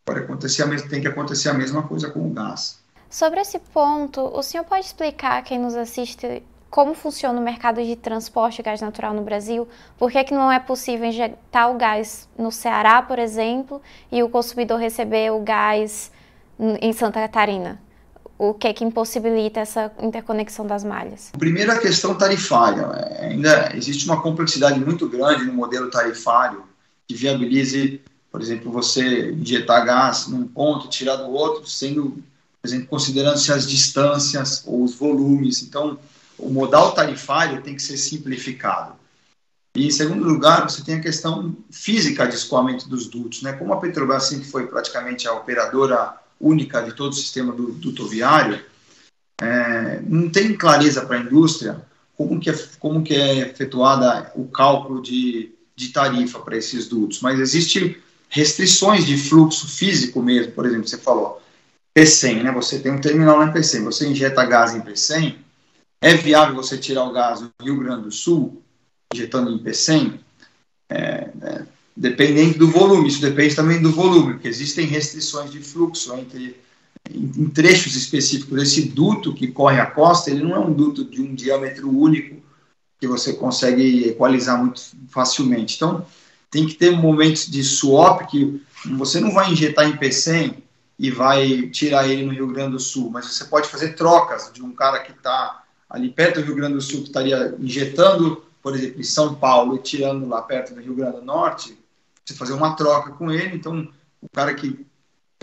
pode 0.06 0.20
acontecer 0.20 0.64
a 0.64 0.82
tem 0.88 1.02
que 1.02 1.08
acontecer 1.08 1.50
a 1.50 1.54
mesma 1.54 1.84
coisa 1.84 2.10
com 2.10 2.28
o 2.28 2.30
gás. 2.30 2.80
Sobre 3.10 3.40
esse 3.40 3.60
ponto, 3.60 4.22
o 4.22 4.42
senhor 4.42 4.64
pode 4.64 4.86
explicar 4.86 5.38
a 5.38 5.42
quem 5.42 5.60
nos 5.60 5.76
assiste 5.76 6.44
como 6.74 6.96
funciona 6.96 7.40
o 7.40 7.44
mercado 7.44 7.84
de 7.84 7.96
transporte 7.96 8.58
de 8.58 8.64
gás 8.64 8.82
natural 8.82 9.14
no 9.14 9.22
Brasil, 9.22 9.68
por 9.96 10.12
que, 10.12 10.24
que 10.24 10.34
não 10.34 10.52
é 10.52 10.60
possível 10.60 11.06
injetar 11.06 11.70
o 11.70 11.78
gás 11.78 12.28
no 12.36 12.52
Ceará, 12.52 13.00
por 13.00 13.20
exemplo, 13.20 13.80
e 14.12 14.24
o 14.24 14.30
consumidor 14.30 14.80
receber 14.80 15.32
o 15.32 15.40
gás 15.42 16.12
em 16.82 16.92
Santa 16.92 17.20
Catarina? 17.20 17.80
O 18.44 18.54
que 18.54 18.68
é 18.68 18.74
que 18.74 18.84
impossibilita 18.84 19.62
essa 19.62 19.90
interconexão 20.02 20.68
das 20.68 20.84
malhas? 20.84 21.32
Primeiro, 21.40 21.72
a 21.72 21.78
questão 21.78 22.14
tarifária. 22.14 22.82
É, 22.82 23.28
ainda 23.28 23.74
existe 23.74 24.06
uma 24.06 24.22
complexidade 24.22 24.78
muito 24.82 25.08
grande 25.08 25.46
no 25.46 25.54
modelo 25.54 25.90
tarifário 25.90 26.62
que 27.08 27.16
viabilize, 27.16 28.02
por 28.30 28.42
exemplo, 28.42 28.70
você 28.70 29.32
injetar 29.32 29.86
gás 29.86 30.28
num 30.28 30.46
ponto, 30.46 30.90
tirar 30.90 31.16
do 31.16 31.32
outro, 31.32 31.66
sendo, 31.66 32.22
por 32.62 32.68
exemplo, 32.68 32.88
considerando-se 32.88 33.50
as 33.50 33.66
distâncias 33.66 34.62
ou 34.66 34.84
os 34.84 34.94
volumes. 34.94 35.64
Então, 35.64 35.98
o 36.38 36.50
modal 36.50 36.92
tarifário 36.92 37.62
tem 37.62 37.78
que 37.78 37.82
ser 37.82 37.96
simplificado. 37.96 38.92
E, 39.74 39.88
em 39.88 39.92
segundo 39.92 40.26
lugar, 40.26 40.70
você 40.70 40.84
tem 40.84 40.96
a 40.96 41.02
questão 41.02 41.56
física 41.72 42.28
de 42.28 42.36
escoamento 42.36 42.90
dos 42.90 43.08
dutos. 43.08 43.42
Né? 43.42 43.54
Como 43.54 43.72
a 43.72 43.80
Petrobras 43.80 44.24
sempre 44.24 44.44
foi 44.44 44.68
praticamente 44.68 45.30
a 45.30 45.34
operadora 45.34 46.22
única 46.44 46.82
de 46.82 46.94
todo 46.94 47.14
o 47.14 47.16
sistema 47.16 47.54
do 47.54 47.72
dutoviário, 47.72 48.64
é, 49.42 50.02
não 50.02 50.30
tem 50.30 50.56
clareza 50.56 51.06
para 51.06 51.18
a 51.18 51.22
indústria 51.22 51.82
como 52.16 52.40
que, 52.40 52.50
é, 52.50 52.54
como 52.80 53.04
que 53.04 53.16
é 53.16 53.40
efetuada 53.40 54.32
o 54.36 54.48
cálculo 54.48 55.02
de, 55.02 55.52
de 55.76 55.90
tarifa 55.90 56.40
para 56.40 56.58
esses 56.58 56.88
dutos. 56.88 57.22
Mas 57.22 57.40
existem 57.40 57.98
restrições 58.30 59.06
de 59.06 59.18
fluxo 59.18 59.68
físico 59.68 60.22
mesmo. 60.22 60.52
Por 60.52 60.66
exemplo, 60.66 60.88
você 60.88 60.98
falou 60.98 61.42
P100, 61.98 62.44
né? 62.44 62.52
você 62.52 62.80
tem 62.80 62.92
um 62.92 63.02
terminal 63.02 63.40
na 63.40 63.54
P100, 63.54 63.84
você 63.84 64.08
injeta 64.08 64.46
gás 64.46 64.76
em 64.76 64.82
P100, 64.82 65.38
é 66.02 66.16
viável 66.16 66.56
você 66.56 66.78
tirar 66.78 67.06
o 67.06 67.14
gás 67.14 67.40
do 67.40 67.52
Rio 67.62 67.80
Grande 67.80 68.04
do 68.04 68.12
Sul, 68.12 68.62
injetando 69.14 69.52
em 69.52 69.64
P100? 69.64 70.20
É, 70.90 71.30
é, 71.42 71.66
dependendo 71.96 72.58
do 72.58 72.68
volume, 72.68 73.08
isso 73.08 73.22
depende 73.22 73.56
também 73.56 73.82
do 73.82 73.92
volume, 73.92 74.34
porque 74.34 74.48
existem 74.48 74.86
restrições 74.86 75.52
de 75.52 75.60
fluxo 75.60 76.14
entre 76.16 76.56
em, 77.10 77.50
trechos 77.50 77.96
específicos. 77.96 78.62
Esse 78.62 78.90
duto 78.90 79.34
que 79.34 79.48
corre 79.48 79.80
a 79.80 79.86
costa, 79.86 80.32
ele 80.32 80.44
não 80.44 80.56
é 80.56 80.60
um 80.60 80.74
duto 80.74 81.04
de 81.06 81.22
um 81.22 81.34
diâmetro 81.34 81.90
único 81.90 82.42
que 83.00 83.08
você 83.08 83.34
consegue 83.34 84.08
equalizar 84.10 84.58
muito 84.58 84.82
facilmente. 85.10 85.76
Então, 85.76 86.06
tem 86.50 86.66
que 86.66 86.76
ter 86.76 86.92
momentos 86.92 87.50
de 87.50 87.64
swap 87.64 88.28
que 88.28 88.62
você 88.96 89.20
não 89.20 89.32
vai 89.32 89.52
injetar 89.52 89.88
em 89.88 89.98
P100 89.98 90.56
e 90.98 91.10
vai 91.10 91.64
tirar 91.70 92.08
ele 92.08 92.26
no 92.26 92.32
Rio 92.32 92.48
Grande 92.48 92.74
do 92.74 92.80
Sul, 92.80 93.10
mas 93.10 93.26
você 93.26 93.46
pode 93.46 93.68
fazer 93.68 93.94
trocas 93.94 94.52
de 94.54 94.62
um 94.64 94.72
cara 94.72 95.00
que 95.00 95.12
está 95.12 95.64
ali 95.90 96.10
perto 96.10 96.40
do 96.40 96.46
Rio 96.46 96.56
Grande 96.56 96.76
do 96.76 96.82
Sul, 96.82 97.02
que 97.02 97.08
estaria 97.08 97.56
injetando, 97.60 98.44
por 98.62 98.76
exemplo, 98.76 99.02
em 99.02 99.04
São 99.04 99.36
Paulo 99.36 99.76
e 99.76 99.80
tirando 99.80 100.28
lá 100.28 100.42
perto 100.42 100.74
do 100.74 100.82
Rio 100.82 100.96
Grande 100.96 101.18
do 101.18 101.26
Norte, 101.26 101.78
você 102.26 102.34
fazer 102.36 102.54
uma 102.54 102.76
troca 102.76 103.12
com 103.12 103.32
ele. 103.32 103.56
Então, 103.56 103.88
o 104.22 104.30
cara 104.30 104.54
que 104.54 104.86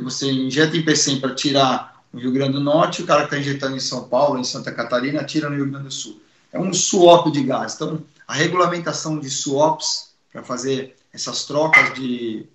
você 0.01 0.31
injeta 0.31 0.77
em 0.77 0.85
P100 0.85 1.21
para 1.21 1.35
tirar 1.35 2.03
no 2.13 2.21
Rio 2.21 2.33
Grande 2.33 2.55
do 2.55 2.61
Norte, 2.61 3.03
o 3.03 3.07
cara 3.07 3.21
que 3.21 3.27
está 3.27 3.39
injetando 3.39 3.77
em 3.77 3.81
São 3.81 4.09
Paulo, 4.09 4.39
em 4.39 4.45
Santa 4.45 4.73
Catarina, 4.73 5.25
tira 5.25 5.49
no 5.49 5.57
Rio 5.57 5.71
Grande 5.71 5.85
do 5.85 5.93
Sul. 5.93 6.21
É 6.53 6.59
um 6.59 6.73
swap 6.73 7.31
de 7.31 7.43
gás. 7.45 7.75
Então, 7.75 8.03
a 8.27 8.35
regulamentação 8.35 9.19
de 9.19 9.31
swaps 9.31 10.11
para 10.33 10.43
fazer 10.43 10.97
essas 11.13 11.45
trocas 11.45 11.95
de 11.95 12.47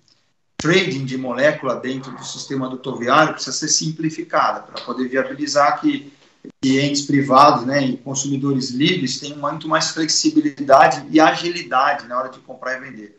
trading 0.56 1.04
de 1.04 1.16
molécula 1.16 1.76
dentro 1.76 2.10
do 2.12 2.24
sistema 2.24 2.68
dutoviário 2.68 3.34
precisa 3.34 3.56
ser 3.56 3.68
simplificada 3.68 4.60
para 4.60 4.82
poder 4.82 5.08
viabilizar 5.08 5.80
que 5.80 6.12
clientes 6.62 7.02
privados 7.02 7.66
né, 7.66 7.84
e 7.84 7.96
consumidores 7.98 8.70
livres 8.70 9.18
têm 9.18 9.36
muito 9.36 9.68
mais 9.68 9.90
flexibilidade 9.90 11.04
e 11.10 11.20
agilidade 11.20 12.06
na 12.06 12.18
hora 12.18 12.28
de 12.30 12.38
comprar 12.40 12.76
e 12.76 12.90
vender. 12.90 13.18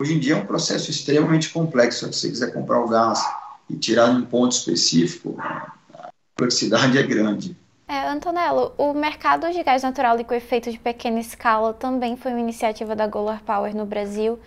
Hoje 0.00 0.14
em 0.14 0.20
dia 0.20 0.34
é 0.34 0.36
um 0.36 0.46
processo 0.46 0.90
extremamente 0.90 1.50
complexo. 1.50 2.10
Se 2.12 2.20
você 2.20 2.30
quiser 2.30 2.52
comprar 2.52 2.80
o 2.80 2.88
gás 2.88 3.20
e 3.68 3.76
tirar 3.76 4.08
um 4.10 4.24
ponto 4.24 4.52
específico, 4.52 5.36
a 5.40 6.08
complexidade 6.36 6.96
é 6.96 7.02
grande. 7.02 7.56
É, 7.88 8.06
Antonello, 8.06 8.72
o 8.78 8.92
mercado 8.92 9.50
de 9.50 9.62
gás 9.62 9.82
natural 9.82 10.16
liquefeito 10.16 10.70
de 10.70 10.78
pequena 10.78 11.18
escala 11.18 11.72
também 11.72 12.16
foi 12.16 12.30
uma 12.30 12.40
iniciativa 12.40 12.94
da 12.94 13.08
Golar 13.08 13.42
Power 13.42 13.74
no 13.74 13.84
Brasil. 13.84 14.38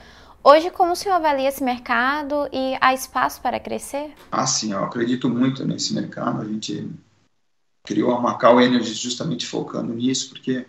Hoje, 0.43 0.69
como 0.69 0.93
o 0.93 0.95
senhor 0.95 1.15
avalia 1.15 1.49
esse 1.49 1.63
mercado 1.63 2.47
e 2.51 2.77
há 2.79 2.93
espaço 2.93 3.41
para 3.41 3.59
crescer? 3.59 4.13
Ah, 4.31 4.47
sim, 4.47 4.71
eu 4.71 4.83
acredito 4.83 5.29
muito 5.29 5.65
nesse 5.65 5.93
mercado. 5.93 6.41
A 6.41 6.45
gente 6.45 6.89
criou 7.83 8.15
a 8.15 8.21
Macau 8.21 8.61
Energy 8.61 8.93
justamente 8.93 9.45
focando 9.45 9.93
nisso, 9.93 10.29
porque 10.29 10.65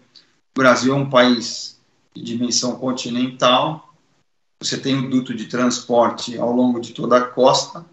o 0.57 0.59
Brasil 0.59 0.93
é 0.93 0.97
um 0.97 1.09
país 1.09 1.80
de 2.14 2.22
dimensão 2.22 2.76
continental, 2.76 3.91
você 4.64 4.78
tem 4.78 4.96
um 4.96 5.08
duto 5.08 5.34
de 5.34 5.46
transporte 5.46 6.38
ao 6.38 6.52
longo 6.52 6.80
de 6.80 6.92
toda 6.92 7.18
a 7.18 7.24
costa, 7.24 7.84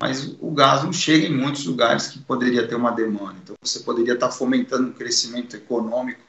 mas 0.00 0.36
o 0.40 0.50
gás 0.50 0.82
não 0.82 0.92
chega 0.92 1.26
em 1.26 1.36
muitos 1.36 1.64
lugares 1.64 2.08
que 2.08 2.18
poderia 2.18 2.66
ter 2.66 2.74
uma 2.74 2.90
demanda. 2.90 3.36
Então, 3.42 3.56
você 3.62 3.80
poderia 3.80 4.14
estar 4.14 4.30
fomentando 4.30 4.88
um 4.88 4.92
crescimento 4.92 5.56
econômico 5.56 6.20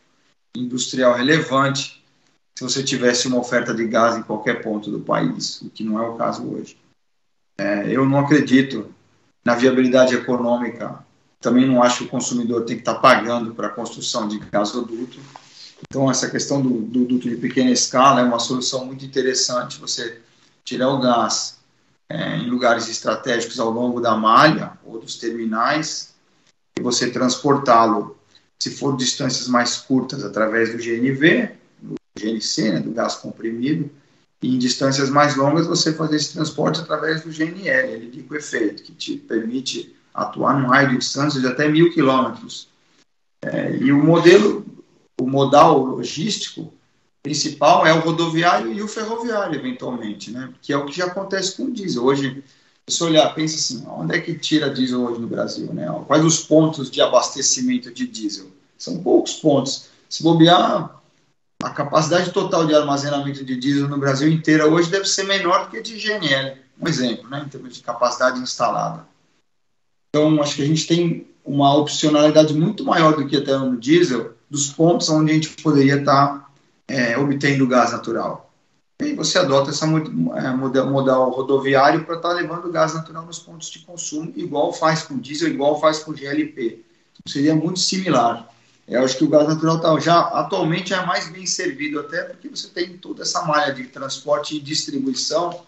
industrial 0.55 1.13
relevante 1.13 2.03
se 2.57 2.63
você 2.63 2.82
tivesse 2.82 3.28
uma 3.28 3.39
oferta 3.39 3.73
de 3.73 3.86
gás 3.86 4.15
em 4.15 4.23
qualquer 4.23 4.63
ponto 4.63 4.89
do 4.89 5.01
país, 5.01 5.61
o 5.61 5.69
que 5.69 5.84
não 5.84 5.99
é 5.99 6.07
o 6.07 6.15
caso 6.15 6.47
hoje. 6.49 6.78
É, 7.57 7.91
eu 7.91 8.05
não 8.05 8.19
acredito 8.19 8.89
na 9.43 9.55
viabilidade 9.55 10.15
econômica. 10.15 11.03
Também 11.41 11.67
não 11.67 11.84
acho 11.84 11.99
que 11.99 12.03
o 12.05 12.09
consumidor 12.09 12.63
tem 12.63 12.78
que 12.78 12.82
estar 12.82 12.95
pagando 12.95 13.53
para 13.53 13.67
a 13.67 13.71
construção 13.71 14.28
de 14.28 14.39
gasoduto. 14.39 15.19
Então, 15.82 16.09
essa 16.09 16.30
questão 16.30 16.61
do, 16.61 16.82
duto 16.82 17.30
de 17.30 17.36
pequena 17.36 17.71
escala 17.71 18.21
é 18.21 18.23
uma 18.23 18.39
solução 18.39 18.86
muito 18.86 19.05
interessante. 19.05 19.80
Você 19.80 20.19
tirar 20.63 20.89
o 20.89 20.99
gás 20.99 21.59
é, 22.09 22.38
em 22.38 22.49
lugares 22.49 22.89
estratégicos 22.89 23.59
ao 23.59 23.69
longo 23.69 23.99
da 23.99 24.15
malha 24.15 24.73
ou 24.86 24.99
dos 24.99 25.17
terminais 25.17 26.13
e 26.78 26.82
você 26.82 27.09
transportá-lo, 27.09 28.17
se 28.59 28.71
for 28.71 28.95
distâncias 28.95 29.47
mais 29.47 29.78
curtas, 29.78 30.23
através 30.23 30.71
do 30.71 30.78
GNV, 30.78 31.51
do 31.82 31.95
GNC, 32.17 32.71
né, 32.71 32.80
do 32.80 32.91
gás 32.91 33.15
comprimido, 33.15 33.89
e 34.41 34.55
em 34.55 34.59
distâncias 34.59 35.09
mais 35.09 35.36
longas 35.36 35.67
você 35.67 35.93
fazer 35.93 36.17
esse 36.17 36.34
transporte 36.34 36.82
através 36.82 37.21
do 37.23 37.32
GNL, 37.32 38.09
liquefeito, 38.09 38.84
que 38.84 38.91
te 38.91 39.17
permite 39.17 39.95
atuar 40.13 40.59
num 40.59 40.67
raio 40.67 40.89
de 40.89 40.97
distância 40.97 41.39
de 41.39 41.47
até 41.47 41.67
mil 41.67 41.91
quilômetros. 41.91 42.67
É, 43.41 43.76
e 43.76 43.91
o 43.91 44.03
modelo, 44.03 44.64
o 45.20 45.28
modal 45.28 45.80
logístico 45.80 46.74
principal 47.24 47.88
é 47.88 47.93
o 47.93 48.01
rodoviário 48.01 48.72
e 48.72 48.82
o 48.84 48.88
ferroviário, 48.88 49.55
eventualmente, 49.55 50.30
né? 50.32 50.53
Que 50.61 50.72
é 50.72 50.78
o 50.78 50.86
que 50.86 50.95
já 50.95 51.05
acontece 51.05 51.57
com 51.57 51.63
o 51.63 51.72
diesel. 51.72 52.03
Hoje, 52.03 52.43
se 52.88 52.97
você 52.97 53.03
olhar, 53.05 53.34
pensa 53.34 53.55
assim, 53.55 53.84
onde 53.88 54.16
é 54.16 54.22
que 54.22 54.38
tira 54.38 54.70
diesel 54.70 55.01
hoje 55.01 55.20
no 55.20 55.28
Brasil, 55.28 55.74
né? 55.74 55.88
Quais 56.05 56.24
os 56.24 56.43
pontos 56.43 56.91
de 56.91 57.01
abastecimento 57.01 57.91
de 57.91 58.05
diesel? 58.05 58.45
São 58.78 59.01
poucos 59.01 59.34
pontos. 59.34 59.88
Se 60.07 60.22
bobear, 60.22 61.01
a 61.63 61.70
capacidade 61.72 62.32
total 62.32 62.68
de 62.68 62.76
armazenamento 62.76 63.43
de 63.43 63.55
diesel 63.55 63.88
no 63.88 63.97
Brasil 63.97 64.30
inteira 64.30 64.68
hoje 64.68 64.91
deve 64.91 65.05
ser 65.05 65.24
menor 65.24 65.66
do 65.66 65.72
que 65.72 65.78
a 65.78 65.82
de 65.82 65.97
GNL, 65.97 66.57
um 66.80 66.88
exemplo, 66.88 67.28
né? 67.28 67.41
Em 67.43 67.49
termos 67.49 67.74
de 67.74 67.82
capacidade 67.82 68.39
instalada. 68.39 69.07
Então, 70.09 70.39
acho 70.43 70.55
que 70.55 70.61
a 70.61 70.68
gente 70.68 70.86
tem 70.86 71.28
uma 71.43 71.76
opcionalidade 71.76 72.53
muito 72.53 72.84
maior 72.84 73.16
do 73.16 73.28
que 73.28 73.38
até 73.38 73.57
no 73.57 73.78
diesel, 73.78 74.34
dos 74.56 74.70
pontos 74.70 75.10
onde 75.10 75.32
a 75.32 75.34
gente 75.36 75.49
poderia 75.62 75.97
estar 75.97 76.49
é, 76.88 77.18
obtendo 77.18 77.68
gás 77.68 77.91
natural. 77.91 78.49
E 79.01 79.14
você 79.14 79.38
adota 79.38 79.72
esse 79.72 79.84
é, 79.84 79.88
modal, 80.56 80.89
modal 80.89 81.30
rodoviário 81.30 82.06
para 82.06 82.16
estar 82.16 82.30
tá 82.30 82.36
levando 82.36 82.72
gás 82.72 82.93
natural 82.93 83.26
nos 83.26 83.39
pontos 83.39 83.70
de 83.70 83.80
consumo, 83.80 84.32
igual 84.38 84.72
faz 84.72 85.03
com 85.03 85.18
diesel, 85.18 85.49
igual 85.49 85.82
faz 85.82 85.99
com 85.99 86.14
GLP. 86.14 86.86
Então, 87.12 87.34
seria 87.34 87.53
muito 87.53 87.80
similar. 87.82 88.49
Eu 88.88 89.03
acho 89.03 89.18
que 89.18 89.26
o 89.26 89.30
gás 89.30 89.45
natural 89.45 89.82
tá, 89.82 89.99
já 89.99 90.22
atualmente 90.22 90.93
é 90.93 91.06
mais 91.06 91.28
bem 91.28 91.45
servido, 91.45 91.99
até 91.99 92.24
porque 92.24 92.47
você 92.47 92.70
tem 92.70 92.97
toda 92.97 93.24
essa 93.24 93.41
malha 93.41 93.74
de 93.74 93.84
transporte 93.88 94.56
e 94.56 94.62
distribuição, 94.62 95.60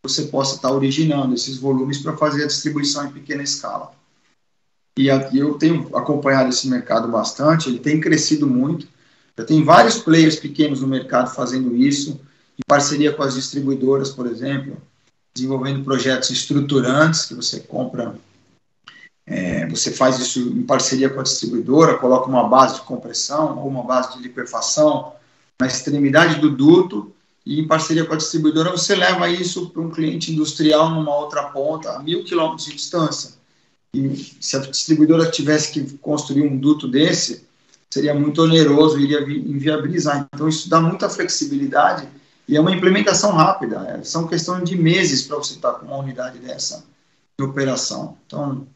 você 0.00 0.24
possa 0.24 0.54
estar 0.54 0.68
tá 0.68 0.74
originando 0.74 1.34
esses 1.34 1.58
volumes 1.58 1.98
para 1.98 2.16
fazer 2.16 2.44
a 2.44 2.46
distribuição 2.46 3.06
em 3.06 3.10
pequena 3.10 3.42
escala. 3.42 3.90
E 4.98 5.06
eu 5.38 5.54
tenho 5.54 5.96
acompanhado 5.96 6.48
esse 6.48 6.68
mercado 6.68 7.06
bastante, 7.06 7.68
ele 7.68 7.78
tem 7.78 8.00
crescido 8.00 8.48
muito. 8.48 8.88
Já 9.38 9.44
tem 9.44 9.62
vários 9.62 9.98
players 9.98 10.34
pequenos 10.34 10.80
no 10.80 10.88
mercado 10.88 11.32
fazendo 11.32 11.76
isso, 11.76 12.20
em 12.58 12.62
parceria 12.66 13.12
com 13.12 13.22
as 13.22 13.34
distribuidoras, 13.34 14.10
por 14.10 14.26
exemplo, 14.26 14.76
desenvolvendo 15.32 15.84
projetos 15.84 16.30
estruturantes 16.30 17.26
que 17.26 17.34
você 17.34 17.60
compra, 17.60 18.16
é, 19.24 19.68
você 19.68 19.92
faz 19.92 20.18
isso 20.18 20.40
em 20.40 20.64
parceria 20.64 21.08
com 21.08 21.20
a 21.20 21.22
distribuidora, 21.22 21.98
coloca 21.98 22.28
uma 22.28 22.48
base 22.48 22.76
de 22.76 22.80
compressão 22.80 23.56
ou 23.56 23.68
uma 23.68 23.84
base 23.84 24.16
de 24.16 24.22
liquefação 24.24 25.12
na 25.60 25.68
extremidade 25.68 26.40
do 26.40 26.50
duto 26.50 27.12
e 27.46 27.60
em 27.60 27.68
parceria 27.68 28.04
com 28.04 28.14
a 28.14 28.16
distribuidora 28.16 28.72
você 28.72 28.96
leva 28.96 29.28
isso 29.28 29.70
para 29.70 29.80
um 29.80 29.90
cliente 29.90 30.32
industrial 30.32 30.90
numa 30.90 31.14
outra 31.14 31.44
ponta, 31.44 31.92
a 31.92 32.02
mil 32.02 32.24
quilômetros 32.24 32.66
de 32.66 32.74
distância. 32.74 33.38
E 33.94 34.16
se 34.40 34.56
a 34.56 34.60
distribuidora 34.60 35.30
tivesse 35.30 35.72
que 35.72 35.98
construir 35.98 36.42
um 36.42 36.56
duto 36.56 36.86
desse, 36.86 37.46
seria 37.90 38.14
muito 38.14 38.42
oneroso, 38.42 38.98
iria 38.98 39.20
inviabilizar. 39.20 40.28
Então, 40.32 40.48
isso 40.48 40.68
dá 40.68 40.80
muita 40.80 41.08
flexibilidade 41.08 42.06
e 42.46 42.56
é 42.56 42.60
uma 42.60 42.72
implementação 42.72 43.32
rápida. 43.32 43.76
É, 43.88 44.04
são 44.04 44.26
questões 44.26 44.68
de 44.68 44.76
meses 44.76 45.22
para 45.22 45.36
você 45.36 45.54
estar 45.54 45.74
com 45.74 45.86
uma 45.86 45.98
unidade 45.98 46.38
dessa 46.38 46.84
de 47.38 47.44
operação. 47.44 48.16
Então, 48.26 48.66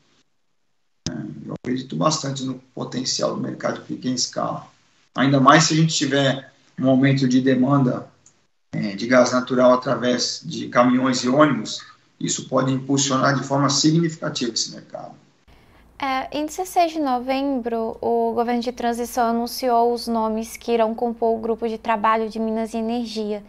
é, 1.08 1.12
eu 1.46 1.54
acredito 1.54 1.96
bastante 1.96 2.44
no 2.44 2.54
potencial 2.74 3.34
do 3.34 3.40
mercado 3.40 3.80
de 3.80 3.86
pequena 3.86 4.14
escala. 4.14 4.66
Ainda 5.14 5.40
mais 5.40 5.64
se 5.64 5.74
a 5.74 5.76
gente 5.76 5.94
tiver 5.94 6.52
um 6.78 6.88
aumento 6.88 7.28
de 7.28 7.40
demanda 7.40 8.08
é, 8.72 8.94
de 8.94 9.06
gás 9.06 9.32
natural 9.32 9.74
através 9.74 10.42
de 10.44 10.68
caminhões 10.68 11.22
e 11.24 11.28
ônibus, 11.28 11.80
isso 12.22 12.48
pode 12.48 12.72
impulsionar 12.72 13.36
de 13.36 13.44
forma 13.44 13.68
significativa 13.68 14.52
esse 14.52 14.72
mercado. 14.72 15.14
É, 15.98 16.36
em 16.36 16.46
16 16.46 16.92
de 16.92 17.00
novembro, 17.00 17.96
o 18.00 18.32
governo 18.32 18.60
de 18.60 18.72
transição 18.72 19.28
anunciou 19.28 19.92
os 19.92 20.08
nomes 20.08 20.56
que 20.56 20.72
irão 20.72 20.94
compor 20.94 21.36
o 21.36 21.40
grupo 21.40 21.68
de 21.68 21.78
trabalho 21.78 22.28
de 22.28 22.40
Minas 22.40 22.74
e 22.74 22.78
Energia. 22.78 23.42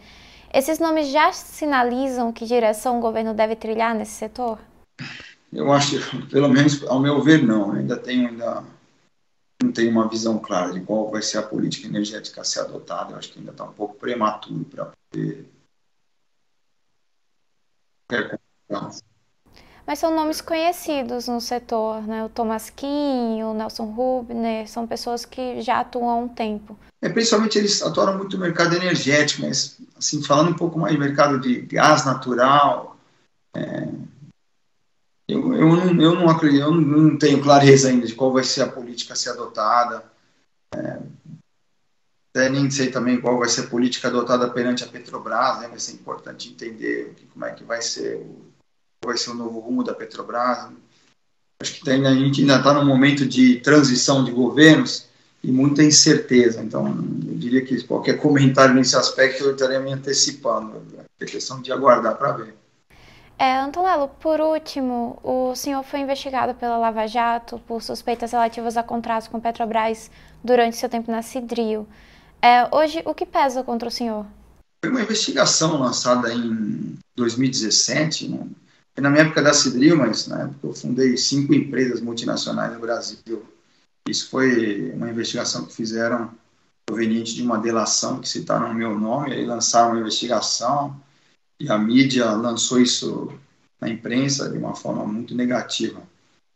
Esses 0.52 0.78
nomes 0.78 1.08
já 1.08 1.32
sinalizam 1.32 2.32
que 2.32 2.46
direção 2.46 2.98
o 2.98 3.00
governo 3.00 3.34
deve 3.34 3.56
trilhar 3.56 3.92
nesse 3.92 4.12
setor? 4.12 4.60
Eu 5.52 5.72
acho, 5.72 5.98
pelo 6.28 6.48
menos 6.48 6.80
ao 6.84 7.00
meu 7.00 7.20
ver, 7.20 7.42
não. 7.42 7.72
Ainda 7.72 7.96
tenho 7.96 8.28
ainda 8.28 8.62
não 9.60 9.72
tenho 9.72 9.90
uma 9.90 10.08
visão 10.08 10.38
clara 10.38 10.72
de 10.72 10.80
qual 10.80 11.10
vai 11.10 11.22
ser 11.22 11.38
a 11.38 11.42
política 11.42 11.88
energética 11.88 12.42
a 12.42 12.44
ser 12.44 12.60
adotada. 12.60 13.12
Eu 13.12 13.18
acho 13.18 13.32
que 13.32 13.38
ainda 13.40 13.50
está 13.50 13.64
um 13.64 13.72
pouco 13.72 13.96
prematuro 13.96 14.64
para 14.64 14.92
poder 15.10 15.48
mas 19.86 19.98
são 19.98 20.14
nomes 20.14 20.40
conhecidos 20.40 21.28
no 21.28 21.40
setor, 21.40 22.02
né? 22.06 22.24
O 22.24 22.28
Thomas 22.28 22.70
Kim, 22.70 23.42
o 23.42 23.52
Nelson 23.52 23.84
Rubner, 23.84 24.68
são 24.68 24.86
pessoas 24.86 25.24
que 25.24 25.60
já 25.60 25.80
atuam 25.80 26.08
há 26.08 26.16
um 26.16 26.28
tempo. 26.28 26.78
É, 27.02 27.08
principalmente 27.08 27.58
eles 27.58 27.82
atuaram 27.82 28.16
muito 28.16 28.36
no 28.36 28.42
mercado 28.42 28.74
energético, 28.74 29.42
mas 29.42 29.78
assim, 29.96 30.22
falando 30.22 30.50
um 30.50 30.56
pouco 30.56 30.78
mais 30.78 30.94
de 30.94 30.98
mercado 30.98 31.38
de 31.38 31.60
gás 31.62 32.06
natural, 32.06 32.96
é, 33.54 33.88
eu, 35.28 35.54
eu, 35.54 35.68
não, 35.68 36.02
eu 36.02 36.14
não 36.14 36.28
acredito, 36.30 36.62
eu 36.62 36.72
não 36.72 37.18
tenho 37.18 37.42
clareza 37.42 37.88
ainda 37.88 38.06
de 38.06 38.14
qual 38.14 38.32
vai 38.32 38.44
ser 38.44 38.62
a 38.62 38.68
política 38.68 39.12
a 39.12 39.16
ser 39.16 39.30
adotada. 39.30 40.04
É, 40.74 40.98
até 42.30 42.48
nem 42.48 42.68
sei 42.70 42.90
também 42.90 43.20
qual 43.20 43.38
vai 43.38 43.48
ser 43.48 43.62
a 43.62 43.66
política 43.68 44.08
adotada 44.08 44.50
perante 44.50 44.82
a 44.82 44.88
Petrobras, 44.88 45.60
né? 45.60 45.68
vai 45.68 45.78
ser 45.78 45.92
importante 45.92 46.48
entender 46.48 47.14
como 47.32 47.44
é 47.44 47.52
que 47.52 47.62
vai 47.62 47.80
ser 47.80 48.16
o 48.16 48.53
vai 49.04 49.16
ser 49.16 49.30
o 49.30 49.34
novo 49.34 49.60
rumo 49.60 49.84
da 49.84 49.94
Petrobras. 49.94 50.68
Acho 51.60 51.74
que 51.74 51.84
tem, 51.84 52.06
a 52.06 52.14
gente 52.14 52.40
ainda 52.40 52.56
está 52.56 52.74
num 52.74 52.84
momento 52.84 53.26
de 53.26 53.60
transição 53.60 54.24
de 54.24 54.30
governos 54.30 55.06
e 55.42 55.52
muita 55.52 55.82
incerteza. 55.82 56.62
Então, 56.62 56.86
eu 56.86 57.34
diria 57.36 57.64
que 57.64 57.82
qualquer 57.84 58.18
comentário 58.18 58.74
nesse 58.74 58.96
aspecto 58.96 59.44
eu 59.44 59.52
estaria 59.52 59.80
me 59.80 59.92
antecipando. 59.92 60.82
É 61.20 61.24
questão 61.24 61.60
de 61.62 61.72
aguardar 61.72 62.16
para 62.16 62.32
ver. 62.32 62.54
É, 63.38 63.58
Antonello, 63.58 64.08
por 64.20 64.40
último, 64.40 65.18
o 65.22 65.54
senhor 65.56 65.82
foi 65.82 66.00
investigado 66.00 66.54
pela 66.54 66.76
Lava 66.76 67.06
Jato 67.06 67.60
por 67.66 67.82
suspeitas 67.82 68.32
relativas 68.32 68.76
a 68.76 68.82
contratos 68.82 69.26
com 69.26 69.40
Petrobras 69.40 70.10
durante 70.42 70.76
seu 70.76 70.88
tempo 70.88 71.10
na 71.10 71.20
Cidril. 71.20 71.86
É, 72.40 72.68
hoje, 72.74 73.02
o 73.04 73.14
que 73.14 73.26
pesa 73.26 73.64
contra 73.64 73.88
o 73.88 73.92
senhor? 73.92 74.24
Foi 74.84 74.90
uma 74.90 75.02
investigação 75.02 75.78
lançada 75.80 76.32
em 76.32 76.96
2017, 77.16 78.28
né? 78.28 78.46
Na 79.00 79.10
minha 79.10 79.24
época 79.24 79.42
da 79.42 79.52
Cidril, 79.52 79.96
mas 79.96 80.26
na 80.28 80.42
época 80.42 80.66
eu 80.68 80.72
fundei 80.72 81.16
cinco 81.16 81.52
empresas 81.52 82.00
multinacionais 82.00 82.72
no 82.72 82.80
Brasil. 82.80 83.42
Isso 84.08 84.28
foi 84.28 84.92
uma 84.92 85.10
investigação 85.10 85.64
que 85.64 85.74
fizeram 85.74 86.30
proveniente 86.86 87.34
de 87.34 87.42
uma 87.42 87.58
delação 87.58 88.20
que 88.20 88.28
citaram 88.28 88.70
o 88.70 88.74
meu 88.74 88.98
nome, 88.98 89.32
aí 89.32 89.44
lançaram 89.44 89.92
uma 89.92 90.00
investigação 90.00 91.00
e 91.58 91.70
a 91.70 91.78
mídia 91.78 92.30
lançou 92.32 92.80
isso 92.80 93.32
na 93.80 93.88
imprensa 93.88 94.50
de 94.50 94.58
uma 94.58 94.74
forma 94.74 95.04
muito 95.04 95.34
negativa. 95.34 96.02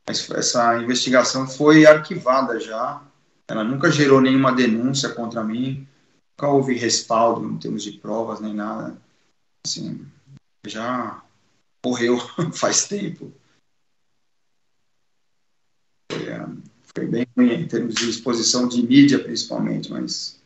Mas 0.06 0.28
essa 0.30 0.80
investigação 0.80 1.46
foi 1.46 1.86
arquivada 1.86 2.60
já, 2.60 3.02
ela 3.48 3.64
nunca 3.64 3.90
gerou 3.90 4.20
nenhuma 4.20 4.52
denúncia 4.52 5.08
contra 5.08 5.42
mim, 5.42 5.86
nunca 6.38 6.52
houve 6.52 6.74
respaldo 6.74 7.48
em 7.48 7.58
termos 7.58 7.82
de 7.82 7.92
provas 7.92 8.40
nem 8.40 8.54
nada. 8.54 8.96
Assim, 9.66 10.06
já 10.66 11.22
morreu 11.84 12.18
faz 12.52 12.86
tempo. 12.86 13.32
Foi, 16.10 16.28
é, 16.28 16.46
foi 16.94 17.06
bem 17.06 17.26
ruim 17.36 17.52
em 17.52 17.68
termos 17.68 17.94
de 17.94 18.08
exposição 18.08 18.68
de 18.68 18.82
mídia, 18.82 19.22
principalmente, 19.22 19.90
mas 19.90 20.42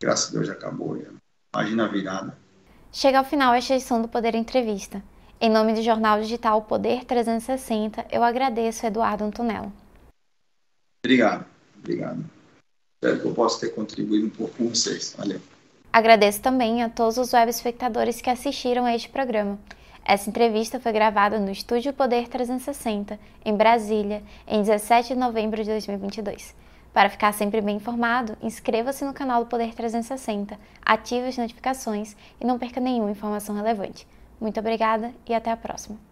graças 0.00 0.28
a 0.28 0.32
Deus 0.32 0.46
já 0.46 0.52
acabou. 0.52 0.98
Já. 1.00 1.10
Imagina 1.54 1.84
a 1.86 1.88
virada. 1.88 2.38
Chega 2.92 3.18
ao 3.18 3.24
final 3.24 3.54
esta 3.54 3.74
edição 3.74 4.00
do 4.00 4.08
Poder 4.08 4.34
Entrevista. 4.34 5.02
Em 5.40 5.50
nome 5.50 5.72
do 5.72 5.82
jornal 5.82 6.20
digital 6.20 6.62
Poder 6.62 7.04
360, 7.04 8.06
eu 8.10 8.24
agradeço 8.24 8.86
Eduardo 8.86 9.24
Antonello. 9.24 9.72
Obrigado, 11.04 11.46
obrigado. 11.78 12.24
Espero 12.96 13.20
que 13.20 13.26
eu 13.28 13.34
possa 13.34 13.60
ter 13.60 13.74
contribuído 13.74 14.26
um 14.26 14.30
pouco 14.30 14.56
com 14.56 14.68
vocês. 14.68 15.14
Valeu. 15.16 15.40
Agradeço 15.92 16.42
também 16.42 16.82
a 16.82 16.88
todos 16.88 17.18
os 17.18 17.32
web 17.32 17.48
espectadores 17.48 18.20
que 18.20 18.28
assistiram 18.28 18.84
a 18.84 18.94
este 18.94 19.08
programa. 19.08 19.58
Essa 20.08 20.30
entrevista 20.30 20.80
foi 20.80 20.90
gravada 20.90 21.38
no 21.38 21.50
Estúdio 21.50 21.92
Poder 21.92 22.28
360, 22.28 23.20
em 23.44 23.54
Brasília, 23.54 24.22
em 24.46 24.62
17 24.62 25.08
de 25.08 25.20
novembro 25.20 25.62
de 25.62 25.68
2022. 25.68 26.56
Para 26.94 27.10
ficar 27.10 27.30
sempre 27.34 27.60
bem 27.60 27.76
informado, 27.76 28.34
inscreva-se 28.40 29.04
no 29.04 29.12
canal 29.12 29.44
do 29.44 29.50
Poder 29.50 29.74
360, 29.74 30.58
ative 30.82 31.28
as 31.28 31.36
notificações 31.36 32.16
e 32.40 32.46
não 32.46 32.58
perca 32.58 32.80
nenhuma 32.80 33.10
informação 33.10 33.54
relevante. 33.54 34.08
Muito 34.40 34.58
obrigada 34.58 35.12
e 35.28 35.34
até 35.34 35.50
a 35.50 35.56
próxima. 35.58 36.07